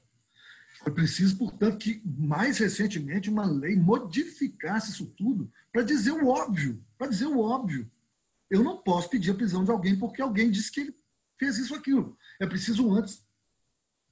Foi 0.84 0.93
preciso, 0.93 1.38
portanto, 1.38 1.78
que 1.78 2.01
mais 2.05 2.57
recentemente 2.57 3.30
uma 3.30 3.45
lei 3.45 3.76
modificasse 3.76 4.91
isso 4.91 5.07
tudo 5.07 5.51
para 5.74 5.84
dizer 5.84 6.12
o 6.12 6.28
óbvio, 6.28 6.86
para 6.97 7.07
dizer 7.07 7.26
o 7.26 7.39
óbvio. 7.39 7.91
Eu 8.49 8.64
não 8.64 8.82
posso 8.82 9.10
pedir 9.10 9.32
a 9.32 9.36
prisão 9.36 9.64
de 9.64 9.72
alguém 9.72 9.97
porque 9.97 10.22
alguém 10.22 10.49
disse 10.49 10.72
que 10.72 10.82
ele 10.82 10.95
fez 11.38 11.57
isso 11.57 11.74
ou 11.74 11.80
aquilo. 11.80 12.18
É 12.39 12.47
preciso 12.47 12.93
antes 12.93 13.28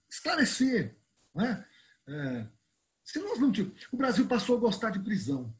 esclarecer. 0.09 0.97
Não 1.33 1.45
é? 1.45 1.65
É, 2.07 2.47
se 3.07 3.19
nós 3.19 3.39
não 3.39 3.49
o 3.89 3.95
Brasil 3.95 4.27
passou 4.27 4.57
a 4.57 4.59
gostar 4.59 4.89
de 4.89 4.99
prisão. 4.99 5.55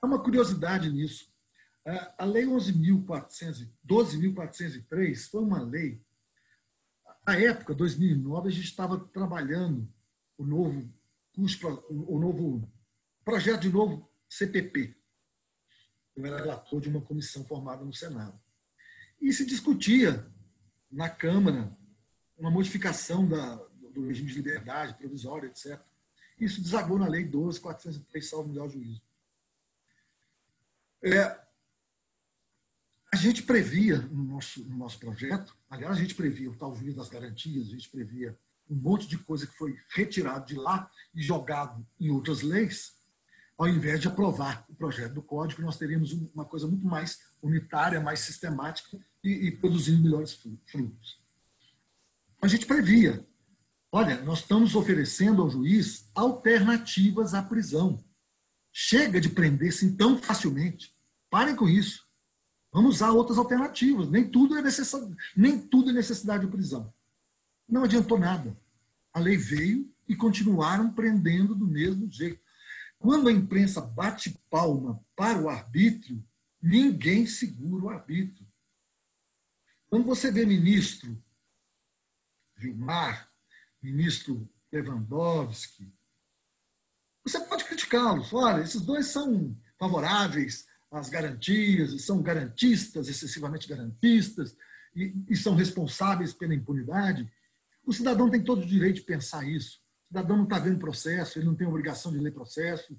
Há 0.00 0.06
uma 0.06 0.22
curiosidade 0.22 0.90
nisso. 0.90 1.30
É, 1.84 2.14
a 2.16 2.24
Lei 2.24 2.46
12.403 3.86 5.28
foi 5.28 5.42
uma 5.42 5.60
lei. 5.60 6.02
Na 7.26 7.36
época, 7.36 7.74
2009, 7.74 8.48
a 8.48 8.50
gente 8.50 8.64
estava 8.64 8.98
trabalhando 8.98 9.86
o 10.38 10.46
novo 10.46 10.90
curso, 11.34 11.84
o 11.90 12.18
novo 12.18 12.66
projeto 13.22 13.60
de 13.60 13.68
novo 13.68 14.10
CPP. 14.26 14.96
Eu 16.16 16.24
era 16.24 16.38
relator 16.38 16.80
de 16.80 16.88
uma 16.88 17.02
comissão 17.02 17.44
formada 17.44 17.84
no 17.84 17.92
Senado. 17.92 18.40
E 19.20 19.30
se 19.34 19.44
discutia 19.44 20.26
na 20.90 21.10
Câmara 21.10 21.76
uma 22.38 22.50
modificação 22.50 23.28
da, 23.28 23.56
do 23.92 24.06
regime 24.06 24.30
de 24.30 24.36
liberdade 24.36 24.94
provisória, 24.94 25.48
etc. 25.48 25.78
Isso 26.40 26.62
desagou 26.62 26.98
na 26.98 27.08
Lei 27.08 27.28
12.403, 27.28 28.22
salvo 28.22 28.48
melhor 28.48 28.68
juízo. 28.68 29.02
É, 31.02 31.40
a 33.12 33.16
gente 33.16 33.42
previa 33.42 33.98
no 33.98 34.24
nosso, 34.24 34.64
no 34.64 34.76
nosso 34.76 34.98
projeto, 34.98 35.56
aliás, 35.70 35.96
a 35.96 36.00
gente 36.00 36.14
previa 36.14 36.50
o 36.50 36.56
tal 36.56 36.74
juiz 36.76 36.94
das 36.94 37.08
garantias, 37.08 37.68
a 37.68 37.70
gente 37.70 37.88
previa 37.88 38.38
um 38.68 38.76
monte 38.76 39.08
de 39.08 39.16
coisa 39.16 39.46
que 39.46 39.56
foi 39.56 39.78
retirado 39.88 40.46
de 40.46 40.54
lá 40.54 40.90
e 41.14 41.22
jogado 41.22 41.86
em 41.98 42.10
outras 42.10 42.42
leis, 42.42 42.98
ao 43.56 43.66
invés 43.66 44.00
de 44.00 44.06
aprovar 44.06 44.64
o 44.68 44.74
projeto 44.74 45.14
do 45.14 45.22
código, 45.22 45.62
nós 45.62 45.76
teríamos 45.76 46.12
uma 46.12 46.44
coisa 46.44 46.68
muito 46.68 46.86
mais 46.86 47.18
unitária, 47.42 48.00
mais 48.00 48.20
sistemática 48.20 48.98
e, 49.24 49.30
e 49.46 49.50
produzindo 49.50 50.02
melhores 50.02 50.34
frutos. 50.66 51.20
A 52.40 52.46
gente 52.46 52.66
previa, 52.66 53.26
olha, 53.92 54.22
nós 54.22 54.40
estamos 54.40 54.74
oferecendo 54.74 55.42
ao 55.42 55.50
juiz 55.50 56.10
alternativas 56.14 57.34
à 57.34 57.42
prisão. 57.42 58.02
Chega 58.72 59.20
de 59.20 59.28
prender-se 59.28 59.96
tão 59.96 60.18
facilmente. 60.18 60.94
Parem 61.30 61.56
com 61.56 61.68
isso. 61.68 62.06
Vamos 62.72 62.96
usar 62.96 63.10
outras 63.12 63.38
alternativas. 63.38 64.08
Nem 64.08 64.28
tudo 64.28 64.56
é 64.56 64.62
necessidade, 64.62 65.16
nem 65.36 65.58
tudo 65.58 65.90
é 65.90 65.92
necessidade 65.92 66.44
de 66.44 66.50
prisão. 66.50 66.92
Não 67.68 67.84
adiantou 67.84 68.18
nada. 68.18 68.56
A 69.12 69.20
lei 69.20 69.36
veio 69.36 69.92
e 70.06 70.14
continuaram 70.14 70.92
prendendo 70.92 71.54
do 71.54 71.66
mesmo 71.66 72.10
jeito. 72.10 72.40
Quando 72.98 73.28
a 73.28 73.32
imprensa 73.32 73.80
bate 73.80 74.38
palma 74.50 75.00
para 75.14 75.40
o 75.40 75.48
arbítrio, 75.48 76.24
ninguém 76.60 77.26
segura 77.26 77.84
o 77.84 77.90
arbítrio. 77.90 78.46
Quando 79.88 80.04
você 80.04 80.30
vê 80.30 80.44
ministro 80.44 81.22
Vilmar, 82.56 83.27
ministro 83.82 84.48
Lewandowski, 84.72 85.92
você 87.24 87.40
pode 87.40 87.64
criticá-los. 87.64 88.32
Olha, 88.32 88.62
esses 88.62 88.80
dois 88.80 89.06
são 89.06 89.56
favoráveis 89.78 90.66
às 90.90 91.08
garantias, 91.08 92.02
são 92.02 92.22
garantistas, 92.22 93.08
excessivamente 93.08 93.68
garantistas, 93.68 94.56
e, 94.96 95.14
e 95.28 95.36
são 95.36 95.54
responsáveis 95.54 96.32
pela 96.32 96.54
impunidade. 96.54 97.30
O 97.84 97.92
cidadão 97.92 98.30
tem 98.30 98.42
todo 98.42 98.62
o 98.62 98.66
direito 98.66 98.96
de 98.96 99.02
pensar 99.02 99.46
isso. 99.46 99.80
O 100.04 100.08
cidadão 100.08 100.36
não 100.36 100.44
está 100.44 100.58
vendo 100.58 100.78
processo, 100.78 101.38
ele 101.38 101.46
não 101.46 101.54
tem 101.54 101.66
obrigação 101.66 102.12
de 102.12 102.18
ler 102.18 102.32
processo. 102.32 102.98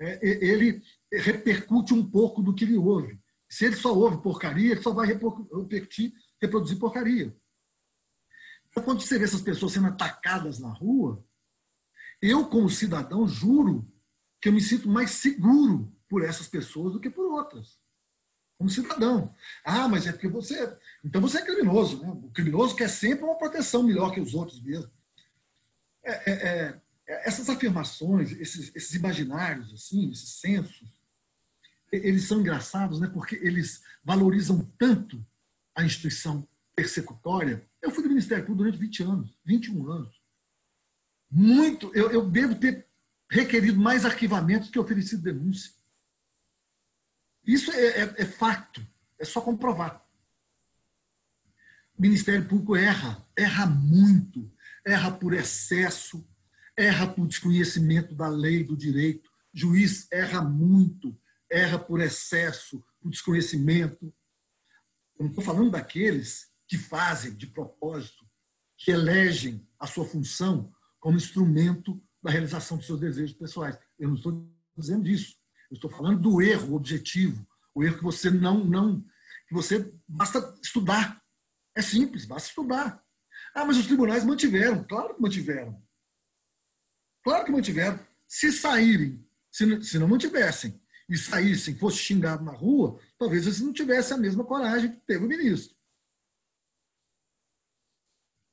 É, 0.00 0.26
ele 0.26 0.82
repercute 1.12 1.94
um 1.94 2.08
pouco 2.08 2.42
do 2.42 2.54
que 2.54 2.64
ele 2.64 2.76
ouve. 2.76 3.18
Se 3.48 3.64
ele 3.64 3.76
só 3.76 3.94
ouve 3.94 4.22
porcaria, 4.22 4.72
ele 4.72 4.82
só 4.82 4.92
vai 4.92 5.06
repercutir, 5.06 6.12
reproduzir 6.40 6.78
porcaria. 6.78 7.34
Então, 8.76 8.84
quando 8.84 9.00
você 9.00 9.18
vê 9.18 9.24
essas 9.24 9.40
pessoas 9.40 9.72
sendo 9.72 9.86
atacadas 9.86 10.58
na 10.58 10.68
rua, 10.68 11.24
eu, 12.20 12.46
como 12.46 12.68
cidadão, 12.68 13.26
juro 13.26 13.90
que 14.38 14.50
eu 14.50 14.52
me 14.52 14.60
sinto 14.60 14.86
mais 14.86 15.12
seguro 15.12 15.90
por 16.06 16.22
essas 16.22 16.46
pessoas 16.46 16.92
do 16.92 17.00
que 17.00 17.08
por 17.08 17.24
outras 17.24 17.78
como 18.58 18.70
cidadão. 18.70 19.34
Ah, 19.64 19.88
mas 19.88 20.06
é 20.06 20.12
porque 20.12 20.28
você. 20.28 20.76
Então 21.04 21.20
você 21.20 21.38
é 21.38 21.44
criminoso. 21.44 22.00
Né? 22.02 22.08
O 22.08 22.30
criminoso 22.30 22.74
quer 22.74 22.88
sempre 22.88 23.24
uma 23.24 23.36
proteção 23.36 23.82
melhor 23.82 24.12
que 24.12 24.20
os 24.20 24.34
outros 24.34 24.60
mesmo. 24.62 24.90
É, 26.02 26.30
é, 26.30 26.32
é, 26.32 26.80
essas 27.28 27.48
afirmações, 27.48 28.32
esses, 28.32 28.74
esses, 28.74 28.94
imaginários, 28.94 29.72
assim, 29.72 30.10
esses 30.10 30.40
sensos, 30.40 30.88
eles 31.92 32.24
são 32.24 32.40
engraçados, 32.40 33.00
né? 33.00 33.08
porque 33.08 33.36
eles 33.36 33.82
valorizam 34.04 34.64
tanto 34.78 35.24
a 35.74 35.84
instituição 35.84 36.46
persecutória. 36.76 37.66
Eu 37.80 37.90
fui 37.90 38.02
do 38.02 38.10
Ministério 38.10 38.44
Público 38.44 38.64
durante 38.64 38.78
20 38.78 39.02
anos, 39.02 39.40
21 39.44 39.90
anos. 39.90 40.22
Muito, 41.30 41.90
eu, 41.94 42.10
eu 42.10 42.28
devo 42.28 42.54
ter 42.54 42.86
requerido 43.30 43.80
mais 43.80 44.04
arquivamentos 44.04 44.68
que 44.68 44.78
oferecido 44.78 45.22
denúncia. 45.22 45.72
Isso 47.44 47.72
é, 47.72 48.02
é, 48.02 48.14
é 48.18 48.26
fato, 48.26 48.86
é 49.18 49.24
só 49.24 49.40
comprovar. 49.40 50.04
O 51.96 52.02
Ministério 52.02 52.46
Público 52.46 52.76
erra, 52.76 53.26
erra 53.34 53.64
muito, 53.64 54.52
erra 54.84 55.10
por 55.10 55.32
excesso, 55.32 56.28
erra 56.76 57.08
por 57.08 57.26
desconhecimento 57.26 58.14
da 58.14 58.28
lei, 58.28 58.62
do 58.62 58.76
direito. 58.76 59.30
Juiz 59.52 60.06
erra 60.12 60.42
muito, 60.42 61.18
erra 61.50 61.78
por 61.78 62.00
excesso, 62.00 62.84
por 63.00 63.10
desconhecimento. 63.10 64.14
Eu 65.18 65.24
não 65.24 65.28
estou 65.30 65.42
falando 65.42 65.70
daqueles 65.70 66.54
que 66.68 66.76
fazem 66.76 67.34
de 67.34 67.46
propósito, 67.46 68.24
que 68.76 68.90
elegem 68.90 69.66
a 69.78 69.86
sua 69.86 70.04
função 70.04 70.72
como 71.00 71.16
instrumento 71.16 72.02
da 72.22 72.30
realização 72.30 72.76
dos 72.76 72.86
seus 72.86 73.00
desejos 73.00 73.36
pessoais. 73.36 73.78
Eu 73.98 74.08
não 74.08 74.16
estou 74.16 74.50
dizendo 74.76 75.04
disso. 75.04 75.36
Eu 75.70 75.74
estou 75.74 75.90
falando 75.90 76.20
do 76.20 76.40
erro 76.40 76.74
objetivo, 76.74 77.46
o 77.74 77.82
erro 77.82 77.98
que 77.98 78.04
você 78.04 78.30
não, 78.30 78.64
não, 78.64 79.00
que 79.48 79.54
você 79.54 79.92
basta 80.06 80.56
estudar. 80.62 81.22
É 81.74 81.82
simples, 81.82 82.24
basta 82.24 82.48
estudar. 82.48 83.02
Ah, 83.54 83.64
mas 83.64 83.76
os 83.76 83.86
tribunais 83.86 84.24
mantiveram. 84.24 84.84
Claro 84.84 85.14
que 85.14 85.22
mantiveram. 85.22 85.82
Claro 87.22 87.44
que 87.44 87.52
mantiveram. 87.52 87.98
Se 88.26 88.52
saírem, 88.52 89.24
se, 89.50 89.82
se 89.82 89.98
não 89.98 90.08
mantivessem 90.08 90.80
e 91.08 91.16
saíssem, 91.16 91.76
fosse 91.76 91.98
xingado 91.98 92.44
na 92.44 92.52
rua, 92.52 92.98
talvez 93.18 93.46
eles 93.46 93.60
não 93.60 93.72
tivessem 93.72 94.16
a 94.16 94.20
mesma 94.20 94.44
coragem 94.44 94.92
que 94.92 95.00
teve 95.06 95.24
o 95.24 95.28
ministro. 95.28 95.75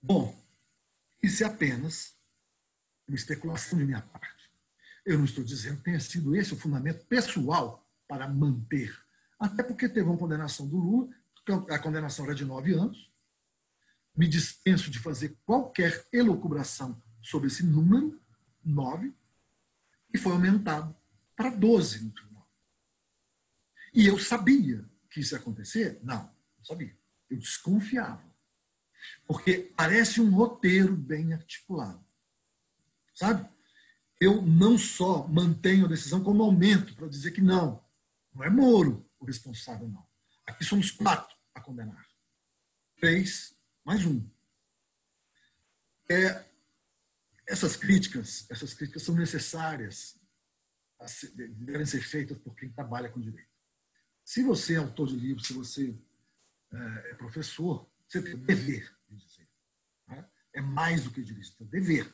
Bom, 0.05 0.37
isso 1.21 1.45
é 1.45 1.47
apenas 1.47 2.13
uma 3.07 3.15
especulação 3.15 3.79
de 3.79 3.85
minha 3.85 4.01
parte. 4.01 4.51
Eu 5.05 5.17
não 5.17 5.23
estou 5.23 5.45
dizendo 5.45 5.77
que 5.77 5.85
tenha 5.85 5.99
sido 6.01 6.35
esse 6.35 6.53
o 6.53 6.57
fundamento 6.57 7.05
pessoal 7.05 7.89
para 8.05 8.27
manter. 8.27 8.93
Até 9.39 9.63
porque 9.63 9.87
teve 9.87 10.09
uma 10.09 10.17
condenação 10.17 10.67
do 10.67 10.75
Lula, 10.75 11.09
a 11.69 11.79
condenação 11.79 12.25
era 12.25 12.35
de 12.35 12.43
nove 12.43 12.73
anos. 12.73 13.09
Me 14.13 14.27
dispenso 14.27 14.91
de 14.91 14.99
fazer 14.99 15.37
qualquer 15.45 16.05
elucubração 16.11 17.01
sobre 17.21 17.47
esse 17.47 17.65
número, 17.65 18.21
nove, 18.61 19.15
e 20.13 20.17
foi 20.17 20.33
aumentado 20.33 20.93
para 21.33 21.49
doze 21.49 22.03
no 22.03 22.11
tribunal. 22.11 22.47
E 23.93 24.05
eu 24.05 24.19
sabia 24.19 24.83
que 25.09 25.21
isso 25.21 25.33
ia 25.33 25.39
acontecer? 25.39 25.97
Não, 26.03 26.23
não 26.57 26.65
sabia. 26.65 26.97
Eu 27.29 27.37
desconfiava. 27.37 28.32
Porque 29.25 29.73
parece 29.75 30.21
um 30.21 30.29
roteiro 30.29 30.95
bem 30.95 31.33
articulado. 31.33 32.03
Sabe? 33.13 33.47
eu 34.23 34.41
não 34.41 34.77
só 34.77 35.27
mantenho 35.27 35.85
a 35.85 35.89
decisão, 35.89 36.23
como 36.23 36.43
aumento 36.43 36.95
para 36.95 37.09
dizer 37.09 37.31
que 37.31 37.41
não, 37.41 37.83
não 38.33 38.43
é 38.43 38.49
Moro 38.49 39.09
o 39.19 39.25
responsável, 39.25 39.87
não. 39.87 40.07
Aqui 40.47 40.63
somos 40.63 40.91
quatro 40.91 41.35
a 41.53 41.59
condenar. 41.59 42.07
Três, 42.97 43.53
mais 43.83 44.05
um. 44.05 44.25
É, 46.09 46.45
essas 47.47 47.75
críticas, 47.75 48.49
essas 48.49 48.73
críticas 48.73 49.03
são 49.03 49.15
necessárias, 49.15 50.17
devem 51.57 51.85
ser 51.85 52.01
feitas 52.01 52.37
por 52.37 52.55
quem 52.55 52.71
trabalha 52.71 53.09
com 53.09 53.19
direito. 53.19 53.51
Se 54.23 54.41
você 54.41 54.75
é 54.75 54.77
autor 54.77 55.07
de 55.07 55.17
livro, 55.17 55.43
se 55.43 55.51
você 55.51 55.93
é, 56.71 57.11
é 57.11 57.15
professor, 57.15 57.89
você 58.07 58.21
tem 58.21 58.35
o 58.35 58.37
dever? 58.37 58.92
É 60.53 60.61
mais 60.61 61.03
do 61.03 61.11
que 61.11 61.21
direito, 61.21 61.55
é 61.61 61.65
dever 61.65 62.13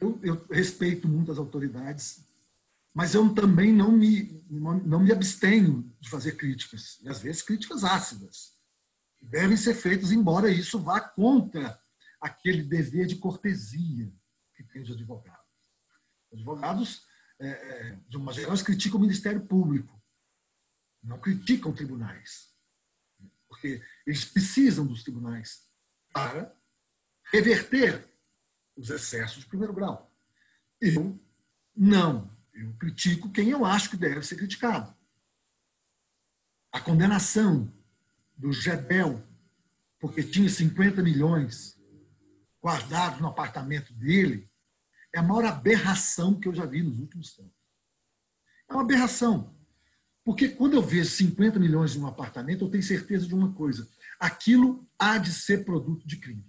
eu, 0.00 0.20
eu 0.22 0.46
respeito 0.48 1.08
muito 1.08 1.32
as 1.32 1.38
autoridades, 1.38 2.26
mas 2.94 3.14
eu 3.14 3.34
também 3.34 3.72
não 3.72 3.92
me, 3.92 4.44
não 4.50 5.00
me 5.00 5.12
abstenho 5.12 5.94
de 6.00 6.08
fazer 6.08 6.32
críticas, 6.32 6.98
e 7.02 7.08
às 7.08 7.20
vezes 7.20 7.42
críticas 7.42 7.84
ácidas. 7.84 8.56
Devem 9.20 9.56
ser 9.56 9.74
feitas, 9.74 10.12
embora 10.12 10.50
isso 10.50 10.78
vá 10.78 11.00
contra 11.00 11.80
aquele 12.20 12.62
dever 12.62 13.06
de 13.06 13.16
cortesia 13.16 14.12
que 14.54 14.62
tem 14.64 14.82
os 14.82 14.90
advogados. 14.90 15.44
Os 16.30 16.38
advogados, 16.38 17.06
é, 17.38 17.48
é 17.48 17.98
de 18.08 18.16
uma 18.16 18.32
geral, 18.32 18.56
criticam 18.58 18.98
o 18.98 19.02
Ministério 19.02 19.44
Público, 19.46 20.00
não 21.02 21.20
criticam 21.20 21.72
tribunais, 21.72 22.50
porque 23.48 23.82
eles 24.06 24.24
precisam 24.24 24.86
dos 24.86 25.02
tribunais 25.02 25.65
para 26.16 26.50
reverter 27.30 28.08
os 28.74 28.88
excessos 28.88 29.40
de 29.40 29.46
primeiro 29.46 29.74
grau. 29.74 30.10
Eu 30.80 31.20
não. 31.76 32.34
Eu 32.54 32.72
critico 32.78 33.30
quem 33.30 33.50
eu 33.50 33.66
acho 33.66 33.90
que 33.90 33.98
deve 33.98 34.22
ser 34.22 34.36
criticado. 34.36 34.96
A 36.72 36.80
condenação 36.80 37.70
do 38.34 38.50
Gedel, 38.50 39.22
porque 40.00 40.22
tinha 40.22 40.48
50 40.48 41.02
milhões 41.02 41.78
guardados 42.64 43.20
no 43.20 43.28
apartamento 43.28 43.92
dele, 43.92 44.50
é 45.14 45.18
a 45.18 45.22
maior 45.22 45.44
aberração 45.44 46.40
que 46.40 46.48
eu 46.48 46.54
já 46.54 46.64
vi 46.64 46.82
nos 46.82 46.98
últimos 46.98 47.34
tempos. 47.34 47.52
É 48.70 48.72
uma 48.72 48.82
aberração. 48.82 49.54
Porque 50.24 50.48
quando 50.48 50.74
eu 50.74 50.82
vejo 50.82 51.10
50 51.10 51.58
milhões 51.58 51.94
em 51.94 52.00
um 52.00 52.06
apartamento, 52.06 52.64
eu 52.64 52.70
tenho 52.70 52.82
certeza 52.82 53.26
de 53.26 53.34
uma 53.34 53.52
coisa: 53.52 53.86
aquilo 54.18 54.86
há 54.98 55.18
de 55.18 55.32
ser 55.32 55.64
produto 55.64 56.06
de 56.06 56.16
crime. 56.16 56.44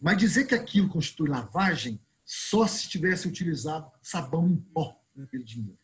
Mas 0.00 0.18
dizer 0.18 0.46
que 0.46 0.54
aquilo 0.54 0.88
constitui 0.88 1.28
lavagem 1.28 2.00
só 2.24 2.66
se 2.66 2.88
tivesse 2.88 3.28
utilizado 3.28 3.90
sabão 4.02 4.48
em 4.48 4.56
pó 4.56 5.00
naquele 5.14 5.44
dinheiro. 5.44 5.78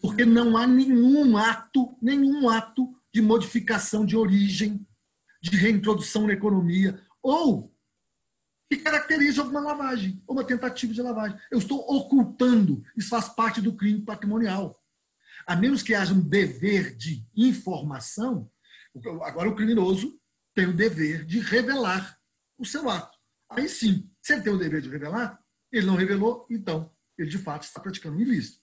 Porque 0.00 0.24
não 0.24 0.56
há 0.56 0.66
nenhum 0.66 1.36
ato, 1.36 1.96
nenhum 2.00 2.48
ato 2.48 2.94
de 3.12 3.20
modificação 3.20 4.04
de 4.04 4.16
origem, 4.16 4.86
de 5.42 5.56
reintrodução 5.56 6.26
na 6.26 6.34
economia, 6.34 7.02
ou 7.22 7.74
que 8.68 8.76
caracteriza 8.76 9.42
alguma 9.42 9.60
lavagem, 9.60 10.22
ou 10.26 10.36
uma 10.36 10.44
tentativa 10.44 10.92
de 10.92 11.02
lavagem. 11.02 11.38
Eu 11.50 11.58
estou 11.58 11.80
ocultando, 11.80 12.84
isso 12.96 13.08
faz 13.08 13.28
parte 13.28 13.60
do 13.60 13.74
crime 13.74 14.02
patrimonial. 14.02 14.80
A 15.46 15.56
menos 15.56 15.82
que 15.82 15.94
haja 15.94 16.14
um 16.14 16.20
dever 16.20 16.94
de 16.96 17.26
informação, 17.34 18.48
agora 19.22 19.48
o 19.48 19.54
criminoso 19.54 20.20
tem 20.54 20.66
o 20.66 20.76
dever 20.76 21.24
de 21.24 21.40
revelar 21.40 22.18
o 22.58 22.64
seu 22.64 22.88
ato. 22.88 23.16
Aí 23.48 23.68
sim, 23.68 24.10
se 24.20 24.32
ele 24.32 24.42
tem 24.42 24.52
o 24.52 24.58
dever 24.58 24.82
de 24.82 24.88
revelar, 24.88 25.38
ele 25.72 25.86
não 25.86 25.96
revelou, 25.96 26.46
então 26.50 26.92
ele 27.16 27.28
de 27.28 27.38
fato 27.38 27.62
está 27.62 27.80
praticando 27.80 28.16
um 28.16 28.20
ilícito. 28.20 28.60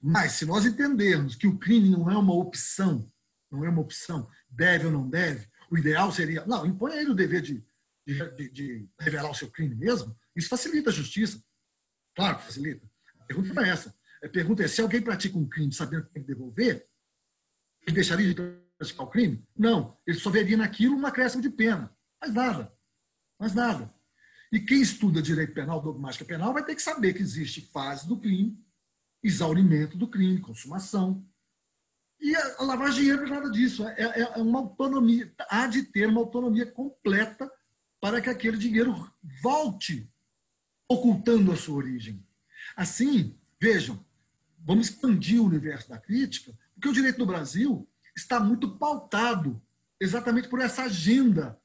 Mas 0.00 0.32
se 0.32 0.44
nós 0.44 0.66
entendermos 0.66 1.34
que 1.34 1.46
o 1.46 1.58
crime 1.58 1.88
não 1.88 2.10
é 2.10 2.16
uma 2.16 2.34
opção, 2.34 3.10
não 3.50 3.64
é 3.64 3.68
uma 3.68 3.80
opção, 3.80 4.28
deve 4.48 4.86
ou 4.86 4.92
não 4.92 5.08
deve, 5.08 5.48
o 5.70 5.78
ideal 5.78 6.12
seria, 6.12 6.44
não, 6.46 6.66
impõe 6.66 6.92
a 6.92 7.00
ele 7.00 7.10
o 7.10 7.14
dever 7.14 7.40
de, 7.40 7.64
de, 8.06 8.50
de, 8.50 8.88
revelar 9.00 9.30
o 9.30 9.34
seu 9.34 9.50
crime 9.50 9.74
mesmo, 9.74 10.16
isso 10.36 10.48
facilita 10.48 10.90
a 10.90 10.92
justiça. 10.92 11.42
Claro 12.14 12.38
que 12.38 12.44
facilita. 12.44 12.86
A 13.20 13.24
pergunta 13.24 13.60
é 13.62 13.68
essa. 13.68 13.94
A 14.22 14.28
pergunta 14.28 14.62
é, 14.62 14.68
se 14.68 14.80
alguém 14.80 15.02
pratica 15.02 15.38
um 15.38 15.48
crime 15.48 15.72
sabendo 15.72 16.04
que 16.04 16.12
tem 16.12 16.22
que 16.22 16.28
devolver, 16.28 16.86
ele 17.86 17.94
deixaria 17.94 18.32
de 18.32 18.63
praticar 18.92 19.06
o 19.06 19.10
crime? 19.10 19.46
Não. 19.56 19.96
Ele 20.06 20.18
só 20.18 20.30
veria 20.30 20.56
naquilo 20.56 20.96
um 20.96 21.06
acréscimo 21.06 21.42
de 21.42 21.50
pena. 21.50 21.94
Mais 22.20 22.34
nada. 22.34 22.72
Mais 23.38 23.54
nada. 23.54 23.92
E 24.52 24.60
quem 24.60 24.80
estuda 24.80 25.20
direito 25.20 25.52
penal, 25.52 25.80
dogmática 25.80 26.24
penal, 26.24 26.52
vai 26.52 26.64
ter 26.64 26.74
que 26.74 26.82
saber 26.82 27.12
que 27.12 27.22
existe 27.22 27.60
fase 27.72 28.06
do 28.06 28.16
crime, 28.16 28.56
exaurimento 29.22 29.96
do 29.96 30.06
crime, 30.06 30.40
consumação. 30.40 31.26
E 32.20 32.34
a, 32.36 32.62
lavagem 32.62 32.94
de 32.94 33.00
dinheiro 33.00 33.22
não 33.22 33.36
é 33.36 33.40
nada 33.40 33.50
disso. 33.50 33.86
É, 33.86 34.02
é, 34.02 34.20
é 34.20 34.38
uma 34.38 34.60
autonomia, 34.60 35.32
há 35.50 35.66
de 35.66 35.82
ter 35.82 36.08
uma 36.08 36.20
autonomia 36.20 36.66
completa 36.66 37.50
para 38.00 38.20
que 38.20 38.30
aquele 38.30 38.56
dinheiro 38.56 38.94
volte 39.42 40.08
ocultando 40.88 41.50
a 41.50 41.56
sua 41.56 41.76
origem. 41.76 42.24
Assim, 42.76 43.36
vejam, 43.60 44.04
vamos 44.58 44.88
expandir 44.88 45.40
o 45.40 45.46
universo 45.46 45.88
da 45.88 45.98
crítica, 45.98 46.56
porque 46.74 46.88
o 46.88 46.92
direito 46.92 47.18
no 47.18 47.26
Brasil 47.26 47.88
está 48.16 48.38
muito 48.40 48.78
pautado 48.78 49.60
exatamente 50.00 50.48
por 50.48 50.60
essa 50.60 50.84
agenda 50.84 51.58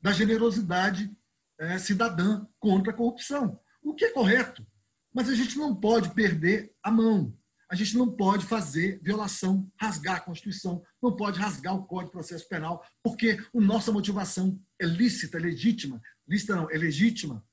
da 0.00 0.12
generosidade 0.12 1.14
é, 1.58 1.78
cidadã 1.78 2.46
contra 2.58 2.92
a 2.92 2.96
corrupção, 2.96 3.60
o 3.82 3.94
que 3.94 4.06
é 4.06 4.12
correto. 4.12 4.66
Mas 5.12 5.28
a 5.28 5.34
gente 5.34 5.58
não 5.58 5.74
pode 5.74 6.14
perder 6.14 6.72
a 6.82 6.90
mão. 6.90 7.36
A 7.70 7.74
gente 7.76 7.96
não 7.96 8.10
pode 8.10 8.46
fazer 8.46 9.00
violação, 9.00 9.70
rasgar 9.80 10.16
a 10.16 10.20
Constituição, 10.20 10.82
não 11.00 11.14
pode 11.14 11.38
rasgar 11.38 11.74
o 11.74 11.84
Código 11.84 12.06
de 12.06 12.12
Processo 12.12 12.48
Penal, 12.48 12.84
porque 13.02 13.38
a 13.54 13.60
nossa 13.60 13.92
motivação 13.92 14.60
é 14.80 14.84
lícita, 14.84 15.38
é 15.38 15.40
legítima. 15.40 16.00
Lícita 16.26 16.56
não, 16.56 16.68
é 16.70 16.76
legítima, 16.76 17.44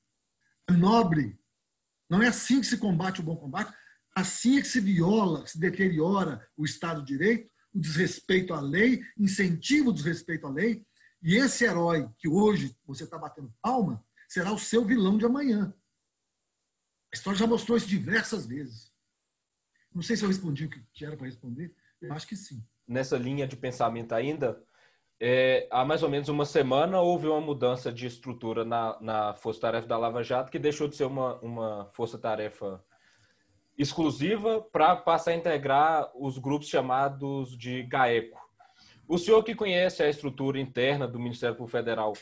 é 0.68 0.72
nobre. 0.72 1.38
Não 2.10 2.20
é 2.20 2.28
assim 2.28 2.60
que 2.60 2.66
se 2.66 2.78
combate 2.78 3.20
o 3.20 3.22
bom 3.22 3.36
combate, 3.36 3.72
assim 4.16 4.58
é 4.58 4.60
que 4.60 4.66
se 4.66 4.80
viola, 4.80 5.46
se 5.46 5.58
deteriora 5.58 6.44
o 6.56 6.64
Estado 6.64 7.00
de 7.02 7.16
Direito, 7.16 7.48
o 7.74 7.80
desrespeito 7.80 8.54
à 8.54 8.60
lei, 8.60 9.00
incentiva 9.18 9.90
o 9.90 9.92
desrespeito 9.92 10.46
à 10.46 10.50
lei, 10.50 10.84
e 11.22 11.36
esse 11.36 11.64
herói 11.64 12.08
que 12.18 12.28
hoje 12.28 12.76
você 12.86 13.04
está 13.04 13.18
batendo 13.18 13.52
palma 13.60 14.04
será 14.28 14.52
o 14.52 14.58
seu 14.58 14.84
vilão 14.84 15.18
de 15.18 15.24
amanhã. 15.24 15.74
A 17.12 17.16
história 17.16 17.38
já 17.38 17.46
mostrou 17.46 17.76
isso 17.76 17.88
diversas 17.88 18.46
vezes. 18.46 18.92
Não 19.92 20.02
sei 20.02 20.16
se 20.16 20.22
eu 20.24 20.28
respondi 20.28 20.66
o 20.66 20.70
que 20.70 21.04
era 21.04 21.16
para 21.16 21.26
responder. 21.26 21.74
Acho 22.10 22.26
que 22.26 22.36
sim. 22.36 22.62
Nessa 22.86 23.16
linha 23.16 23.46
de 23.46 23.56
pensamento 23.56 24.12
ainda, 24.12 24.62
é, 25.20 25.66
há 25.70 25.84
mais 25.84 26.02
ou 26.02 26.08
menos 26.08 26.28
uma 26.28 26.44
semana 26.44 27.00
houve 27.00 27.26
uma 27.26 27.40
mudança 27.40 27.92
de 27.92 28.06
estrutura 28.06 28.64
na, 28.64 29.00
na 29.00 29.34
Força 29.34 29.60
Tarefa 29.60 29.88
da 29.88 29.98
Lava 29.98 30.22
Jato 30.22 30.50
que 30.50 30.58
deixou 30.58 30.86
de 30.86 30.96
ser 30.96 31.04
uma, 31.04 31.38
uma 31.40 31.90
Força 31.92 32.18
Tarefa 32.18 32.84
exclusiva 33.78 34.60
para 34.60 34.96
passar 34.96 35.30
a 35.30 35.36
integrar 35.36 36.10
os 36.14 36.36
grupos 36.36 36.68
chamados 36.68 37.56
de 37.56 37.84
GAECO, 37.84 38.38
o 39.06 39.16
senhor 39.16 39.42
que 39.44 39.54
conhece 39.54 40.02
a 40.02 40.08
estrutura 40.10 40.60
interna 40.60 41.06
do 41.06 41.18
Ministério 41.18 41.56
Público 41.56 41.78
Federal, 41.78 42.12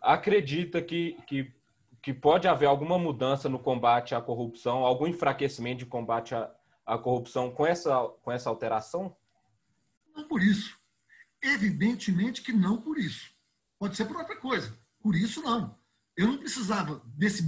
acredita 0.00 0.80
que, 0.82 1.16
que, 1.26 1.52
que 2.02 2.12
pode 2.12 2.46
haver 2.46 2.66
alguma 2.66 2.98
mudança 2.98 3.48
no 3.48 3.58
combate 3.58 4.14
à 4.14 4.20
corrupção, 4.20 4.84
algum 4.84 5.06
enfraquecimento 5.06 5.78
de 5.78 5.86
combate 5.86 6.34
à, 6.34 6.54
à 6.84 6.98
corrupção 6.98 7.50
com 7.50 7.66
essa, 7.66 8.06
com 8.22 8.30
essa 8.30 8.50
alteração? 8.50 9.16
Não 10.14 10.28
por 10.28 10.40
isso. 10.40 10.78
Evidentemente 11.42 12.42
que 12.42 12.52
não 12.52 12.80
por 12.80 12.98
isso. 12.98 13.34
Pode 13.78 13.96
ser 13.96 14.04
por 14.04 14.16
outra 14.16 14.36
coisa. 14.36 14.78
Por 15.00 15.16
isso, 15.16 15.42
não. 15.42 15.76
Eu 16.16 16.28
não 16.28 16.38
precisava 16.38 17.02
desse 17.06 17.42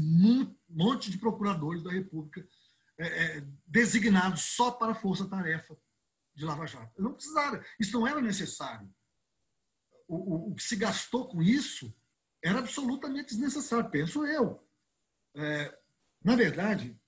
monte 0.68 1.10
de 1.10 1.18
procuradores 1.18 1.82
da 1.82 1.90
República 1.90 2.46
é, 2.99 3.38
é, 3.38 3.46
designados 3.66 4.42
só 4.42 4.72
para 4.72 4.92
a 4.92 4.94
força-tarefa 4.94 5.76
de 6.34 6.44
Lava 6.44 6.66
Jato. 6.66 7.01
Não 7.01 7.14
precisava, 7.14 7.64
isso 7.78 7.92
não 7.92 8.07
era 8.07 8.20
necessário. 8.20 8.92
O, 10.07 10.16
o, 10.16 10.51
o, 10.51 10.55
que 10.55 10.62
se 10.62 10.76
gastou 10.76 11.28
com 11.28 11.42
isso 11.42 11.94
era 12.42 12.59
absolutamente 12.59 13.28
desnecessário, 13.28 13.90
penso 13.90 14.26
eu. 14.26 14.66
É, 15.36 15.78
na 16.24 16.34
verdade, 16.34 16.99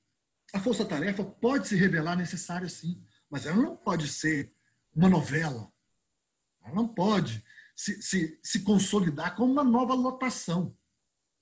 a 0.52 0.60
força-tarefa 0.60 1.24
pode 1.24 1.68
se 1.68 1.76
revelar 1.76 2.16
necessária 2.16 2.68
sim, 2.68 3.04
mas 3.28 3.46
ela 3.46 3.56
não 3.56 3.76
pode 3.76 4.08
ser 4.08 4.54
uma 4.94 5.08
novela. 5.08 5.72
Ela 6.62 6.74
não 6.74 6.88
pode 6.88 7.44
se, 7.74 8.02
se, 8.02 8.38
se 8.42 8.62
consolidar 8.62 9.34
como 9.34 9.52
uma 9.52 9.64
nova 9.64 9.94
lotação. 9.94 10.76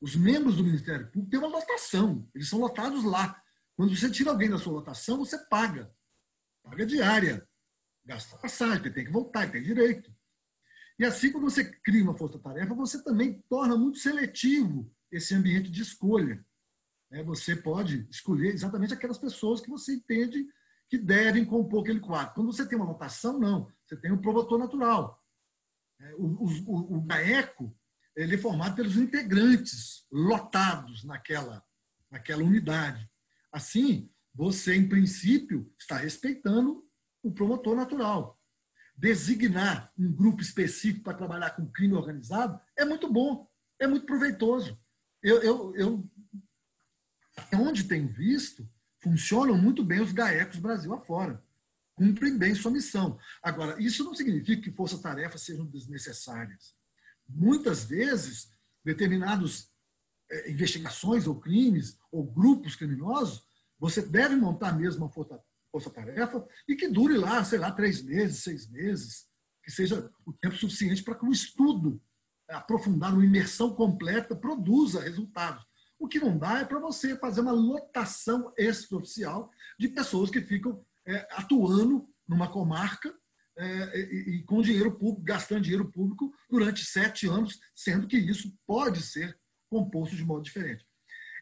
Os 0.01 0.15
membros 0.15 0.57
do 0.57 0.65
Ministério 0.65 1.11
Público 1.11 1.31
têm 1.31 1.39
uma 1.41 1.49
lotação, 1.49 2.29
eles 2.35 2.49
são 2.49 2.61
lotados 2.61 3.03
lá. 3.05 3.43
Quando 3.79 3.97
você 3.97 4.11
tira 4.11 4.31
alguém 4.31 4.51
da 4.51 4.59
sua 4.59 4.75
lotação, 4.75 5.17
você 5.19 5.39
paga. 5.47 5.91
Paga 6.63 6.85
diária 6.85 7.49
gasta 8.09 8.39
passagem, 8.39 8.91
tem 8.91 9.05
que 9.05 9.13
voltar, 9.13 9.53
tem 9.53 9.63
direito. 9.63 10.11
E 10.99 11.05
assim, 11.05 11.31
quando 11.31 11.45
você 11.45 11.63
cria 11.83 12.03
uma 12.03 12.17
força-tarefa, 12.17 12.75
você 12.75 13.05
também 13.05 13.45
torna 13.51 13.77
muito 13.77 13.99
seletivo 13.99 14.91
esse 15.13 15.35
ambiente 15.35 15.71
de 15.71 15.83
escolha. 15.83 16.43
É, 17.11 17.23
você 17.23 17.55
pode 17.55 18.09
escolher 18.11 18.55
exatamente 18.55 18.95
aquelas 18.95 19.19
pessoas 19.19 19.61
que 19.61 19.69
você 19.69 19.95
entende 19.95 20.47
que 20.89 20.97
devem 20.97 21.45
compor 21.45 21.83
aquele 21.83 22.01
quadro. 22.01 22.35
Quando 22.35 22.53
você 22.53 22.67
tem 22.67 22.79
uma 22.79 22.89
lotação, 22.89 23.39
não. 23.39 23.71
Você 23.87 23.97
tem 23.97 24.11
um 24.11 24.21
promotor 24.21 24.59
natural. 24.59 25.23
É, 26.01 26.15
o, 26.15 26.25
o, 26.25 26.97
o 26.97 27.01
GAECO 27.03 27.77
ele 28.17 28.35
é 28.35 28.39
formado 28.39 28.75
pelos 28.75 28.97
integrantes 28.97 30.07
lotados 30.11 31.05
naquela, 31.05 31.63
naquela 32.11 32.43
unidade. 32.43 33.09
Assim, 33.53 34.11
você, 34.35 34.75
em 34.75 34.89
princípio, 34.89 35.73
está 35.79 35.97
respeitando 35.97 36.87
o 37.23 37.33
promotor 37.33 37.75
natural. 37.75 38.41
Designar 38.97 39.93
um 39.99 40.13
grupo 40.13 40.43
específico 40.43 41.05
para 41.05 41.17
trabalhar 41.17 41.51
com 41.51 41.71
crime 41.71 41.95
organizado 41.95 42.61
é 42.77 42.85
muito 42.85 43.13
bom, 43.13 43.49
é 43.79 43.87
muito 43.87 44.07
proveitoso. 44.07 44.79
Eu, 45.23 45.43
eu, 45.43 45.75
eu 45.77 46.11
onde 47.55 47.85
tenho 47.85 48.09
visto, 48.09 48.69
funcionam 49.01 49.57
muito 49.57 49.85
bem 49.85 50.01
os 50.01 50.13
GAECos 50.13 50.59
Brasil 50.59 50.93
afora. 50.93 51.43
Cumprem 51.95 52.39
bem 52.39 52.55
sua 52.55 52.71
missão. 52.71 53.19
Agora, 53.43 53.81
isso 53.83 54.05
não 54.05 54.15
significa 54.15 54.63
que 54.63 54.73
forças-tarefas 54.73 55.43
sejam 55.43 55.67
desnecessárias. 55.67 56.77
Muitas 57.29 57.85
vezes, 57.85 58.53
determinados 58.85 59.68
investigações 60.47 61.27
ou 61.27 61.41
crimes 61.41 61.99
ou 62.13 62.25
grupos 62.25 62.77
criminosos, 62.77 63.47
você 63.79 64.03
deve 64.03 64.37
montar 64.37 64.73
mesmo 64.73 65.05
uma 65.05 65.13
força 65.13 65.41
força-tarefa 65.71 66.47
e 66.67 66.75
que 66.75 66.89
dure 66.89 67.17
lá, 67.17 67.45
sei 67.45 67.59
lá, 67.59 67.71
três 67.71 68.03
meses, 68.03 68.43
seis 68.43 68.69
meses, 68.71 69.27
que 69.63 69.71
seja 69.71 70.11
o 70.27 70.33
tempo 70.33 70.57
suficiente 70.57 71.03
para 71.03 71.15
que 71.15 71.27
o 71.27 71.31
estudo 71.31 72.01
aprofundar, 72.49 73.13
uma 73.13 73.25
imersão 73.25 73.75
completa, 73.75 74.35
produza 74.35 75.03
resultados. 75.03 75.65
O 75.99 76.09
que 76.09 76.19
não 76.19 76.39
dá 76.39 76.61
é 76.61 76.65
para 76.65 76.79
você 76.79 77.17
fazer 77.17 77.43
uma 77.43 77.53
lotação 77.53 78.53
extraoficial 78.57 79.51
de 79.79 79.89
pessoas 79.89 80.31
que 80.31 80.41
ficam 80.41 80.83
é, 81.07 81.29
atuando 81.33 82.09
numa 82.27 82.51
comarca 82.51 83.15
é, 83.57 84.01
e, 84.01 84.37
e, 84.37 84.43
com 84.45 84.63
dinheiro 84.63 84.93
público, 84.93 85.23
gastando 85.23 85.63
dinheiro 85.63 85.91
público 85.91 86.33
durante 86.49 86.85
sete 86.85 87.27
anos, 87.27 87.59
sendo 87.75 88.07
que 88.07 88.17
isso 88.17 88.57
pode 88.67 89.03
ser 89.03 89.37
composto 89.69 90.17
de 90.17 90.25
modo 90.25 90.43
diferente. 90.43 90.87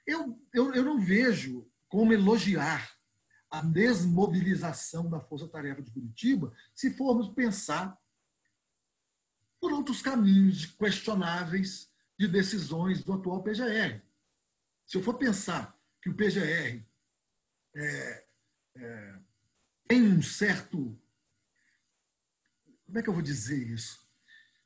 Eu, 0.07 0.41
eu, 0.53 0.75
eu 0.75 0.85
não 0.85 1.01
vejo 1.01 1.69
como 1.89 2.13
elogiar 2.13 2.97
a 3.51 3.61
desmobilização 3.63 5.09
da 5.09 5.21
Força 5.21 5.49
Tarefa 5.49 5.83
de 5.83 5.91
Curitiba 5.91 6.53
se 6.75 6.91
formos 6.91 7.29
pensar 7.29 7.97
por 9.61 9.73
outros 9.73 10.03
caminhos 10.03 10.67
questionáveis 10.67 11.91
de 12.19 12.29
decisões 12.29 13.03
do 13.03 13.13
atual 13.13 13.43
PGR. 13.43 14.01
Se 14.87 14.97
eu 14.97 15.03
for 15.03 15.15
pensar 15.15 15.77
que 16.03 16.11
o 16.11 16.15
PGR 16.15 16.85
é, 17.75 18.27
é, 18.77 19.19
tem 19.89 20.03
um 20.03 20.23
certo. 20.23 20.99
Como 22.85 22.99
é 22.99 23.03
que 23.03 23.09
eu 23.09 23.15
vou 23.15 23.23
dizer 23.23 23.59
isso? 23.69 24.07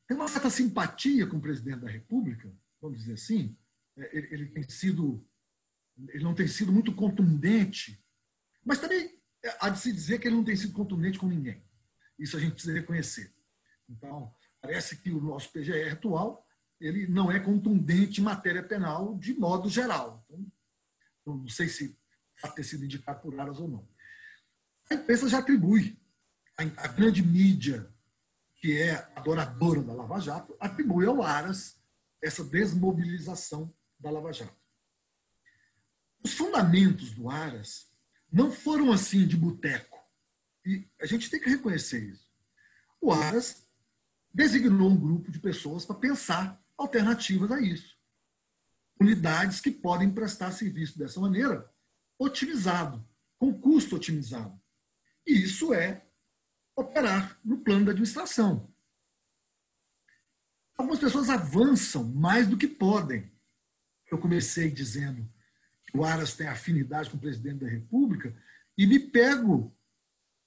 Tem 0.07 0.17
uma 0.17 0.29
certa 0.29 0.51
simpatia 0.51 1.27
com 1.27 1.37
o 1.37 1.41
presidente 1.41 1.81
da 1.81 1.91
República, 1.91 2.53
vamos 2.81 2.99
dizer 2.99 3.15
assim. 3.15 3.57
É, 3.97 4.17
ele, 4.17 4.27
ele 4.31 4.47
tem 4.47 4.69
sido. 4.69 5.27
Ele 6.09 6.25
não 6.25 6.35
tem 6.35 6.49
sido 6.49 6.73
muito 6.73 6.95
contundente, 6.95 8.03
mas 8.65 8.79
também 8.79 9.21
há 9.61 9.69
de 9.69 9.79
se 9.79 9.93
dizer 9.93 10.19
que 10.19 10.29
ele 10.29 10.37
não 10.37 10.45
tem 10.45 10.57
sido 10.57 10.73
contundente 10.73 11.19
com 11.19 11.27
ninguém. 11.27 11.63
Isso 12.19 12.37
a 12.37 12.41
gente 12.41 12.53
precisa 12.53 12.75
reconhecer. 12.75 13.35
Então, 13.89 14.35
parece 14.61 14.97
que 14.97 15.11
o 15.11 15.21
nosso 15.21 15.53
PGR 15.53 15.93
atual 15.93 16.47
ele 16.81 17.07
não 17.07 17.31
é 17.31 17.39
contundente 17.39 18.21
em 18.21 18.25
matéria 18.25 18.63
penal 18.63 19.17
de 19.19 19.35
modo 19.35 19.69
geral. 19.69 20.25
Então, 21.21 21.37
não 21.37 21.49
sei 21.49 21.69
se 21.69 21.99
pode 22.41 22.55
ter 22.55 22.65
sido 22.65 22.85
indicado 22.85 23.21
por 23.21 23.39
Aras 23.39 23.61
ou 23.61 23.69
não. 23.69 23.89
A 24.91 24.95
imprensa 24.95 25.29
já 25.29 25.39
atribui, 25.39 26.01
a, 26.57 26.89
grande 26.89 27.23
mídia, 27.23 27.93
que 28.57 28.77
é 28.77 28.95
adoradora 29.15 29.83
da 29.83 29.93
Lava 29.93 30.21
Jato, 30.21 30.57
atribui 30.59 31.07
ao 31.07 31.23
Aras 31.23 31.80
essa 32.23 32.45
desmobilização 32.45 33.75
da 33.99 34.11
Lava 34.11 34.33
Jato. 34.33 34.57
Os 36.23 36.35
fundamentos 36.35 37.13
do 37.13 37.31
Aras 37.31 37.91
não 38.31 38.53
foram 38.53 38.93
assim 38.93 39.27
de 39.27 39.37
boteco. 39.37 39.99
E 40.65 40.89
a 41.01 41.07
gente 41.07 41.31
tem 41.31 41.41
que 41.41 41.49
reconhecer 41.49 42.03
isso. 42.05 42.31
O 43.01 43.13
Aras 43.13 43.67
designou 44.33 44.91
um 44.91 45.01
grupo 45.01 45.31
de 45.31 45.39
pessoas 45.39 45.85
para 45.85 45.97
pensar 45.97 46.63
alternativas 46.77 47.51
a 47.51 47.61
isso. 47.61 47.99
Unidades 49.01 49.61
que 49.61 49.71
podem 49.71 50.13
prestar 50.13 50.53
serviço 50.53 50.99
dessa 50.99 51.19
maneira, 51.19 51.73
otimizado, 52.19 53.07
com 53.39 53.59
custo 53.59 53.97
otimizado. 53.97 54.61
E 55.27 55.33
isso 55.33 55.73
é 55.73 56.07
operar 56.77 57.39
no 57.43 57.59
plano 57.59 57.87
da 57.87 57.93
administração. 57.93 58.70
Algumas 60.81 60.99
pessoas 60.99 61.29
avançam 61.29 62.03
mais 62.05 62.49
do 62.49 62.57
que 62.57 62.67
podem. 62.67 63.31
Eu 64.11 64.17
comecei 64.17 64.71
dizendo 64.71 65.31
que 65.87 65.95
o 65.95 66.03
Aras 66.03 66.35
tem 66.35 66.47
afinidade 66.47 67.11
com 67.11 67.19
o 67.19 67.21
presidente 67.21 67.59
da 67.59 67.69
República 67.69 68.35
e 68.79 68.87
me 68.87 68.99
pego 68.99 69.77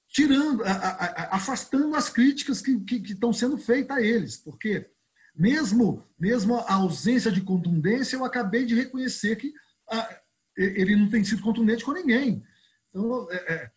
tirando, 0.08 0.64
a, 0.64 0.72
a, 0.72 1.36
afastando 1.36 1.96
as 1.96 2.10
críticas 2.10 2.64
que, 2.64 2.80
que, 2.80 3.00
que 3.00 3.14
estão 3.14 3.32
sendo 3.32 3.60
feitas 3.60 3.96
a 3.96 4.02
eles, 4.02 4.36
porque 4.36 4.90
mesmo, 5.36 6.04
mesmo 6.18 6.56
a 6.56 6.74
ausência 6.74 7.32
de 7.32 7.42
contundência, 7.42 8.16
eu 8.16 8.26
acabei 8.26 8.66
de 8.66 8.74
reconhecer 8.74 9.36
que 9.36 9.54
a, 9.88 10.20
ele 10.58 10.96
não 10.96 11.12
tem 11.12 11.24
sido 11.24 11.44
contundente 11.44 11.86
com 11.86 11.92
ninguém. 11.92 12.44
Então, 12.90 13.32
é, 13.32 13.54
é, 13.54 13.72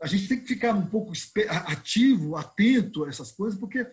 a 0.00 0.06
gente 0.06 0.28
tem 0.28 0.40
que 0.40 0.46
ficar 0.46 0.74
um 0.74 0.86
pouco 0.86 1.12
ativo, 1.66 2.36
atento 2.36 3.04
a 3.04 3.08
essas 3.08 3.32
coisas, 3.32 3.58
porque 3.58 3.84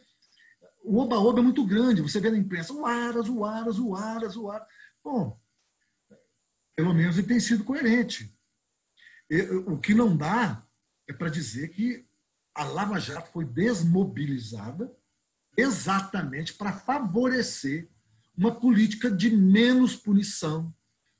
o 0.85 0.99
oba-oba 0.99 1.39
é 1.39 1.43
muito 1.43 1.65
grande. 1.65 2.01
Você 2.01 2.19
vê 2.19 2.29
na 2.29 2.37
imprensa, 2.37 2.73
o 2.73 2.85
Aras, 2.85 3.27
o 3.27 3.43
Aras, 3.43 3.79
o 3.79 3.95
Aras, 3.95 4.35
o 4.35 4.49
Aras. 4.49 4.67
Bom, 5.03 5.39
pelo 6.75 6.93
menos 6.93 7.17
ele 7.17 7.27
tem 7.27 7.39
sido 7.39 7.63
coerente. 7.63 8.33
O 9.67 9.77
que 9.77 9.93
não 9.93 10.15
dá 10.15 10.65
é 11.07 11.13
para 11.13 11.29
dizer 11.29 11.69
que 11.69 12.07
a 12.53 12.63
Lava 12.63 12.99
Jato 12.99 13.31
foi 13.31 13.43
desmobilizada 13.45 14.95
exatamente 15.57 16.53
para 16.53 16.73
favorecer 16.73 17.89
uma 18.37 18.53
política 18.53 19.09
de 19.09 19.29
menos 19.29 19.95
punição, 19.95 20.73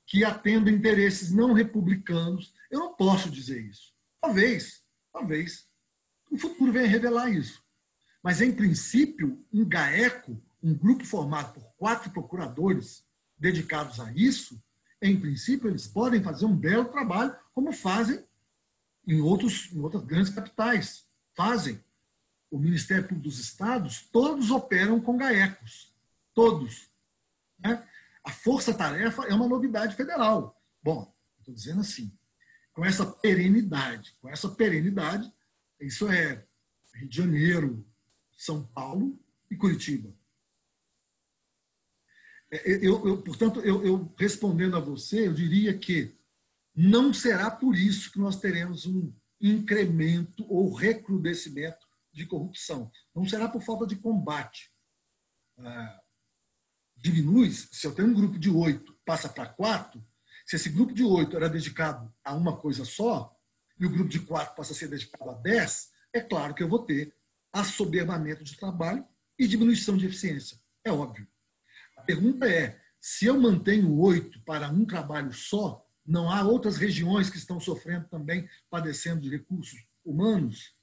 que 0.06 0.24
atenda 0.24 0.70
interesses 0.70 1.32
não 1.32 1.52
republicanos. 1.52 2.54
Eu 2.70 2.80
não 2.80 2.94
posso 2.94 3.28
dizer 3.30 3.60
isso. 3.60 3.94
Talvez, 4.20 4.84
talvez, 5.12 5.66
o 6.30 6.38
futuro 6.38 6.72
venha 6.72 6.86
revelar 6.86 7.30
isso. 7.30 7.65
Mas, 8.26 8.40
em 8.40 8.50
princípio, 8.50 9.40
um 9.52 9.64
GAECO, 9.64 10.42
um 10.60 10.74
grupo 10.74 11.04
formado 11.04 11.54
por 11.54 11.62
quatro 11.76 12.10
procuradores 12.10 13.06
dedicados 13.38 14.00
a 14.00 14.12
isso, 14.12 14.60
em 15.00 15.20
princípio, 15.20 15.70
eles 15.70 15.86
podem 15.86 16.20
fazer 16.20 16.44
um 16.44 16.56
belo 16.56 16.86
trabalho, 16.86 17.36
como 17.54 17.72
fazem 17.72 18.26
em, 19.06 19.20
outros, 19.20 19.72
em 19.72 19.78
outras 19.78 20.02
grandes 20.02 20.34
capitais. 20.34 21.06
Fazem 21.36 21.80
o 22.50 22.58
Ministério 22.58 23.04
Público 23.04 23.28
dos 23.28 23.38
Estados, 23.38 24.00
todos 24.10 24.50
operam 24.50 25.00
com 25.00 25.16
GAECOS. 25.16 25.94
Todos. 26.34 26.90
Né? 27.60 27.80
A 28.24 28.32
força-tarefa 28.32 29.22
é 29.26 29.34
uma 29.34 29.46
novidade 29.46 29.94
federal. 29.94 30.60
Bom, 30.82 31.14
estou 31.38 31.54
dizendo 31.54 31.80
assim, 31.80 32.12
com 32.72 32.84
essa 32.84 33.06
perenidade, 33.06 34.16
com 34.20 34.28
essa 34.28 34.48
perenidade, 34.48 35.32
isso 35.80 36.08
é 36.10 36.44
Rio 36.92 37.08
de 37.08 37.16
Janeiro, 37.16 37.86
São 38.36 38.66
Paulo 38.66 39.18
e 39.50 39.56
Curitiba. 39.56 40.12
É, 42.50 42.86
eu, 42.86 43.06
eu, 43.06 43.22
portanto, 43.22 43.60
eu, 43.60 43.84
eu, 43.84 44.14
respondendo 44.18 44.76
a 44.76 44.80
você, 44.80 45.26
eu 45.26 45.34
diria 45.34 45.76
que 45.76 46.14
não 46.74 47.12
será 47.12 47.50
por 47.50 47.74
isso 47.74 48.12
que 48.12 48.18
nós 48.18 48.38
teremos 48.38 48.86
um 48.86 49.12
incremento 49.40 50.44
ou 50.48 50.72
recrudescimento 50.72 51.86
de 52.12 52.26
corrupção. 52.26 52.90
Não 53.14 53.26
será 53.26 53.48
por 53.48 53.62
falta 53.62 53.86
de 53.86 53.96
combate. 53.96 54.70
Ah, 55.58 56.02
diminui, 56.96 57.50
se 57.50 57.86
eu 57.86 57.94
tenho 57.94 58.08
um 58.08 58.14
grupo 58.14 58.38
de 58.38 58.50
oito, 58.50 58.98
passa 59.04 59.28
para 59.28 59.48
quatro, 59.48 60.04
se 60.46 60.56
esse 60.56 60.68
grupo 60.68 60.94
de 60.94 61.02
oito 61.02 61.36
era 61.36 61.48
dedicado 61.48 62.12
a 62.24 62.34
uma 62.34 62.56
coisa 62.56 62.84
só, 62.84 63.34
e 63.78 63.84
o 63.84 63.90
grupo 63.90 64.08
de 64.08 64.20
quatro 64.20 64.54
passa 64.54 64.72
a 64.72 64.76
ser 64.76 64.88
dedicado 64.88 65.30
a 65.30 65.34
dez, 65.34 65.90
é 66.12 66.20
claro 66.20 66.54
que 66.54 66.62
eu 66.62 66.68
vou 66.68 66.84
ter 66.84 67.14
assoberbamento 67.60 68.44
de 68.44 68.56
trabalho 68.56 69.04
e 69.38 69.46
diminuição 69.46 69.96
de 69.96 70.06
eficiência. 70.06 70.58
É 70.84 70.92
óbvio. 70.92 71.26
A 71.96 72.02
pergunta 72.02 72.48
é: 72.48 72.80
se 73.00 73.26
eu 73.26 73.40
mantenho 73.40 73.98
oito 73.98 74.40
para 74.42 74.70
um 74.70 74.84
trabalho 74.84 75.32
só, 75.32 75.84
não 76.06 76.30
há 76.30 76.42
outras 76.42 76.76
regiões 76.76 77.28
que 77.28 77.38
estão 77.38 77.58
sofrendo 77.58 78.06
também, 78.08 78.48
padecendo 78.70 79.20
de 79.20 79.30
recursos 79.30 79.86
humanos? 80.04 80.74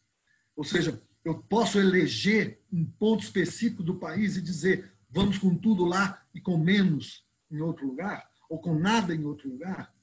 Ou 0.55 0.63
seja, 0.63 1.01
eu 1.23 1.41
posso 1.43 1.79
eleger 1.79 2.61
um 2.71 2.85
ponto 2.85 3.23
específico 3.23 3.81
do 3.81 3.97
país 3.97 4.35
e 4.35 4.41
dizer 4.41 4.91
vamos 5.09 5.37
com 5.37 5.55
tudo 5.55 5.85
lá 5.85 6.25
e 6.33 6.41
com 6.41 6.57
menos 6.57 7.25
em 7.51 7.61
outro 7.61 7.85
lugar, 7.85 8.27
ou 8.49 8.59
com 8.59 8.77
nada 8.77 9.13
em 9.13 9.23
outro 9.23 9.47
lugar, 9.47 9.93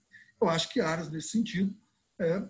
eu 0.40 0.48
acho 0.48 0.72
que 0.72 0.80
Aras, 0.80 1.10
nesse 1.10 1.28
sentido, 1.28 1.76
é, 2.18 2.48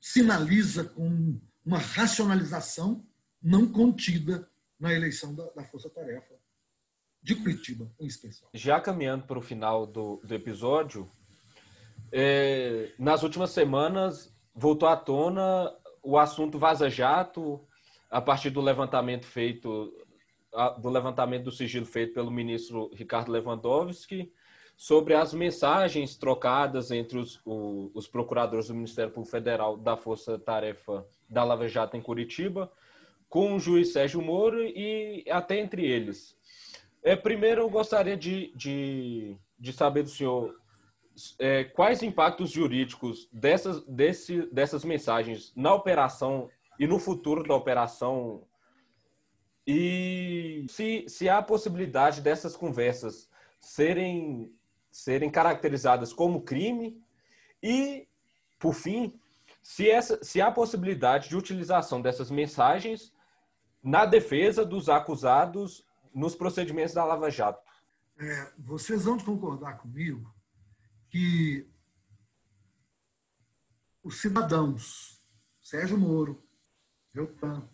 sinaliza 0.00 0.84
com 0.84 1.40
uma 1.66 1.78
racionalização 1.78 3.04
não 3.42 3.66
contida 3.66 4.48
na 4.78 4.92
eleição 4.92 5.34
da, 5.34 5.44
da 5.50 5.64
Força 5.64 5.90
Tarefa 5.90 6.34
de 7.20 7.34
Curitiba, 7.34 7.90
em 7.98 8.06
especial. 8.06 8.48
Já 8.54 8.80
caminhando 8.80 9.26
para 9.26 9.38
o 9.38 9.42
final 9.42 9.84
do, 9.84 10.20
do 10.22 10.32
episódio, 10.32 11.10
é, 12.12 12.92
nas 12.96 13.24
últimas 13.24 13.50
semanas 13.50 14.32
voltou 14.54 14.88
à 14.88 14.96
tona 14.96 15.74
o 16.02 16.16
assunto 16.16 16.56
Vaza 16.56 16.88
Jato, 16.88 17.66
a 18.08 18.20
partir 18.20 18.50
do 18.50 18.60
levantamento 18.60 19.26
feito, 19.26 19.92
do 20.80 20.88
levantamento 20.88 21.44
do 21.44 21.50
sigilo 21.50 21.84
feito 21.84 22.14
pelo 22.14 22.30
ministro 22.30 22.88
Ricardo 22.94 23.32
Lewandowski, 23.32 24.32
sobre 24.76 25.14
as 25.14 25.32
mensagens 25.32 26.16
trocadas 26.16 26.90
entre 26.90 27.18
os, 27.18 27.40
os 27.44 28.06
procuradores 28.06 28.68
do 28.68 28.74
Ministério 28.74 29.10
Público 29.10 29.30
Federal 29.30 29.76
da 29.76 29.96
Força 29.96 30.38
Tarefa 30.38 31.06
da 31.28 31.42
Lava 31.42 31.66
Jato 31.66 31.96
em 31.96 32.02
Curitiba, 32.02 32.70
com 33.28 33.54
o 33.54 33.58
juiz 33.58 33.92
Sérgio 33.92 34.20
Moro 34.20 34.62
e 34.62 35.24
até 35.30 35.58
entre 35.58 35.84
eles. 35.84 36.36
É, 37.02 37.16
primeiro, 37.16 37.62
eu 37.62 37.70
gostaria 37.70 38.16
de, 38.16 38.52
de, 38.54 39.36
de 39.58 39.72
saber 39.72 40.02
do 40.02 40.10
senhor 40.10 40.54
é, 41.38 41.64
quais 41.64 42.02
impactos 42.02 42.50
jurídicos 42.50 43.28
dessas, 43.32 43.82
desse, 43.86 44.42
dessas 44.52 44.84
mensagens 44.84 45.52
na 45.56 45.72
operação 45.72 46.50
e 46.78 46.86
no 46.86 46.98
futuro 46.98 47.42
da 47.42 47.54
operação 47.54 48.46
e 49.66 50.64
se, 50.68 51.04
se 51.08 51.28
há 51.28 51.38
a 51.38 51.42
possibilidade 51.42 52.20
dessas 52.20 52.56
conversas 52.56 53.28
serem, 53.58 54.54
serem 54.96 55.30
caracterizadas 55.30 56.12
como 56.12 56.42
crime 56.42 56.98
e, 57.62 58.08
por 58.58 58.72
fim, 58.72 59.20
se, 59.62 59.90
essa, 59.90 60.22
se 60.24 60.40
há 60.40 60.50
possibilidade 60.50 61.28
de 61.28 61.36
utilização 61.36 62.00
dessas 62.00 62.30
mensagens 62.30 63.12
na 63.82 64.06
defesa 64.06 64.64
dos 64.64 64.88
acusados 64.88 65.86
nos 66.14 66.34
procedimentos 66.34 66.94
da 66.94 67.04
Lava 67.04 67.30
Jato. 67.30 67.70
É, 68.18 68.52
vocês 68.58 69.04
vão 69.04 69.18
concordar 69.18 69.76
comigo 69.78 70.34
que 71.10 71.68
os 74.02 74.20
cidadãos, 74.20 75.22
Sérgio 75.60 75.98
Moro, 75.98 76.42
Deltan, 77.12 77.68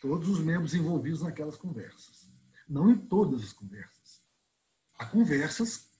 todos 0.00 0.28
os 0.28 0.40
membros 0.40 0.74
envolvidos 0.74 1.22
naquelas 1.22 1.56
conversas. 1.56 2.28
Não 2.68 2.90
em 2.90 2.98
todas 2.98 3.44
as 3.44 3.52
conversas. 3.52 4.20
Há 4.98 5.06
conversas 5.06 5.95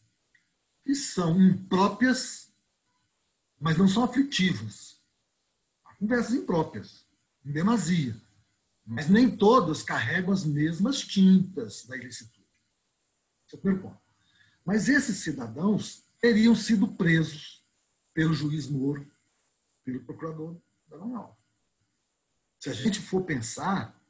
que 0.86 0.94
são 0.94 1.42
impróprias, 1.42 2.54
mas 3.58 3.76
não 3.76 3.88
são 3.88 4.04
aflitivas. 4.04 5.02
Há 5.84 5.92
conversas 5.96 6.34
impróprias, 6.34 7.04
em 7.44 7.50
demasia. 7.50 8.16
Mas 8.84 9.08
nem 9.08 9.36
todas 9.36 9.82
carregam 9.82 10.32
as 10.32 10.44
mesmas 10.44 11.00
tintas 11.00 11.84
da 11.86 11.96
ilicitude. 11.96 12.46
Esse 13.44 13.56
é 13.56 13.58
o 13.58 13.60
primeiro 13.60 13.82
ponto. 13.82 14.00
Mas 14.64 14.88
esses 14.88 15.16
cidadãos 15.16 16.04
teriam 16.20 16.54
sido 16.54 16.86
presos 16.94 17.66
pelo 18.14 18.32
juiz 18.32 18.68
Moro, 18.68 19.10
pelo 19.82 20.04
procurador 20.04 20.56
Daronal. 20.86 21.36
Se 22.60 22.70
a 22.70 22.72
gente 22.72 23.00
for 23.00 23.24
pensar 23.24 24.00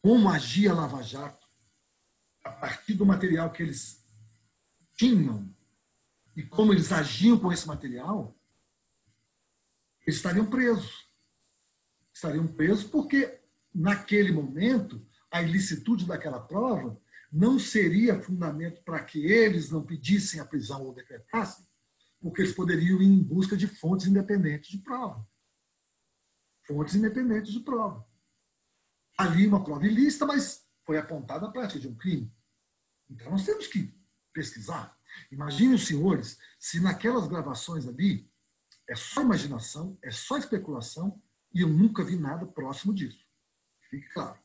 como 0.00 0.30
agia 0.30 0.72
Lava 0.72 1.02
Jato 1.02 1.48
a 2.44 2.52
partir 2.52 2.94
do 2.94 3.04
material 3.04 3.50
que 3.50 3.64
eles 3.64 4.06
tinham 4.94 5.52
e 6.38 6.42
como 6.44 6.72
eles 6.72 6.92
agiam 6.92 7.36
com 7.36 7.52
esse 7.52 7.66
material, 7.66 8.32
eles 10.06 10.18
estariam 10.18 10.48
presos. 10.48 11.10
Estariam 12.14 12.46
presos 12.46 12.84
porque, 12.84 13.40
naquele 13.74 14.30
momento, 14.30 15.04
a 15.32 15.42
ilicitude 15.42 16.06
daquela 16.06 16.38
prova 16.38 16.96
não 17.32 17.58
seria 17.58 18.22
fundamento 18.22 18.84
para 18.84 19.02
que 19.02 19.26
eles 19.26 19.68
não 19.68 19.84
pedissem 19.84 20.38
a 20.38 20.44
prisão 20.44 20.84
ou 20.84 20.94
decretassem, 20.94 21.66
porque 22.20 22.42
eles 22.42 22.54
poderiam 22.54 23.02
ir 23.02 23.06
em 23.06 23.20
busca 23.20 23.56
de 23.56 23.66
fontes 23.66 24.06
independentes 24.06 24.70
de 24.70 24.78
prova. 24.78 25.28
Fontes 26.68 26.94
independentes 26.94 27.52
de 27.52 27.58
prova. 27.58 28.08
Ali 29.18 29.44
uma 29.44 29.64
prova 29.64 29.84
ilícita, 29.84 30.24
mas 30.24 30.64
foi 30.84 30.98
apontada 30.98 31.48
a 31.48 31.50
partir 31.50 31.80
de 31.80 31.88
um 31.88 31.96
crime. 31.96 32.32
Então 33.10 33.28
nós 33.28 33.44
temos 33.44 33.66
que 33.66 33.92
pesquisar. 34.32 34.97
Imaginem 35.30 35.74
os 35.74 35.86
senhores 35.86 36.38
se 36.58 36.80
naquelas 36.80 37.28
gravações 37.28 37.86
ali 37.86 38.30
é 38.88 38.94
só 38.94 39.22
imaginação, 39.22 39.98
é 40.02 40.10
só 40.10 40.38
especulação 40.38 41.22
e 41.52 41.60
eu 41.60 41.68
nunca 41.68 42.04
vi 42.04 42.16
nada 42.16 42.46
próximo 42.46 42.94
disso. 42.94 43.26
Fique 43.90 44.08
claro. 44.10 44.38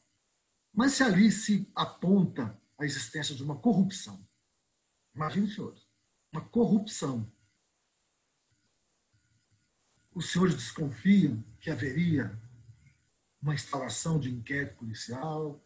Mas 0.73 0.93
se 0.93 1.03
ali 1.03 1.31
se 1.31 1.71
aponta 1.75 2.59
a 2.77 2.85
existência 2.85 3.35
de 3.35 3.43
uma 3.43 3.57
corrupção, 3.57 4.27
imagine, 5.15 5.47
senhores, 5.47 5.87
uma 6.31 6.41
corrupção 6.41 7.31
os 10.15 10.31
senhores 10.31 10.55
desconfiam 10.55 11.43
que 11.59 11.71
haveria 11.71 12.39
uma 13.41 13.53
instalação 13.53 14.19
de 14.19 14.29
inquérito 14.29 14.77
policial. 14.77 15.61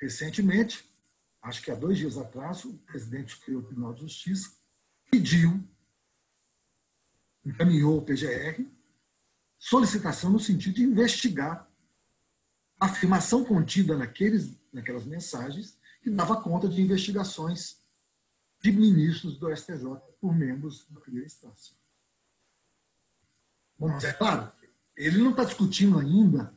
Recentemente, 0.00 0.88
acho 1.44 1.62
que 1.62 1.70
há 1.70 1.74
dois 1.74 1.98
dias 1.98 2.16
atrás, 2.16 2.64
o 2.64 2.72
presidente 2.78 3.38
do 3.50 3.62
Tribunal 3.62 3.92
de 3.92 4.00
Justiça 4.00 4.56
pediu, 5.10 5.62
encaminhou 7.44 7.98
o 7.98 8.02
PGR, 8.02 8.66
solicitação 9.58 10.30
no 10.30 10.40
sentido 10.40 10.76
de 10.76 10.82
investigar 10.82 11.70
a 12.80 12.86
afirmação 12.86 13.44
contida 13.44 13.96
naqueles, 13.96 14.58
naquelas 14.72 15.04
mensagens 15.04 15.78
que 16.02 16.10
dava 16.10 16.40
conta 16.40 16.66
de 16.66 16.80
investigações 16.80 17.78
de 18.62 18.72
ministros 18.72 19.38
do 19.38 19.54
STJ 19.54 19.84
por 20.18 20.34
membros 20.34 20.86
da 20.88 21.00
primeira 21.00 21.26
instância. 21.26 21.76
Bom, 23.78 23.88
mas 23.88 24.04
é 24.04 24.12
claro, 24.14 24.50
ele 24.96 25.18
não 25.18 25.30
está 25.30 25.44
discutindo 25.44 25.98
ainda 25.98 26.56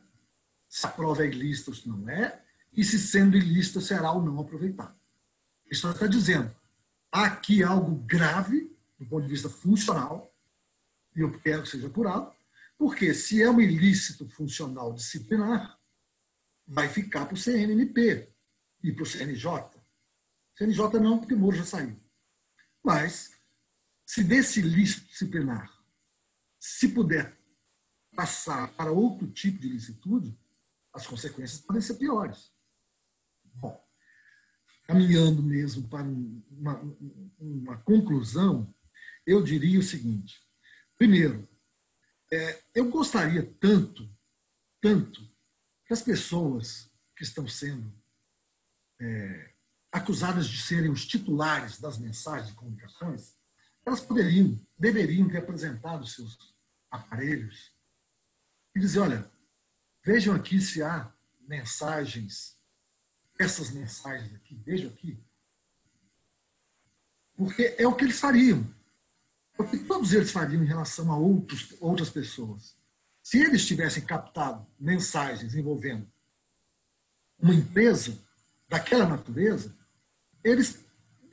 se 0.66 0.86
a 0.86 0.90
prova 0.90 1.24
é 1.24 1.28
ilícita 1.28 1.70
ou 1.70 1.76
se 1.76 1.86
não 1.86 2.08
é, 2.08 2.42
e 2.78 2.84
se 2.84 2.96
sendo 2.96 3.36
ilícita 3.36 3.80
será 3.80 4.12
ou 4.12 4.22
não 4.22 4.38
aproveitado. 4.38 4.96
Ele 5.66 5.74
só 5.74 5.90
está 5.90 6.06
dizendo, 6.06 6.54
há 7.10 7.24
aqui 7.24 7.60
algo 7.60 7.96
grave 8.06 8.72
do 8.96 9.04
ponto 9.04 9.24
de 9.24 9.30
vista 9.30 9.50
funcional, 9.50 10.32
e 11.16 11.20
eu 11.20 11.40
quero 11.40 11.64
que 11.64 11.70
seja 11.70 11.88
apurado, 11.88 12.32
porque 12.78 13.12
se 13.12 13.42
é 13.42 13.50
um 13.50 13.60
ilícito 13.60 14.28
funcional 14.28 14.92
disciplinar, 14.92 15.76
vai 16.68 16.88
ficar 16.88 17.26
para 17.26 17.34
o 17.34 17.36
CNMP 17.36 18.32
e 18.84 18.92
para 18.92 19.02
o 19.02 19.06
CNJ. 19.06 19.48
CNJ 20.56 21.00
não, 21.00 21.18
porque 21.18 21.34
o 21.34 21.38
Moro 21.38 21.56
já 21.56 21.64
saiu. 21.64 22.00
Mas, 22.84 23.32
se 24.06 24.22
desse 24.22 24.60
ilícito 24.60 25.08
disciplinar 25.08 25.76
se 26.60 26.88
puder 26.90 27.36
passar 28.14 28.72
para 28.74 28.92
outro 28.92 29.26
tipo 29.28 29.58
de 29.58 29.68
licitude, 29.68 30.38
as 30.92 31.04
consequências 31.08 31.60
podem 31.60 31.82
ser 31.82 31.94
piores. 31.94 32.56
Bom, 33.58 33.84
caminhando 34.84 35.42
mesmo 35.42 35.88
para 35.88 36.02
uma, 36.02 36.80
uma 37.38 37.76
conclusão, 37.78 38.74
eu 39.26 39.42
diria 39.42 39.78
o 39.78 39.82
seguinte: 39.82 40.40
primeiro, 40.96 41.48
é, 42.32 42.62
eu 42.74 42.90
gostaria 42.90 43.42
tanto, 43.60 44.08
tanto, 44.80 45.28
que 45.86 45.92
as 45.92 46.02
pessoas 46.02 46.90
que 47.16 47.22
estão 47.22 47.46
sendo 47.48 47.92
é, 49.00 49.54
acusadas 49.92 50.48
de 50.48 50.60
serem 50.60 50.90
os 50.90 51.06
titulares 51.06 51.80
das 51.80 51.98
mensagens 51.98 52.48
de 52.48 52.54
comunicações 52.54 53.38
elas 53.88 54.00
poderiam, 54.00 54.60
deveriam 54.78 55.28
ter 55.28 55.38
apresentado 55.38 56.06
seus 56.06 56.36
aparelhos 56.90 57.72
e 58.74 58.80
dizer, 58.80 59.00
olha, 59.00 59.30
vejam 60.04 60.34
aqui 60.34 60.60
se 60.60 60.82
há 60.82 61.10
mensagens, 61.40 62.57
essas 63.38 63.70
mensagens 63.70 64.34
aqui, 64.34 64.54
vejam 64.64 64.90
aqui. 64.90 65.18
Porque 67.36 67.76
é 67.78 67.86
o 67.86 67.94
que 67.94 68.04
eles 68.04 68.18
fariam. 68.18 68.66
É 69.58 69.62
o 69.62 69.68
que 69.68 69.78
todos 69.78 70.12
eles 70.12 70.30
fariam 70.30 70.62
em 70.62 70.66
relação 70.66 71.12
a 71.12 71.16
outros, 71.16 71.74
outras 71.80 72.10
pessoas. 72.10 72.76
Se 73.22 73.38
eles 73.38 73.66
tivessem 73.66 74.04
captado 74.04 74.66
mensagens 74.78 75.54
envolvendo 75.54 76.10
uma 77.38 77.54
empresa 77.54 78.18
daquela 78.68 79.06
natureza, 79.06 79.74
eles 80.42 80.84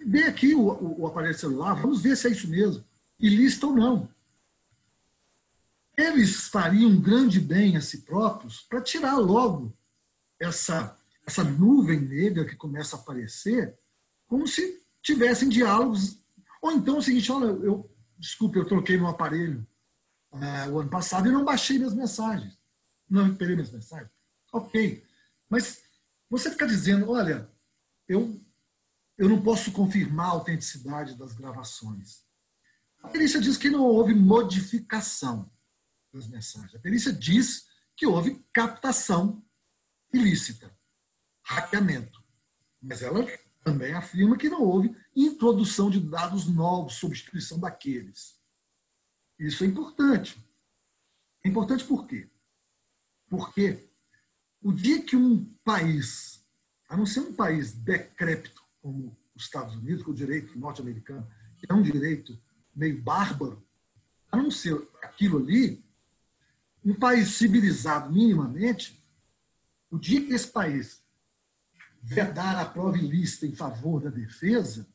vê 0.06 0.24
aqui 0.26 0.54
o, 0.54 0.68
o, 0.68 1.02
o, 1.02 1.08
aparelho 1.08 1.38
celular, 1.38 1.74
vamos 1.74 2.02
ver 2.02 2.16
se 2.16 2.28
é 2.28 2.32
isso 2.32 2.48
mesmo, 2.48 2.86
ilícito 3.20 3.68
ou 3.68 3.76
não. 3.76 4.10
Eles 5.98 6.48
fariam 6.48 6.92
um 6.92 7.02
grande 7.02 7.40
bem 7.40 7.78
a 7.78 7.82
si 7.82 8.02
próprios 8.02 8.62
para 8.62 8.82
tirar 8.82 9.18
logo 9.18 9.76
essa, 10.40 10.96
essa 11.26 11.44
nuvem 11.44 12.00
negra 12.00 12.46
que 12.46 12.56
começa 12.56 12.96
a 12.96 13.00
aparecer, 13.00 13.78
como 14.28 14.48
se 14.48 14.82
tivessem 15.02 15.50
diálogos. 15.50 16.22
Ou 16.62 16.72
então 16.72 16.96
é 16.96 17.00
o 17.00 17.02
seguinte: 17.02 17.32
olha, 17.32 17.46
eu, 17.46 17.90
desculpe, 18.18 18.58
eu 18.58 18.66
troquei 18.66 18.98
meu 18.98 19.08
aparelho 19.08 19.66
uh, 20.32 20.72
o 20.72 20.80
ano 20.80 20.90
passado 20.90 21.28
e 21.28 21.32
não 21.32 21.46
baixei 21.46 21.78
minhas 21.78 21.94
mensagens. 21.94 22.58
Não 23.10 23.24
recuperei 23.26 23.56
minhas 23.56 23.72
mensagens. 23.72 24.12
Ok. 24.52 25.04
Mas 25.50 25.84
você 26.30 26.50
fica 26.50 26.68
dizendo, 26.68 27.10
olha, 27.10 27.50
eu 28.08 28.40
eu 29.18 29.30
não 29.30 29.42
posso 29.42 29.72
confirmar 29.72 30.28
a 30.28 30.32
autenticidade 30.32 31.16
das 31.16 31.34
gravações. 31.34 32.26
A 33.02 33.08
perícia 33.08 33.40
diz 33.40 33.56
que 33.56 33.70
não 33.70 33.84
houve 33.84 34.14
modificação 34.14 35.50
das 36.12 36.28
mensagens. 36.28 36.76
A 36.76 36.80
perícia 36.80 37.14
diz 37.14 37.66
que 37.96 38.06
houve 38.06 38.44
captação 38.52 39.42
ilícita, 40.12 40.76
hackeamento. 41.46 42.24
Mas 42.82 43.02
ela 43.02 43.26
também 43.64 43.94
afirma 43.94 44.38
que 44.38 44.50
não 44.50 44.62
houve 44.62 44.96
introdução 45.16 45.90
de 45.90 46.00
dados 46.00 46.48
novos, 46.48 46.96
substituição 46.96 47.60
daqueles. 47.60 48.40
Isso 49.40 49.64
é 49.64 49.68
importante. 49.68 50.44
É 51.44 51.50
importante 51.50 51.84
por 51.84 52.08
quê? 52.08 52.30
Porque 53.28 53.90
o 54.62 54.72
dia 54.72 55.02
que 55.02 55.16
um 55.16 55.46
país, 55.64 56.44
a 56.90 56.98
não 56.98 57.06
ser 57.06 57.22
um 57.22 57.34
país 57.34 57.74
decrépito, 57.74 58.64
como 58.82 59.16
os 59.36 59.44
Estados 59.44 59.76
Unidos, 59.76 60.04
com 60.04 60.12
o 60.12 60.16
direito 60.16 60.58
norte-americano, 60.58 61.28
que 61.58 61.66
é 61.70 61.74
um 61.74 61.82
direito 61.82 62.40
meio 62.76 63.02
bárbaro, 63.02 63.64
a 64.32 64.38
não 64.38 64.50
ser 64.50 64.76
aquilo 65.02 65.38
ali, 65.38 65.84
um 66.84 66.94
país 66.94 67.30
civilizado 67.30 68.12
minimamente, 68.12 69.04
o 69.90 69.98
dia 69.98 70.26
que 70.26 70.34
esse 70.34 70.48
país 70.48 71.05
vedar 72.06 72.56
a 72.58 72.66
prova 72.66 72.98
ilícita 73.00 73.48
em 73.48 73.56
favor 73.56 74.00
da 74.00 74.12
defesa, 74.12 74.88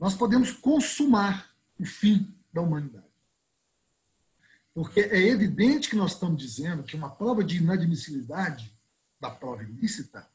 nós 0.00 0.14
podemos 0.16 0.50
consumar 0.50 1.54
o 1.78 1.84
fim 1.84 2.34
da 2.52 2.60
humanidade. 2.60 3.06
Porque 4.74 5.00
é 5.00 5.28
evidente 5.28 5.88
que 5.88 5.96
nós 5.96 6.12
estamos 6.12 6.42
dizendo 6.42 6.82
que 6.82 6.96
uma 6.96 7.08
prova 7.08 7.44
de 7.44 7.58
inadmissibilidade 7.58 8.76
da 9.20 9.30
prova 9.30 9.62
ilícita, 9.62 10.28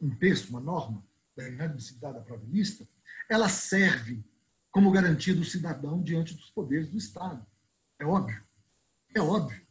um 0.00 0.14
texto, 0.14 0.50
uma 0.50 0.60
norma 0.60 1.02
da 1.34 1.48
inadmissibilidade 1.48 2.18
da 2.18 2.24
prova 2.24 2.44
ilícita, 2.44 2.86
ela 3.28 3.48
serve 3.48 4.22
como 4.70 4.90
garantia 4.90 5.34
do 5.34 5.44
cidadão 5.44 6.02
diante 6.02 6.34
dos 6.34 6.50
poderes 6.50 6.90
do 6.90 6.98
Estado. 6.98 7.44
É 7.98 8.04
óbvio. 8.04 8.42
É 9.14 9.20
óbvio. 9.20 9.66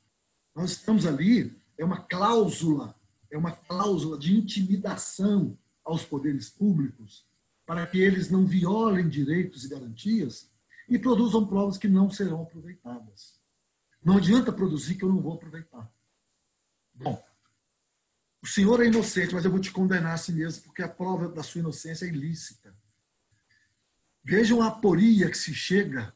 Nós 0.55 0.71
estamos 0.71 1.05
ali, 1.05 1.55
é 1.77 1.85
uma 1.85 2.01
cláusula, 2.01 2.98
é 3.31 3.37
uma 3.37 3.51
cláusula 3.51 4.17
de 4.17 4.35
intimidação 4.35 5.57
aos 5.83 6.03
poderes 6.03 6.49
públicos 6.49 7.27
para 7.65 7.85
que 7.85 7.99
eles 7.99 8.29
não 8.29 8.45
violem 8.45 9.07
direitos 9.07 9.63
e 9.63 9.69
garantias 9.69 10.51
e 10.87 10.97
produzam 10.97 11.45
provas 11.45 11.77
que 11.77 11.87
não 11.87 12.09
serão 12.09 12.41
aproveitadas. 12.41 13.39
Não 14.03 14.17
adianta 14.17 14.51
produzir 14.51 14.95
que 14.95 15.03
eu 15.03 15.09
não 15.09 15.21
vou 15.21 15.33
aproveitar. 15.33 15.91
Bom, 16.95 17.23
o 18.41 18.47
senhor 18.47 18.81
é 18.81 18.87
inocente, 18.87 19.33
mas 19.33 19.45
eu 19.45 19.51
vou 19.51 19.59
te 19.59 19.71
condenar 19.71 20.13
assim 20.13 20.33
mesmo, 20.33 20.63
porque 20.63 20.81
a 20.81 20.89
prova 20.89 21.27
da 21.29 21.43
sua 21.43 21.59
inocência 21.59 22.05
é 22.05 22.09
ilícita. 22.09 22.75
Vejam 24.23 24.61
a 24.61 24.67
aporia 24.67 25.29
que 25.29 25.37
se 25.37 25.53
chega 25.53 26.13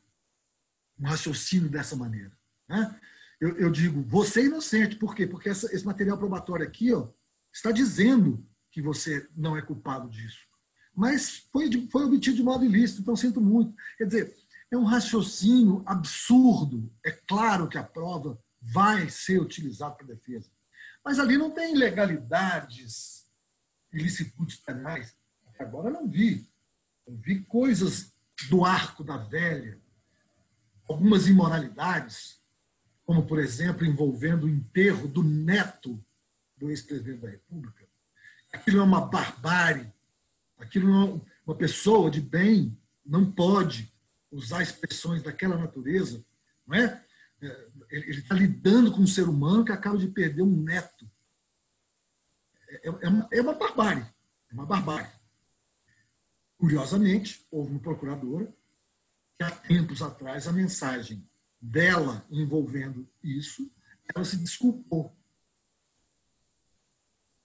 um 0.99 1.05
raciocínio 1.05 1.69
dessa 1.69 1.95
maneira. 1.95 2.31
Né? 2.67 2.99
Eu, 3.43 3.57
eu, 3.57 3.69
digo, 3.69 4.01
você 4.03 4.39
é 4.39 4.45
inocente. 4.45 4.95
Por 4.95 5.13
quê? 5.13 5.27
Porque 5.27 5.49
essa, 5.49 5.65
esse 5.75 5.85
material 5.85 6.17
probatório 6.17 6.65
aqui 6.65 6.93
ó, 6.93 7.09
está 7.53 7.73
dizendo 7.73 8.47
que 8.71 8.81
você 8.81 9.27
não 9.35 9.57
é 9.57 9.61
culpado 9.61 10.09
disso. 10.09 10.47
Mas 10.95 11.39
foi, 11.51 11.69
foi 11.91 12.05
obtido 12.05 12.37
de 12.37 12.41
modo 12.41 12.63
ilícito, 12.63 13.01
então 13.01 13.17
sinto 13.17 13.41
muito. 13.41 13.75
Quer 13.97 14.05
dizer, 14.05 14.35
é 14.71 14.77
um 14.77 14.85
raciocínio 14.85 15.83
absurdo. 15.85 16.89
É 17.05 17.11
claro 17.11 17.67
que 17.67 17.77
a 17.77 17.83
prova 17.83 18.41
vai 18.61 19.09
ser 19.09 19.41
utilizada 19.41 19.95
para 19.95 20.07
defesa. 20.07 20.49
Mas 21.03 21.19
ali 21.19 21.37
não 21.37 21.51
tem 21.51 21.75
ilegalidades, 21.75 23.25
ilicitudes 23.91 24.55
penais. 24.55 25.17
Agora 25.59 25.89
não 25.89 26.07
vi. 26.07 26.49
Eu 27.05 27.17
vi 27.17 27.43
coisas 27.43 28.13
do 28.49 28.63
arco 28.63 29.03
da 29.03 29.17
velha, 29.17 29.81
algumas 30.87 31.27
imoralidades, 31.27 32.41
como, 33.05 33.25
por 33.25 33.39
exemplo, 33.39 33.85
envolvendo 33.85 34.45
o 34.45 34.49
enterro 34.49 35.07
do 35.07 35.23
neto 35.23 36.03
do 36.57 36.69
ex-presidente 36.69 37.21
da 37.21 37.29
República. 37.29 37.85
Aquilo 38.51 38.79
é 38.79 38.83
uma 38.83 39.01
barbárie. 39.01 39.91
Aquilo 40.57 40.89
não, 40.89 41.25
uma 41.45 41.55
pessoa 41.55 42.09
de 42.09 42.21
bem 42.21 42.77
não 43.05 43.29
pode 43.29 43.91
usar 44.31 44.61
expressões 44.61 45.21
daquela 45.21 45.57
natureza, 45.57 46.23
não 46.65 46.75
é? 46.75 47.03
é 47.41 47.67
ele 47.89 48.19
está 48.19 48.33
lidando 48.33 48.91
com 48.91 49.01
um 49.01 49.07
ser 49.07 49.27
humano 49.27 49.65
que 49.65 49.71
acaba 49.71 49.97
de 49.97 50.07
perder 50.07 50.41
um 50.41 50.63
neto. 50.63 51.09
É, 52.69 52.87
é, 52.87 53.09
uma, 53.09 53.29
é 53.31 53.41
uma 53.41 53.53
barbárie. 53.53 54.05
É 54.49 54.53
uma 54.53 54.65
barbárie. 54.65 55.11
Curiosamente, 56.57 57.45
houve 57.51 57.71
uma 57.71 57.79
procuradora 57.79 58.45
que 59.37 59.43
há 59.43 59.51
tempos 59.51 60.01
atrás 60.01 60.47
a 60.47 60.53
mensagem 60.53 61.27
dela 61.63 62.27
envolvendo 62.29 63.09
isso, 63.23 63.71
ela 64.13 64.25
se 64.25 64.35
desculpou. 64.35 65.17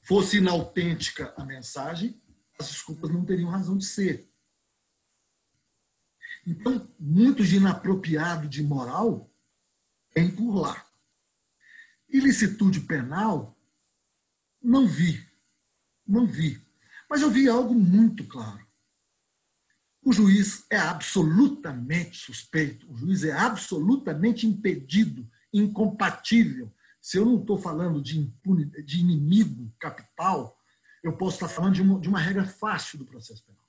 Fosse 0.03 0.39
inautêntica 0.39 1.33
a 1.37 1.45
mensagem, 1.45 2.21
as 2.59 2.69
desculpas 2.69 3.11
não 3.11 3.25
teriam 3.25 3.49
razão 3.49 3.79
de 3.79 3.85
ser. 3.85 4.29
Então, 6.45 6.93
muito 6.99 7.45
de 7.45 7.57
inapropriado 7.57 8.49
de 8.49 8.62
moral 8.62 9.33
tem 10.12 10.35
por 10.35 10.53
lá. 10.53 10.85
Ilicitude 12.09 12.81
penal, 12.81 13.57
não 14.61 14.89
vi. 14.89 15.25
Não 16.05 16.27
vi. 16.27 16.66
Mas 17.09 17.23
eu 17.23 17.31
vi 17.31 17.49
algo 17.49 17.75
muito 17.75 18.27
claro. 18.27 18.66
O 20.09 20.13
juiz 20.15 20.65
é 20.71 20.79
absolutamente 20.79 22.17
suspeito, 22.17 22.91
o 22.91 22.97
juiz 22.97 23.25
é 23.25 23.33
absolutamente 23.33 24.47
impedido, 24.47 25.31
incompatível. 25.53 26.75
Se 26.99 27.19
eu 27.19 27.27
não 27.27 27.39
estou 27.39 27.59
falando 27.59 28.01
de, 28.01 28.25
de 28.87 29.01
inimigo 29.01 29.71
capital, 29.79 30.59
eu 31.05 31.15
posso 31.15 31.37
estar 31.37 31.49
falando 31.49 31.75
de 31.75 31.83
uma, 31.83 32.01
de 32.01 32.09
uma 32.09 32.19
regra 32.19 32.47
fácil 32.47 32.99
do 32.99 33.05
processo 33.05 33.45
penal. 33.45 33.63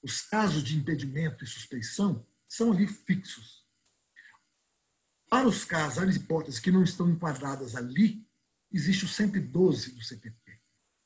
Os 0.00 0.22
casos 0.22 0.62
de 0.62 0.78
impedimento 0.78 1.42
e 1.42 1.48
suspeição 1.48 2.24
são 2.48 2.70
ali 2.70 2.86
fixos. 2.86 3.66
Para 5.28 5.48
os 5.48 5.64
casos, 5.64 5.98
as 5.98 6.14
hipóteses 6.14 6.60
que 6.60 6.70
não 6.70 6.84
estão 6.84 7.10
enquadradas 7.10 7.74
ali, 7.74 8.24
existe 8.70 9.04
o 9.04 9.08
112 9.08 9.96
do 9.96 10.04
CPP, 10.04 10.60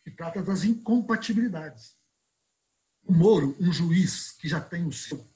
que 0.05 0.11
trata 0.11 0.43
das 0.43 0.65
incompatibilidades. 0.65 1.97
O 3.05 3.13
Moro, 3.13 3.57
um 3.61 3.73
juiz 3.73 4.33
que 4.33 4.49
já 4.49 4.61
tem 4.61 4.87
o 4.87 4.93
seu, 4.93 5.27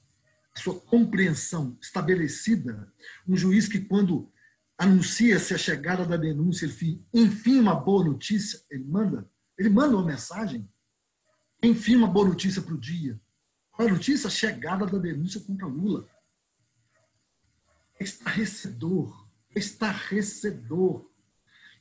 a 0.55 0.59
sua 0.59 0.79
compreensão 0.79 1.77
estabelecida, 1.81 2.91
um 3.27 3.35
juiz 3.35 3.67
que, 3.67 3.79
quando 3.79 4.31
anuncia-se 4.77 5.53
a 5.53 5.57
chegada 5.57 6.05
da 6.05 6.17
denúncia, 6.17 6.65
ele 6.65 7.05
enfim 7.13 7.59
uma 7.59 7.75
boa 7.75 8.03
notícia, 8.03 8.59
ele 8.71 8.85
manda, 8.85 9.29
ele 9.57 9.69
manda 9.69 9.95
uma 9.95 10.05
mensagem, 10.05 10.67
enfim 11.61 11.95
uma 11.95 12.07
boa 12.07 12.29
notícia 12.29 12.61
para 12.61 12.73
o 12.73 12.79
dia. 12.79 13.19
A 13.77 13.83
notícia 13.83 14.27
a 14.27 14.31
chegada 14.31 14.85
da 14.85 14.97
denúncia 14.97 15.39
contra 15.41 15.65
Lula. 15.65 16.05
É 17.99 18.03
estarrecedor, 18.03 19.29
é 19.55 19.59
estarrecedor. 19.59 21.09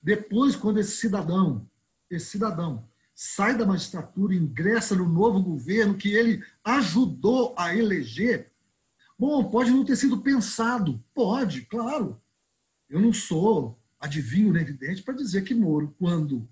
Depois, 0.02 0.54
quando 0.54 0.78
esse 0.78 0.96
cidadão, 0.96 1.68
esse 2.10 2.26
cidadão, 2.26 2.88
sai 3.20 3.58
da 3.58 3.66
magistratura, 3.66 4.32
ingressa 4.32 4.94
no 4.94 5.08
novo 5.08 5.42
governo 5.42 5.96
que 5.96 6.14
ele 6.14 6.40
ajudou 6.62 7.52
a 7.58 7.74
eleger, 7.74 8.52
bom, 9.18 9.50
pode 9.50 9.72
não 9.72 9.84
ter 9.84 9.96
sido 9.96 10.22
pensado. 10.22 11.04
Pode, 11.12 11.62
claro. 11.62 12.22
Eu 12.88 13.00
não 13.00 13.12
sou 13.12 13.76
adivinho 13.98 14.52
nem 14.52 14.62
evidente 14.62 15.02
para 15.02 15.16
dizer 15.16 15.42
que 15.42 15.52
Moro, 15.52 15.96
quando 15.98 16.48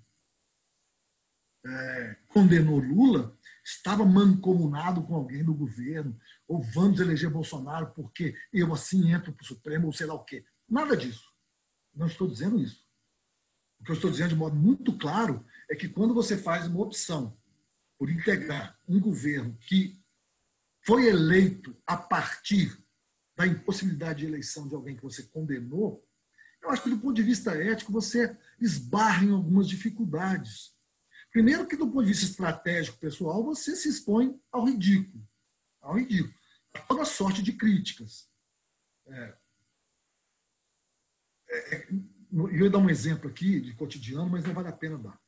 é, 1.65 2.17
condenou 2.27 2.79
Lula, 2.79 3.33
estava 3.63 4.03
mancomunado 4.03 5.01
com 5.03 5.15
alguém 5.15 5.45
do 5.45 5.53
governo, 5.53 6.19
ou 6.45 6.61
vamos 6.61 6.99
eleger 6.99 7.29
Bolsonaro 7.29 7.93
porque 7.95 8.35
eu 8.51 8.73
assim 8.73 9.13
entro 9.13 9.31
para 9.31 9.43
o 9.43 9.47
Supremo, 9.47 9.87
ou 9.87 9.93
sei 9.93 10.05
lá 10.05 10.15
o 10.15 10.25
quê. 10.25 10.43
Nada 10.67 10.97
disso. 10.97 11.33
Não 11.95 12.07
estou 12.07 12.27
dizendo 12.27 12.59
isso. 12.59 12.85
O 13.79 13.85
que 13.85 13.91
eu 13.91 13.95
estou 13.95 14.11
dizendo 14.11 14.29
de 14.31 14.35
modo 14.35 14.55
muito 14.57 14.91
claro 14.97 15.45
é 15.69 15.75
que 15.75 15.89
quando 15.89 16.13
você 16.13 16.37
faz 16.37 16.67
uma 16.67 16.81
opção 16.81 17.37
por 17.97 18.09
integrar 18.09 18.79
um 18.87 18.99
governo 18.99 19.57
que 19.57 19.99
foi 20.85 21.07
eleito 21.07 21.75
a 21.85 21.97
partir 21.97 22.77
da 23.35 23.45
impossibilidade 23.45 24.19
de 24.19 24.25
eleição 24.25 24.67
de 24.67 24.75
alguém 24.75 24.95
que 24.95 25.03
você 25.03 25.23
condenou, 25.23 26.03
eu 26.61 26.69
acho 26.69 26.83
que 26.83 26.89
do 26.89 26.99
ponto 26.99 27.13
de 27.13 27.23
vista 27.23 27.51
ético 27.51 27.91
você 27.91 28.35
esbarra 28.59 29.25
em 29.25 29.31
algumas 29.31 29.67
dificuldades. 29.67 30.75
Primeiro 31.31 31.67
que 31.67 31.75
do 31.75 31.87
ponto 31.87 32.03
de 32.03 32.11
vista 32.11 32.25
estratégico 32.25 32.97
pessoal, 32.97 33.43
você 33.43 33.75
se 33.75 33.89
expõe 33.89 34.39
ao 34.51 34.65
ridículo. 34.65 35.27
Ao 35.81 35.95
ridículo. 35.95 36.33
A 36.73 36.81
toda 36.81 37.05
sorte 37.05 37.43
de 37.43 37.53
críticas. 37.53 38.29
É, 39.07 39.37
é, 41.49 41.75
é 41.75 41.87
eu 42.31 42.63
ia 42.65 42.69
dar 42.69 42.79
um 42.79 42.89
exemplo 42.89 43.29
aqui 43.29 43.59
de 43.59 43.73
cotidiano, 43.75 44.29
mas 44.29 44.43
não 44.43 44.53
vale 44.53 44.67
a 44.67 44.73
pena 44.73 44.97
dar. 44.97 45.19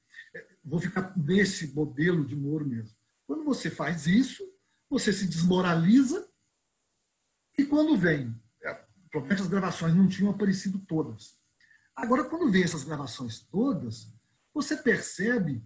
Vou 0.64 0.80
ficar 0.80 1.16
nesse 1.18 1.74
modelo 1.74 2.26
de 2.26 2.36
Moro 2.36 2.66
mesmo. 2.66 2.96
Quando 3.26 3.44
você 3.44 3.70
faz 3.70 4.08
isso, 4.08 4.44
você 4.90 5.14
se 5.14 5.28
desmoraliza 5.28 6.28
e 7.58 7.66
quando 7.66 7.98
vem, 7.98 8.34
é, 8.64 8.74
provavelmente 9.12 9.42
as 9.42 9.50
gravações 9.50 9.94
não 9.94 10.08
tinham 10.08 10.32
aparecido 10.32 10.80
todas. 10.80 11.38
Agora, 11.96 12.24
quando 12.24 12.50
vem 12.50 12.64
essas 12.64 12.86
gravações 12.86 13.40
todas, 13.40 14.14
você 14.54 14.78
percebe 14.78 15.62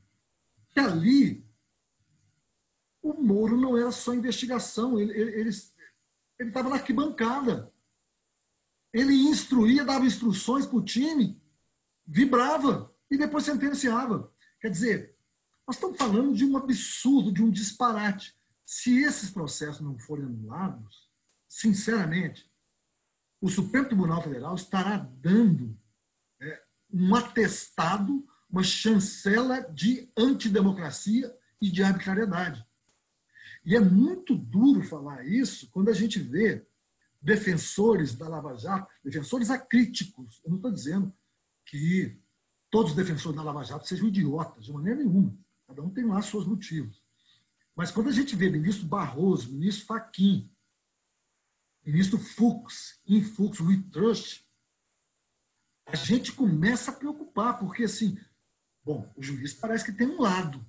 que 0.70 0.80
ali 0.80 1.48
o 3.00 3.14
Moro 3.14 3.56
não 3.56 3.78
era 3.78 3.92
só 3.92 4.14
investigação, 4.14 5.00
ele 5.00 5.12
estava 5.12 5.30
ele, 5.30 5.50
ele, 5.50 5.56
ele 6.40 6.52
na 6.52 6.76
arquibancada. 6.76 7.72
Ele 8.92 9.14
instruía, 9.14 9.86
dava 9.86 10.06
instruções 10.06 10.66
para 10.66 10.78
o 10.78 10.84
time, 10.84 11.40
vibrava 12.06 12.92
e 13.12 13.18
depois 13.18 13.46
sentenciava. 13.46 14.33
Quer 14.64 14.70
dizer, 14.70 15.18
nós 15.68 15.76
estamos 15.76 15.98
falando 15.98 16.34
de 16.34 16.46
um 16.46 16.56
absurdo, 16.56 17.34
de 17.34 17.44
um 17.44 17.52
disparate. 17.52 18.34
Se 18.66 19.04
esses 19.04 19.30
processos 19.30 19.82
não 19.82 20.00
forem 20.00 20.24
anulados, 20.24 21.10
sinceramente, 21.50 22.50
o 23.42 23.50
Supremo 23.50 23.88
Tribunal 23.88 24.24
Federal 24.24 24.56
estará 24.56 24.96
dando 24.96 25.78
é, 26.42 26.64
um 26.94 27.14
atestado 27.14 28.26
uma 28.50 28.64
chancela 28.64 29.60
de 29.60 30.10
antidemocracia 30.16 31.36
e 31.60 31.70
de 31.70 31.84
arbitrariedade. 31.84 32.66
E 33.66 33.76
é 33.76 33.82
muito 33.82 34.34
duro 34.34 34.82
falar 34.82 35.26
isso 35.28 35.70
quando 35.72 35.90
a 35.90 35.94
gente 35.94 36.20
vê 36.20 36.66
defensores 37.22 38.16
da 38.16 38.30
Lava 38.30 38.56
Jato, 38.56 38.88
defensores 39.04 39.50
acríticos. 39.50 40.40
Eu 40.46 40.52
não 40.52 40.58
estou 40.58 40.72
dizendo 40.72 41.14
que 41.66 42.23
todos 42.74 42.90
os 42.90 42.98
defensores 42.98 43.36
da 43.36 43.44
Lava 43.44 43.64
Jato 43.64 43.88
sejam 43.88 44.08
idiotas, 44.08 44.66
de 44.66 44.74
maneira 44.74 44.98
nenhuma. 44.98 45.38
Cada 45.68 45.84
um 45.84 45.92
tem 45.92 46.06
lá 46.06 46.20
seus 46.24 46.48
motivos. 46.48 47.04
Mas 47.76 47.92
quando 47.92 48.10
a 48.10 48.12
gente 48.12 48.36
vê 48.36 48.50
ministro 48.50 48.88
Barroso, 48.88 49.54
ministro 49.54 49.86
Fachin, 49.86 50.52
ministro 51.86 52.18
Fux, 52.18 53.00
Infux, 53.06 53.60
Rui 53.60 53.84
Trust, 53.92 54.44
a 55.86 55.96
gente 55.96 56.32
começa 56.32 56.90
a 56.90 56.96
preocupar, 56.96 57.60
porque 57.60 57.84
assim, 57.84 58.18
bom, 58.84 59.08
o 59.16 59.22
juiz 59.22 59.54
parece 59.54 59.86
que 59.86 59.92
tem 59.92 60.08
um 60.08 60.20
lado. 60.20 60.66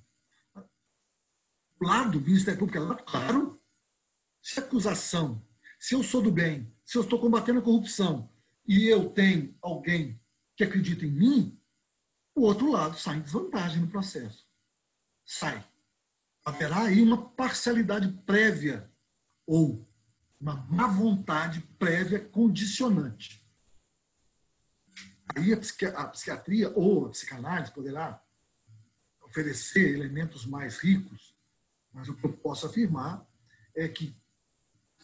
O 1.81 1.87
lado 1.87 2.19
do 2.19 2.21
Ministério 2.21 2.59
Público 2.59 2.77
é 2.77 2.81
lado 2.81 3.03
claro. 3.03 3.59
Se 4.43 4.59
acusação, 4.59 5.43
se 5.79 5.95
eu 5.95 6.03
sou 6.03 6.21
do 6.21 6.31
bem, 6.31 6.71
se 6.83 6.99
eu 6.99 7.01
estou 7.01 7.19
combatendo 7.19 7.61
a 7.61 7.63
corrupção 7.63 8.31
e 8.67 8.85
eu 8.85 9.09
tenho 9.09 9.57
alguém 9.59 10.21
que 10.55 10.63
acredita 10.63 11.03
em 11.03 11.11
mim, 11.11 11.59
o 12.35 12.41
outro 12.41 12.69
lado 12.69 12.99
sai 12.99 13.15
em 13.17 13.21
desvantagem 13.21 13.81
no 13.81 13.87
processo. 13.87 14.45
Sai. 15.25 15.65
Haverá 16.43 16.83
aí 16.83 17.01
uma 17.01 17.29
parcialidade 17.29 18.11
prévia 18.23 18.91
ou 19.47 19.87
uma 20.39 20.55
má 20.69 20.87
vontade 20.87 21.61
prévia 21.79 22.19
condicionante. 22.19 23.43
Aí 25.35 25.53
a 25.53 26.07
psiquiatria 26.07 26.71
ou 26.75 27.07
a 27.07 27.09
psicanálise 27.09 27.71
poderá 27.71 28.21
oferecer 29.21 29.95
elementos 29.95 30.45
mais 30.45 30.77
ricos, 30.77 31.35
mas 31.91 32.09
o 32.09 32.15
que 32.15 32.25
eu 32.25 32.33
posso 32.37 32.67
afirmar 32.67 33.25
é 33.73 33.87
que, 33.87 34.15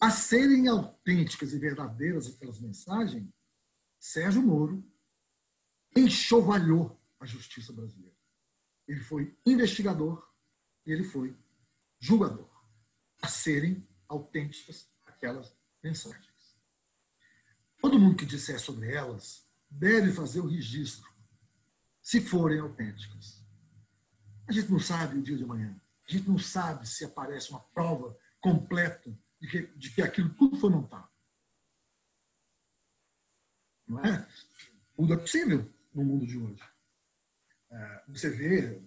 a 0.00 0.10
serem 0.10 0.68
autênticas 0.68 1.52
e 1.52 1.58
verdadeiras 1.58 2.28
aquelas 2.28 2.60
mensagens, 2.60 3.28
Sérgio 3.98 4.42
Moro 4.42 4.84
enxovalhou 5.96 7.01
a 7.22 7.26
justiça 7.26 7.72
brasileira. 7.72 8.16
Ele 8.86 9.00
foi 9.00 9.38
investigador 9.46 10.28
e 10.84 10.90
ele 10.90 11.04
foi 11.04 11.36
julgador, 12.00 12.50
a 13.22 13.28
serem 13.28 13.88
autênticas 14.08 14.90
aquelas 15.06 15.56
mensagens. 15.82 16.58
Todo 17.80 17.98
mundo 17.98 18.16
que 18.16 18.26
disser 18.26 18.58
sobre 18.58 18.92
elas 18.92 19.48
deve 19.70 20.12
fazer 20.12 20.40
o 20.40 20.48
registro, 20.48 21.08
se 22.02 22.20
forem 22.20 22.58
autênticas. 22.58 23.46
A 24.48 24.52
gente 24.52 24.70
não 24.70 24.80
sabe 24.80 25.18
o 25.18 25.22
dia 25.22 25.36
de 25.36 25.44
amanhã. 25.44 25.80
A 26.08 26.12
gente 26.12 26.28
não 26.28 26.38
sabe 26.38 26.88
se 26.88 27.04
aparece 27.04 27.50
uma 27.50 27.60
prova 27.60 28.18
completa 28.40 29.16
de 29.40 29.48
que, 29.48 29.66
de 29.78 29.90
que 29.90 30.02
aquilo 30.02 30.34
tudo 30.34 30.56
foi 30.56 30.70
montado. 30.70 31.08
Não 33.86 34.04
é? 34.04 34.28
Tudo 34.96 35.14
é 35.14 35.16
possível 35.16 35.72
no 35.94 36.04
mundo 36.04 36.26
de 36.26 36.36
hoje. 36.36 36.71
É, 37.72 38.02
você 38.08 38.28
vê, 38.28 38.82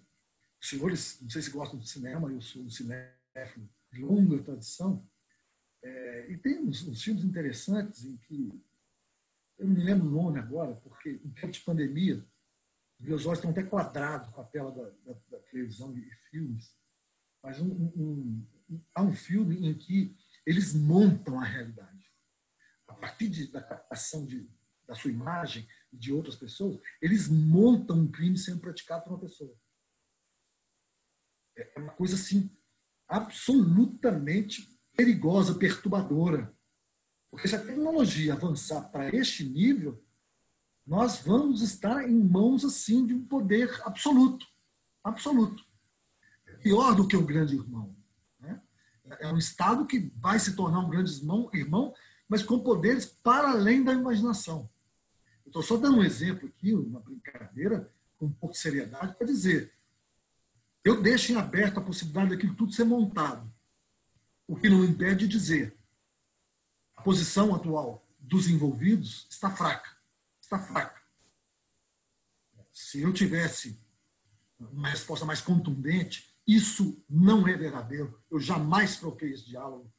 os 0.61 0.69
senhores, 0.69 1.19
não 1.21 1.29
sei 1.29 1.41
se 1.41 1.49
gostam 1.49 1.79
de 1.79 1.89
cinema, 1.89 2.31
eu 2.31 2.39
sou 2.41 2.61
um 2.61 2.69
cinéfilo 2.69 3.67
de 3.91 4.01
longa 4.01 4.43
tradição, 4.43 5.07
é, 5.83 6.31
e 6.31 6.37
tem 6.37 6.59
uns, 6.59 6.87
uns 6.87 7.01
filmes 7.03 7.23
interessantes 7.23 8.05
em 8.05 8.17
que 8.17 8.63
eu 9.57 9.67
não 9.67 9.75
me 9.75 9.83
lembro 9.83 10.07
o 10.07 10.11
nome 10.11 10.39
agora, 10.39 10.75
porque 10.75 11.21
em 11.23 11.29
tempo 11.31 11.51
de 11.51 11.61
pandemia, 11.61 12.23
meus 12.99 13.25
olhos 13.25 13.39
estão 13.39 13.51
até 13.51 13.63
quadrados 13.63 14.29
com 14.29 14.41
a 14.41 14.45
tela 14.45 14.71
da, 14.71 14.89
da, 15.05 15.19
da 15.31 15.39
televisão 15.49 15.97
e 15.97 16.09
filmes. 16.29 16.75
Mas 17.41 17.59
um, 17.59 17.69
um, 17.69 18.47
um, 18.69 18.81
há 18.93 19.01
um 19.01 19.13
filme 19.13 19.67
em 19.67 19.73
que 19.73 20.15
eles 20.45 20.73
montam 20.73 21.39
a 21.39 21.43
realidade. 21.43 22.11
A 22.87 22.93
partir 22.93 23.29
de, 23.29 23.47
da 23.47 23.61
captação 23.61 24.25
de, 24.25 24.49
da 24.87 24.95
sua 24.95 25.11
imagem 25.11 25.67
de 25.97 26.13
outras 26.13 26.35
pessoas, 26.35 26.80
eles 27.01 27.27
montam 27.27 27.99
um 27.99 28.11
crime 28.11 28.38
sendo 28.38 28.59
praticado 28.59 29.03
por 29.03 29.13
uma 29.13 29.19
pessoa. 29.19 29.55
É 31.57 31.80
uma 31.80 31.93
coisa 31.93 32.15
assim 32.15 32.51
absolutamente 33.07 34.77
perigosa, 34.95 35.55
perturbadora. 35.55 36.53
Porque 37.30 37.47
se 37.47 37.55
a 37.55 37.65
tecnologia 37.65 38.34
avançar 38.34 38.89
para 38.91 39.13
este 39.15 39.43
nível, 39.43 40.03
nós 40.85 41.19
vamos 41.19 41.61
estar 41.61 42.07
em 42.07 42.23
mãos 42.23 42.63
assim 42.63 43.05
de 43.05 43.13
um 43.13 43.26
poder 43.26 43.81
absoluto. 43.84 44.45
Absoluto. 45.03 45.63
É 46.47 46.53
pior 46.57 46.95
do 46.95 47.07
que 47.07 47.17
o 47.17 47.26
grande 47.26 47.55
irmão. 47.55 47.95
Né? 48.39 48.61
É 49.19 49.27
um 49.27 49.38
Estado 49.38 49.85
que 49.85 50.11
vai 50.15 50.39
se 50.39 50.55
tornar 50.55 50.80
um 50.80 50.89
grande 50.89 51.11
irmão, 51.11 51.49
irmão 51.53 51.93
mas 52.27 52.43
com 52.43 52.59
poderes 52.59 53.05
para 53.05 53.51
além 53.51 53.84
da 53.84 53.93
imaginação. 53.93 54.69
Estou 55.45 55.61
só 55.61 55.77
dando 55.77 55.97
um 55.97 56.03
exemplo 56.03 56.47
aqui, 56.47 56.73
uma 56.73 56.99
brincadeira, 56.99 57.91
com 58.17 58.26
um 58.26 58.34
pouco 58.34 58.53
de 58.53 58.61
seriedade, 58.61 59.15
para 59.15 59.27
dizer: 59.27 59.73
eu 60.84 61.01
deixo 61.01 61.31
em 61.31 61.35
aberto 61.35 61.80
a 61.80 61.84
possibilidade 61.84 62.30
daquilo 62.30 62.55
tudo 62.55 62.73
ser 62.73 62.85
montado. 62.85 63.51
O 64.47 64.55
que 64.55 64.69
não 64.69 64.84
impede 64.84 65.27
de 65.27 65.38
dizer 65.38 65.77
posição 67.05 67.53
atual 67.53 68.03
dos 68.19 68.49
envolvidos 68.49 69.27
está 69.30 69.51
fraca. 69.51 69.95
Está 70.41 70.57
fraca. 70.57 70.99
Se 72.73 72.99
eu 72.99 73.13
tivesse 73.13 73.80
uma 74.59 74.89
resposta 74.89 75.23
mais 75.23 75.39
contundente, 75.39 76.35
isso 76.47 76.99
não 77.07 77.47
é 77.47 77.55
verdadeiro. 77.55 78.19
Eu 78.31 78.39
jamais 78.39 78.97
troquei 78.97 79.34
esse 79.34 79.45
diálogo. 79.45 79.93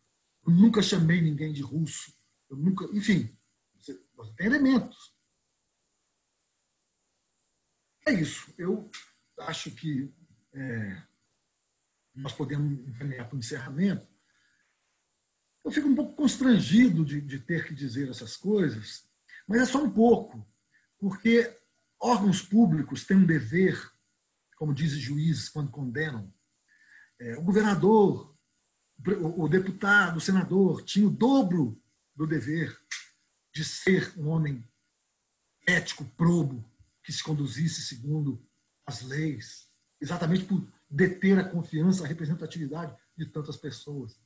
Eu 0.44 0.52
nunca 0.52 0.82
chamei 0.82 1.20
ninguém 1.20 1.52
de 1.52 1.62
russo. 1.62 2.12
Eu 2.50 2.56
nunca, 2.56 2.84
enfim, 2.92 3.36
você, 3.76 4.00
você 4.16 4.32
tem 4.32 4.46
elementos. 4.46 5.15
É 8.06 8.12
isso. 8.12 8.54
Eu 8.56 8.88
acho 9.40 9.70
que 9.72 10.14
é, 10.54 11.02
nós 12.14 12.32
podemos 12.32 12.86
encaminhar 12.88 13.28
para 13.28 13.34
o 13.34 13.38
encerramento. 13.38 14.06
Eu 15.64 15.72
fico 15.72 15.88
um 15.88 15.94
pouco 15.94 16.14
constrangido 16.14 17.04
de, 17.04 17.20
de 17.20 17.40
ter 17.40 17.66
que 17.66 17.74
dizer 17.74 18.08
essas 18.08 18.36
coisas, 18.36 19.10
mas 19.48 19.62
é 19.62 19.66
só 19.66 19.82
um 19.82 19.90
pouco, 19.90 20.48
porque 20.98 21.58
órgãos 22.00 22.40
públicos 22.40 23.04
têm 23.04 23.16
um 23.16 23.26
dever, 23.26 23.76
como 24.56 24.72
dizem 24.72 25.00
juízes 25.00 25.48
quando 25.48 25.72
condenam. 25.72 26.32
É, 27.18 27.36
o 27.36 27.42
governador, 27.42 28.38
o 29.36 29.48
deputado, 29.48 30.18
o 30.18 30.20
senador 30.20 30.84
tinha 30.84 31.06
o 31.06 31.10
dobro 31.10 31.82
do 32.14 32.26
dever 32.26 32.78
de 33.52 33.64
ser 33.64 34.12
um 34.16 34.28
homem 34.28 34.64
ético, 35.66 36.04
probo, 36.16 36.64
que 37.06 37.12
se 37.12 37.22
conduzisse 37.22 37.80
segundo 37.82 38.44
as 38.84 39.00
leis, 39.00 39.70
exatamente 39.98 40.44
por 40.44 40.68
deter 40.90 41.38
a 41.38 41.48
confiança, 41.48 42.04
a 42.04 42.06
representatividade 42.06 42.94
de 43.16 43.26
tantas 43.26 43.56
pessoas 43.56 44.20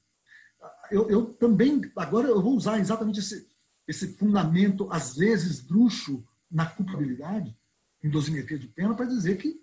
eu, 0.91 1.09
eu, 1.09 1.27
também, 1.35 1.81
agora 1.97 2.29
eu 2.29 2.43
vou 2.43 2.57
usar 2.57 2.79
exatamente 2.79 3.21
esse, 3.21 3.49
esse 3.87 4.15
fundamento, 4.15 4.91
às 4.91 5.17
vezes, 5.17 5.61
bruxo 5.61 6.27
na 6.51 6.67
culpabilidade, 6.67 7.57
em 8.03 8.11
dosimetria 8.11 8.59
de 8.59 8.67
pena, 8.67 8.95
para 8.95 9.07
dizer 9.07 9.39
que 9.39 9.63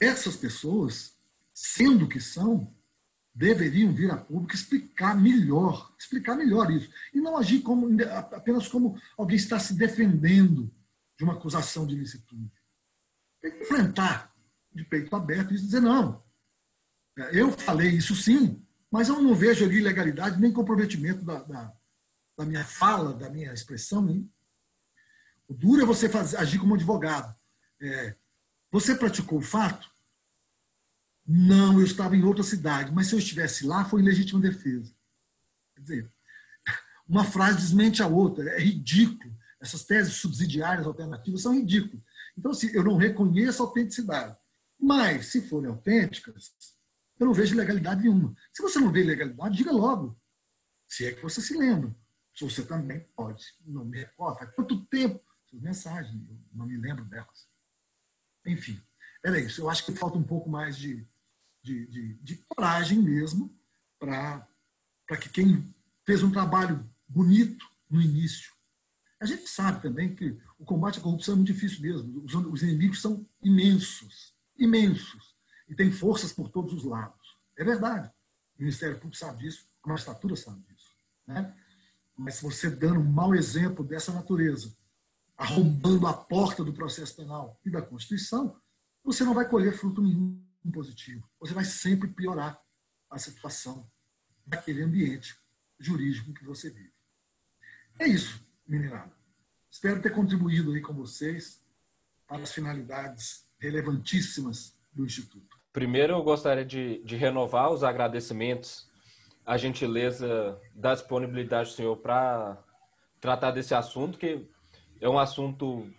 essas 0.00 0.36
pessoas, 0.36 1.16
sendo 1.52 2.08
que 2.08 2.20
são, 2.20 2.74
deveriam 3.34 3.92
vir 3.92 4.10
a 4.10 4.16
público 4.16 4.54
explicar 4.54 5.18
melhor, 5.20 5.94
explicar 5.98 6.36
melhor 6.36 6.70
isso. 6.70 6.90
E 7.14 7.20
não 7.20 7.36
agir 7.36 7.62
como, 7.62 7.88
apenas 8.32 8.68
como 8.68 9.00
alguém 9.16 9.36
está 9.36 9.58
se 9.58 9.74
defendendo 9.74 10.72
de 11.22 11.24
uma 11.24 11.34
acusação 11.34 11.86
de 11.86 11.94
ilicitude. 11.94 12.52
Tem 13.40 13.52
que 13.52 13.62
enfrentar 13.62 14.34
de 14.74 14.84
peito 14.84 15.14
aberto 15.14 15.54
e 15.54 15.56
dizer, 15.56 15.80
não, 15.80 16.20
eu 17.32 17.52
falei 17.52 17.90
isso 17.90 18.16
sim, 18.16 18.60
mas 18.90 19.08
eu 19.08 19.22
não 19.22 19.32
vejo 19.32 19.64
ali 19.64 19.78
ilegalidade 19.78 20.40
nem 20.40 20.52
comprometimento 20.52 21.24
da, 21.24 21.40
da, 21.44 21.72
da 22.36 22.44
minha 22.44 22.64
fala, 22.64 23.14
da 23.14 23.30
minha 23.30 23.52
expressão. 23.52 24.08
Hein? 24.10 24.28
O 25.46 25.54
duro 25.54 25.82
é 25.82 25.86
você 25.86 26.08
fazer, 26.08 26.38
agir 26.38 26.58
como 26.58 26.74
advogado. 26.74 27.32
É, 27.80 28.16
você 28.70 28.96
praticou 28.96 29.38
o 29.38 29.42
fato? 29.42 29.88
Não, 31.24 31.78
eu 31.78 31.86
estava 31.86 32.16
em 32.16 32.24
outra 32.24 32.42
cidade, 32.42 32.90
mas 32.90 33.06
se 33.06 33.14
eu 33.14 33.20
estivesse 33.20 33.64
lá, 33.64 33.84
foi 33.84 34.02
legítima 34.02 34.40
defesa. 34.40 34.92
Quer 35.76 35.80
dizer, 35.82 36.12
uma 37.06 37.24
frase 37.24 37.58
desmente 37.58 38.02
a 38.02 38.08
outra, 38.08 38.50
é 38.50 38.58
ridículo. 38.58 39.40
Essas 39.62 39.84
teses 39.84 40.14
subsidiárias 40.14 40.86
alternativas 40.86 41.42
são 41.42 41.54
ridículas. 41.54 42.04
Então, 42.36 42.50
assim, 42.50 42.68
eu 42.74 42.82
não 42.82 42.96
reconheço 42.96 43.62
a 43.62 43.66
autenticidade. 43.66 44.36
Mas, 44.78 45.26
se 45.26 45.40
forem 45.48 45.70
autênticas, 45.70 46.52
eu 47.18 47.26
não 47.26 47.32
vejo 47.32 47.56
legalidade 47.56 48.02
nenhuma. 48.02 48.34
Se 48.52 48.60
você 48.60 48.80
não 48.80 48.90
vê 48.90 49.04
legalidade, 49.04 49.56
diga 49.56 49.70
logo. 49.70 50.20
Se 50.88 51.06
é 51.06 51.12
que 51.12 51.22
você 51.22 51.40
se 51.40 51.56
lembra. 51.56 51.94
Se 52.34 52.42
você 52.42 52.64
também 52.64 53.06
pode. 53.14 53.44
Não 53.64 53.84
me 53.84 54.00
recordo. 54.00 54.52
Quanto 54.54 54.84
tempo? 54.86 55.22
Suas 55.46 55.62
mensagens, 55.62 56.12
eu 56.28 56.36
não 56.52 56.66
me 56.66 56.76
lembro 56.76 57.04
delas. 57.04 57.46
Enfim, 58.44 58.82
era 59.24 59.38
isso. 59.38 59.60
Eu 59.60 59.70
acho 59.70 59.84
que 59.86 59.92
falta 59.92 60.18
um 60.18 60.24
pouco 60.24 60.50
mais 60.50 60.76
de, 60.76 61.06
de, 61.62 61.86
de, 61.86 62.14
de 62.14 62.36
coragem 62.48 63.00
mesmo 63.00 63.56
para 64.00 64.48
que 65.20 65.28
quem 65.28 65.72
fez 66.04 66.24
um 66.24 66.32
trabalho 66.32 66.90
bonito 67.06 67.64
no 67.88 68.02
início. 68.02 68.52
A 69.22 69.24
gente 69.24 69.48
sabe 69.48 69.80
também 69.80 70.16
que 70.16 70.36
o 70.58 70.64
combate 70.64 70.98
à 70.98 71.00
corrupção 71.00 71.34
é 71.34 71.36
muito 71.36 71.52
difícil 71.52 71.80
mesmo. 71.80 72.24
Os, 72.24 72.34
os 72.34 72.62
inimigos 72.64 73.00
são 73.00 73.24
imensos, 73.40 74.34
imensos. 74.58 75.36
E 75.68 75.76
tem 75.76 75.92
forças 75.92 76.32
por 76.32 76.48
todos 76.48 76.74
os 76.74 76.82
lados. 76.82 77.38
É 77.56 77.62
verdade. 77.62 78.08
O 78.58 78.62
Ministério 78.62 78.96
Público 78.96 79.16
sabe 79.16 79.44
disso, 79.44 79.64
a 79.84 79.88
magistratura 79.88 80.34
sabe 80.34 80.60
disso. 80.62 80.90
Né? 81.24 81.54
Mas 82.16 82.40
você 82.40 82.68
dando 82.68 82.98
um 82.98 83.12
mau 83.12 83.32
exemplo 83.32 83.84
dessa 83.84 84.12
natureza, 84.12 84.76
arrombando 85.36 86.08
a 86.08 86.12
porta 86.12 86.64
do 86.64 86.72
processo 86.72 87.14
penal 87.14 87.60
e 87.64 87.70
da 87.70 87.80
Constituição, 87.80 88.60
você 89.04 89.22
não 89.22 89.34
vai 89.34 89.48
colher 89.48 89.72
fruto 89.72 90.02
nenhum 90.02 90.44
positivo. 90.72 91.30
Você 91.38 91.54
vai 91.54 91.64
sempre 91.64 92.08
piorar 92.08 92.60
a 93.08 93.18
situação 93.18 93.88
daquele 94.44 94.82
ambiente 94.82 95.36
jurídico 95.78 96.34
que 96.34 96.44
você 96.44 96.70
vive. 96.70 96.92
É 98.00 98.08
isso, 98.08 98.44
meninada. 98.66 99.12
Espero 99.70 100.02
ter 100.02 100.10
contribuído 100.10 100.72
aí 100.72 100.80
com 100.80 100.92
vocês 100.92 101.64
para 102.26 102.42
as 102.42 102.52
finalidades 102.52 103.46
relevantíssimas 103.58 104.76
do 104.92 105.04
Instituto. 105.04 105.56
Primeiro, 105.72 106.12
eu 106.12 106.22
gostaria 106.22 106.64
de, 106.64 107.02
de 107.04 107.16
renovar 107.16 107.70
os 107.72 107.82
agradecimentos, 107.82 108.86
a 109.44 109.56
gentileza 109.56 110.60
da 110.74 110.94
disponibilidade 110.94 111.70
do 111.70 111.74
senhor 111.74 111.96
para 111.96 112.62
tratar 113.20 113.50
desse 113.52 113.74
assunto, 113.74 114.18
que 114.18 114.46
é 115.00 115.08
um 115.08 115.18
assunto 115.18 115.90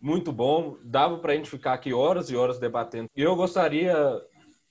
muito 0.00 0.32
bom, 0.32 0.78
dava 0.82 1.18
para 1.18 1.32
a 1.32 1.36
gente 1.36 1.50
ficar 1.50 1.74
aqui 1.74 1.92
horas 1.92 2.30
e 2.30 2.36
horas 2.36 2.58
debatendo. 2.58 3.08
E 3.14 3.20
eu 3.20 3.36
gostaria 3.36 3.94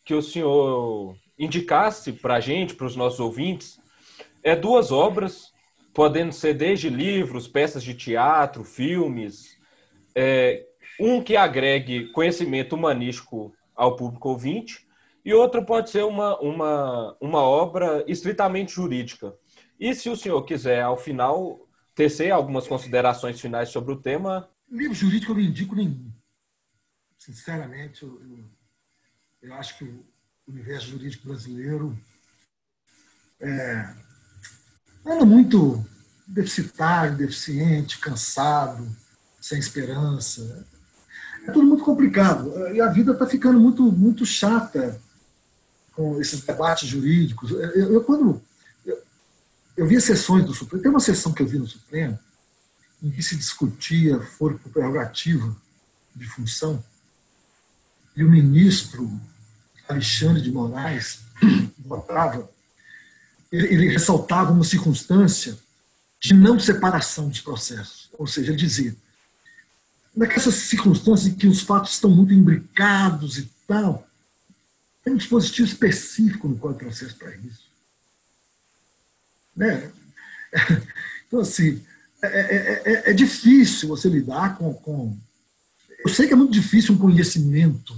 que 0.04 0.14
o 0.14 0.22
senhor 0.22 1.16
indicasse 1.38 2.12
para 2.12 2.36
a 2.36 2.40
gente, 2.40 2.76
para 2.76 2.88
os 2.88 2.96
nossos 2.96 3.20
ouvintes, 3.20 3.80
é 4.44 4.56
duas 4.56 4.92
obras, 4.92 5.54
podendo 5.94 6.32
ser 6.32 6.54
desde 6.54 6.90
livros, 6.90 7.48
peças 7.48 7.84
de 7.84 7.94
teatro, 7.94 8.64
filmes, 8.64 9.58
é, 10.16 10.66
um 11.00 11.22
que 11.22 11.36
agregue 11.36 12.12
conhecimento 12.12 12.76
humanístico 12.76 13.54
ao 13.76 13.96
público 13.96 14.30
ouvinte, 14.30 14.88
e 15.24 15.34
outro 15.34 15.66
pode 15.66 15.90
ser 15.90 16.04
uma, 16.04 16.40
uma, 16.40 17.18
uma 17.20 17.42
obra 17.42 18.04
estritamente 18.08 18.74
jurídica. 18.74 19.36
E 19.80 19.94
se 19.94 20.10
o 20.10 20.18
senhor 20.18 20.42
quiser, 20.44 20.82
ao 20.82 20.98
final, 20.98 21.68
tecer 21.96 22.32
algumas 22.32 22.68
considerações 22.68 23.40
finais 23.40 23.70
sobre 23.70 23.94
o 23.94 24.02
tema. 24.02 24.50
Livro 24.70 24.96
jurídico 24.96 25.32
eu 25.32 25.36
não 25.36 25.44
indico 25.44 25.76
nenhum. 25.76 26.12
Sinceramente, 27.18 28.04
eu, 28.04 28.22
eu, 28.22 28.46
eu 29.42 29.54
acho 29.54 29.78
que 29.78 29.84
o 29.84 30.04
universo 30.48 30.88
jurídico 30.88 31.28
brasileiro 31.28 31.98
é, 33.40 33.94
anda 35.06 35.26
muito 35.26 35.86
deficitário, 36.28 37.18
deficiente, 37.18 38.00
cansado, 38.00 38.88
sem 39.40 39.60
esperança. 39.60 40.66
É 41.48 41.52
tudo 41.52 41.66
muito 41.66 41.84
complicado. 41.84 42.54
E 42.74 42.80
a 42.80 42.88
vida 42.88 43.12
está 43.14 43.26
ficando 43.26 43.60
muito, 43.60 43.84
muito 43.92 44.26
chata 44.26 45.02
com 45.94 46.22
esses 46.22 46.42
debates 46.42 46.88
jurídicos. 46.88 47.52
Eu, 47.52 47.94
eu 47.94 48.04
quando 48.04 48.42
eu 49.76 49.88
vi 49.88 50.00
sessões 50.00 50.46
do 50.46 50.54
Supremo, 50.54 50.84
tem 50.84 50.92
uma 50.92 51.00
sessão 51.00 51.34
que 51.34 51.42
eu 51.42 51.48
vi 51.48 51.58
no 51.58 51.68
Supremo 51.68 52.20
em 53.02 53.10
que 53.10 53.24
se 53.24 53.36
discutia 53.36 54.20
foro 54.20 54.60
prerrogativa 54.72 55.56
de 56.16 56.28
função 56.28 56.84
e 58.16 58.24
o 58.24 58.30
ministro 58.30 59.10
Alexandre 59.88 60.42
de 60.42 60.52
Moraes 60.52 61.22
votava, 61.80 62.50
ele, 63.52 63.90
ressaltava 63.90 64.52
uma 64.52 64.64
circunstância 64.64 65.58
de 66.20 66.34
não 66.34 66.60
separação 66.60 67.30
dos 67.30 67.42
processos, 67.42 68.10
ou 68.18 68.28
seja, 68.28 68.52
ele 68.52 68.58
dizia 68.58 68.96
naquelas 70.16 70.54
circunstâncias 70.56 71.28
em 71.28 71.36
que 71.36 71.48
os 71.48 71.62
fatos 71.62 71.94
estão 71.94 72.10
muito 72.10 72.34
imbricados 72.34 73.38
e 73.38 73.50
tal, 73.68 74.08
tem 75.04 75.14
um 75.14 75.18
dispositivo 75.18 75.68
específico 75.68 76.48
no 76.48 76.58
Código 76.58 76.80
de 76.80 76.86
Processo 76.86 77.16
para 77.18 77.36
isso. 77.36 77.70
Né? 79.56 79.92
Então, 81.28 81.40
assim, 81.40 81.82
é, 82.22 82.28
é, 82.28 82.82
é, 82.84 83.12
é, 83.12 83.14
difícil 83.14 83.88
você 83.88 84.10
lidar 84.10 84.58
com, 84.58 84.74
com. 84.74 85.18
Eu 86.04 86.10
sei 86.10 86.28
que 86.28 86.34
é 86.34 86.36
muito 86.36 86.52
difícil 86.52 86.94
um 86.94 86.98
conhecimento 86.98 87.98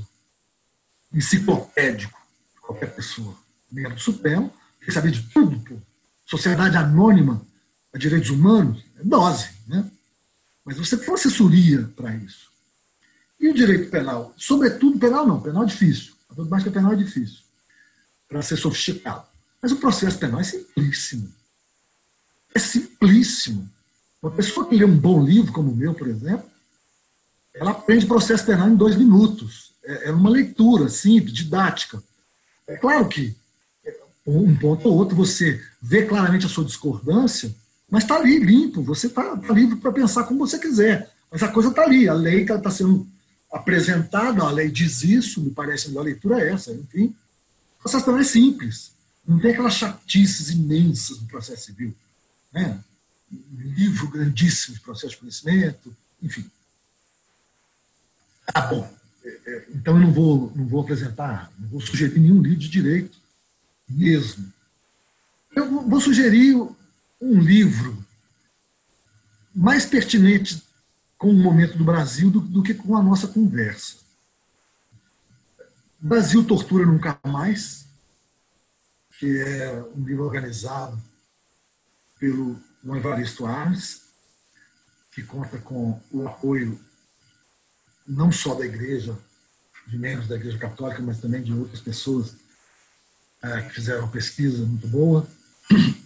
enciclopédico 1.11 2.15
de 2.53 2.61
qualquer 2.61 2.93
pessoa. 2.93 3.35
Membro 3.71 3.95
do 3.95 3.99
Supremo, 3.99 4.53
que 4.85 4.91
saber 4.91 5.11
de 5.11 5.21
tudo. 5.29 5.59
Pô. 5.59 5.75
Sociedade 6.25 6.77
Anônima 6.77 7.45
a 7.93 7.97
Direitos 7.97 8.29
Humanos, 8.29 8.83
é 8.99 9.03
dose. 9.03 9.49
Né? 9.67 9.89
Mas 10.65 10.77
você 10.77 10.97
tem 10.97 11.13
assessoria 11.13 11.89
para 11.95 12.15
isso. 12.15 12.51
E 13.39 13.49
o 13.49 13.53
direito 13.53 13.91
penal? 13.91 14.33
Sobretudo 14.37 14.97
penal 14.97 15.27
não, 15.27 15.41
penal 15.41 15.63
é 15.63 15.67
difícil. 15.67 16.13
A 16.29 16.61
que 16.61 16.69
penal 16.71 16.93
é 16.93 16.95
difícil 16.95 17.43
para 18.27 18.41
ser 18.41 18.57
sofisticado. 18.57 19.25
Mas 19.61 19.71
o 19.71 19.75
processo 19.75 20.17
penal 20.17 20.39
é 20.39 20.43
simplíssimo 20.43 21.31
é 22.53 22.59
simplíssimo. 22.59 23.69
Uma 24.21 24.31
pessoa 24.31 24.67
que 24.67 24.75
lê 24.75 24.85
um 24.85 24.97
bom 24.97 25.23
livro, 25.23 25.51
como 25.51 25.71
o 25.71 25.75
meu, 25.75 25.93
por 25.93 26.07
exemplo, 26.07 26.49
ela 27.53 27.71
aprende 27.71 28.05
processo 28.05 28.45
penal 28.45 28.69
em 28.69 28.75
dois 28.75 28.95
minutos. 28.95 29.73
É, 29.83 30.09
é 30.09 30.11
uma 30.11 30.29
leitura 30.29 30.87
simples, 30.87 31.33
didática. 31.33 32.01
É 32.67 32.77
claro 32.77 33.07
que 33.09 33.35
um 34.25 34.55
ponto 34.55 34.87
ou 34.87 34.95
outro 34.95 35.15
você 35.15 35.61
vê 35.81 36.05
claramente 36.05 36.45
a 36.45 36.49
sua 36.49 36.63
discordância, 36.63 37.53
mas 37.89 38.03
está 38.03 38.15
ali, 38.15 38.39
limpo, 38.39 38.81
você 38.81 39.07
está 39.07 39.35
tá 39.37 39.53
livre 39.53 39.75
para 39.75 39.91
pensar 39.91 40.23
como 40.23 40.47
você 40.47 40.57
quiser. 40.57 41.11
Mas 41.31 41.43
a 41.43 41.49
coisa 41.49 41.69
está 41.69 41.83
ali, 41.83 42.07
a 42.07 42.13
lei 42.13 42.41
está 42.41 42.57
tá 42.57 42.71
sendo 42.71 43.07
apresentada, 43.51 44.43
a 44.43 44.51
lei 44.51 44.69
diz 44.69 45.03
isso, 45.03 45.41
me 45.41 45.51
parece 45.51 45.95
a 45.95 46.01
leitura 46.01 46.39
é 46.39 46.53
essa, 46.53 46.71
enfim. 46.71 47.15
O 47.79 47.81
processo 47.83 48.05
penal 48.05 48.19
é 48.21 48.23
simples. 48.23 48.91
Não 49.27 49.39
tem 49.39 49.51
aquelas 49.51 49.73
chatices 49.73 50.49
imensas 50.49 51.21
no 51.21 51.27
processo 51.27 51.65
civil 51.65 51.93
né? 52.53 52.79
um 53.31 53.59
livro 53.59 54.07
grandíssimo 54.09 54.75
de 54.75 54.81
processo 54.81 55.13
de 55.13 55.17
conhecimento, 55.17 55.95
enfim. 56.21 56.49
Ah, 58.53 58.61
bom. 58.61 58.93
É, 59.25 59.39
é, 59.47 59.65
então 59.73 59.95
eu 59.95 60.01
não 60.01 60.13
vou, 60.13 60.51
não 60.55 60.67
vou 60.67 60.81
apresentar, 60.81 61.51
não 61.57 61.67
vou 61.69 61.81
sugerir 61.81 62.19
nenhum 62.19 62.41
livro 62.41 62.59
de 62.59 62.69
direito 62.69 63.17
mesmo. 63.89 64.51
Eu 65.55 65.87
vou 65.87 66.01
sugerir 66.01 66.55
um 67.21 67.39
livro 67.39 68.03
mais 69.53 69.85
pertinente 69.85 70.63
com 71.17 71.29
o 71.29 71.33
momento 71.33 71.77
do 71.77 71.83
Brasil 71.83 72.29
do, 72.29 72.39
do 72.39 72.63
que 72.63 72.73
com 72.73 72.97
a 72.97 73.03
nossa 73.03 73.27
conversa. 73.27 73.97
Brasil 75.99 76.43
Tortura 76.43 76.85
Nunca 76.85 77.17
Mais, 77.25 77.85
que 79.17 79.39
é 79.39 79.81
um 79.95 80.03
livro 80.03 80.25
organizado 80.25 81.01
pelo 82.19 82.59
Evaristo 82.83 83.45
Arnes, 83.45 84.01
que 85.11 85.23
conta 85.23 85.57
com 85.59 86.01
o 86.11 86.27
apoio 86.27 86.79
não 88.05 88.31
só 88.31 88.53
da 88.55 88.65
igreja, 88.65 89.17
de 89.87 89.97
membros 89.97 90.27
da 90.27 90.35
igreja 90.35 90.57
católica, 90.57 91.01
mas 91.01 91.19
também 91.19 91.41
de 91.41 91.53
outras 91.53 91.79
pessoas 91.79 92.35
que 93.43 93.73
fizeram 93.73 94.03
uma 94.03 94.11
pesquisa 94.11 94.65
muito 94.65 94.87
boa. 94.87 95.27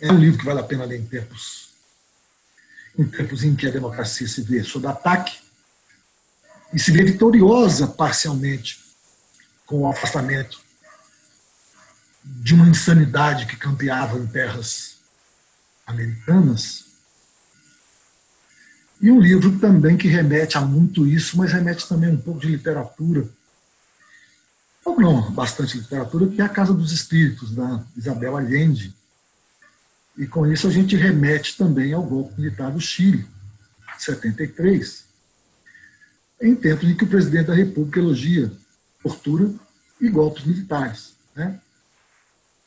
É 0.01 0.11
um 0.11 0.18
livro 0.18 0.39
que 0.39 0.45
vale 0.45 0.59
a 0.59 0.64
pena 0.64 0.85
ler 0.85 0.99
em 0.99 1.05
tempos, 1.05 1.69
em 2.97 3.05
tempos 3.05 3.43
em 3.43 3.55
que 3.55 3.68
a 3.68 3.72
democracia 3.72 4.27
se 4.27 4.41
vê 4.41 4.64
sob 4.64 4.88
ataque 4.88 5.38
e 6.73 6.80
se 6.80 6.91
vê 6.91 7.03
vitoriosa 7.03 7.88
parcialmente 7.88 8.84
com 9.65 9.81
o 9.81 9.88
afastamento 9.88 10.59
de 12.23 12.53
uma 12.53 12.68
insanidade 12.68 13.45
que 13.45 13.55
campeava 13.55 14.18
em 14.18 14.27
terras 14.27 14.97
americanas. 15.85 16.85
E 18.99 19.11
um 19.11 19.19
livro 19.19 19.59
também 19.59 19.95
que 19.95 20.07
remete 20.07 20.57
a 20.57 20.61
muito 20.61 21.05
isso, 21.05 21.38
mas 21.38 21.53
remete 21.53 21.88
também 21.88 22.09
um 22.09 22.18
pouco 22.18 22.41
de 22.41 22.47
literatura. 22.47 23.30
Ou 24.88 24.97
não, 24.97 25.30
bastante 25.31 25.77
literatura, 25.77 26.27
que 26.27 26.41
é 26.41 26.45
A 26.45 26.49
Casa 26.49 26.73
dos 26.73 26.93
Espíritos, 26.93 27.53
da 27.53 27.84
Isabel 27.97 28.38
Allende. 28.38 28.95
E 30.18 30.26
com 30.26 30.47
isso 30.47 30.65
a 30.65 30.72
gente 30.72 30.95
remete 30.95 31.57
também 31.57 31.91
ao 31.91 32.01
golpe 32.01 32.39
militar 32.39 32.72
do 32.72 32.80
Chile, 32.80 33.27
73, 33.97 35.03
em 36.41 36.55
tempos 36.55 36.89
em 36.89 36.95
que 36.95 37.03
o 37.03 37.07
presidente 37.07 37.47
da 37.47 37.53
República 37.53 37.99
elogia 37.99 38.49
tortura 39.03 39.53
e 39.99 40.07
golpes 40.07 40.45
militares. 40.45 41.15
Né? 41.35 41.59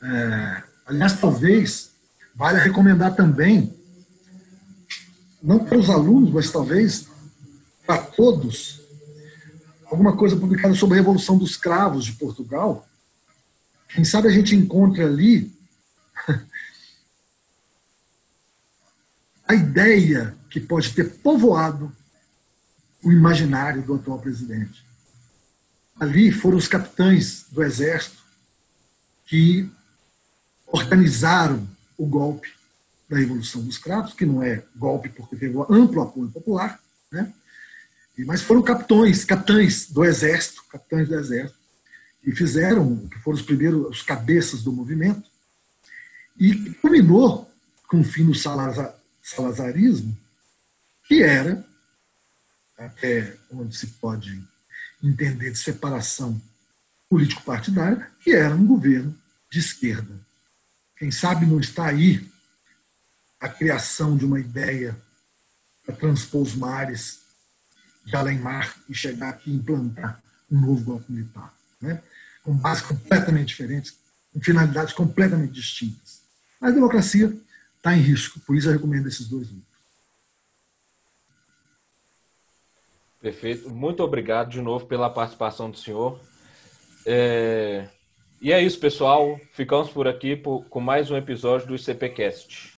É, 0.03 0.63
aliás, 0.85 1.19
talvez 1.19 1.89
Vale 2.35 2.59
recomendar 2.59 3.15
também, 3.15 3.75
não 5.41 5.59
para 5.65 5.77
os 5.77 5.89
alunos, 5.89 6.31
mas 6.31 6.51
talvez 6.51 7.07
para 7.85 7.97
todos, 7.97 8.80
alguma 9.91 10.15
coisa 10.15 10.37
publicada 10.37 10.73
sobre 10.73 10.97
a 10.97 11.01
Revolução 11.01 11.37
dos 11.37 11.57
Cravos 11.57 12.05
de 12.05 12.13
Portugal, 12.13 12.87
quem 13.89 14.05
sabe 14.05 14.29
a 14.29 14.31
gente 14.31 14.55
encontra 14.55 15.05
ali 15.05 15.53
a 19.45 19.53
ideia 19.53 20.33
que 20.49 20.61
pode 20.61 20.93
ter 20.93 21.17
povoado 21.17 21.93
o 23.03 23.11
imaginário 23.11 23.81
do 23.81 23.95
atual 23.95 24.19
presidente. 24.19 24.85
Ali 25.99 26.31
foram 26.31 26.57
os 26.57 26.69
capitães 26.69 27.45
do 27.51 27.61
exército 27.61 28.23
que 29.25 29.69
organizaram 30.67 31.67
o 31.97 32.05
golpe 32.05 32.49
da 33.09 33.17
Revolução 33.17 33.61
dos 33.61 33.77
Cravos, 33.77 34.13
que 34.13 34.25
não 34.25 34.41
é 34.41 34.63
golpe 34.73 35.09
porque 35.09 35.35
teve 35.35 35.57
amplo 35.69 36.01
apoio 36.01 36.29
popular, 36.29 36.79
né? 37.11 37.33
Mas 38.25 38.41
foram 38.41 38.61
capitães, 38.61 39.23
capitães 39.23 39.89
do 39.89 40.03
exército, 40.03 40.63
capitães 40.69 41.07
do 41.07 41.15
exército, 41.15 41.59
que 42.23 42.31
fizeram, 42.31 43.07
que 43.07 43.17
foram 43.19 43.37
os 43.37 43.43
primeiros, 43.43 43.89
os 43.89 44.01
cabeças 44.03 44.63
do 44.63 44.71
movimento, 44.71 45.29
e 46.37 46.71
culminou 46.75 47.51
com 47.87 48.01
o 48.01 48.03
fim 48.03 48.25
do 48.25 48.33
salazar, 48.33 48.95
salazarismo, 49.21 50.17
que 51.05 51.23
era, 51.23 51.65
até 52.77 53.37
onde 53.51 53.75
se 53.75 53.87
pode 53.87 54.41
entender 55.03 55.51
de 55.51 55.57
separação 55.57 56.41
político-partidária, 57.09 58.09
que 58.21 58.31
era 58.31 58.55
um 58.55 58.65
governo 58.65 59.17
de 59.51 59.59
esquerda. 59.59 60.19
Quem 60.97 61.11
sabe 61.11 61.45
não 61.45 61.59
está 61.59 61.87
aí 61.87 62.29
a 63.39 63.49
criação 63.49 64.15
de 64.15 64.23
uma 64.23 64.39
ideia 64.39 64.95
para 65.83 65.95
transpor 65.95 66.43
os 66.43 66.55
mares 66.55 67.20
de 68.05 68.15
além-mar 68.15 68.75
e 68.89 68.93
chegar 68.93 69.29
aqui 69.29 69.51
e 69.51 69.55
implantar 69.55 70.21
um 70.51 70.59
novo 70.59 70.83
golpe 70.83 71.11
militar, 71.11 71.53
né? 71.79 72.01
com 72.43 72.53
bases 72.53 72.83
completamente 72.83 73.49
diferentes, 73.49 73.97
com 74.33 74.41
finalidades 74.41 74.93
completamente 74.93 75.53
distintas. 75.53 76.21
A 76.59 76.69
democracia 76.69 77.31
está 77.77 77.95
em 77.95 78.01
risco, 78.01 78.39
por 78.41 78.55
isso 78.55 78.67
eu 78.67 78.73
recomendo 78.73 79.07
esses 79.07 79.27
dois 79.27 79.47
livros. 79.47 79.71
Perfeito. 83.21 83.69
Muito 83.69 84.01
obrigado 84.01 84.49
de 84.49 84.61
novo 84.61 84.87
pela 84.87 85.09
participação 85.09 85.69
do 85.69 85.77
senhor. 85.77 86.19
É... 87.05 87.87
E 88.41 88.51
é 88.51 88.61
isso, 88.61 88.79
pessoal. 88.79 89.39
Ficamos 89.53 89.91
por 89.91 90.07
aqui 90.07 90.35
por... 90.35 90.65
com 90.65 90.79
mais 90.79 91.11
um 91.11 91.15
episódio 91.15 91.67
do 91.67 91.75
ICPcast. 91.75 92.70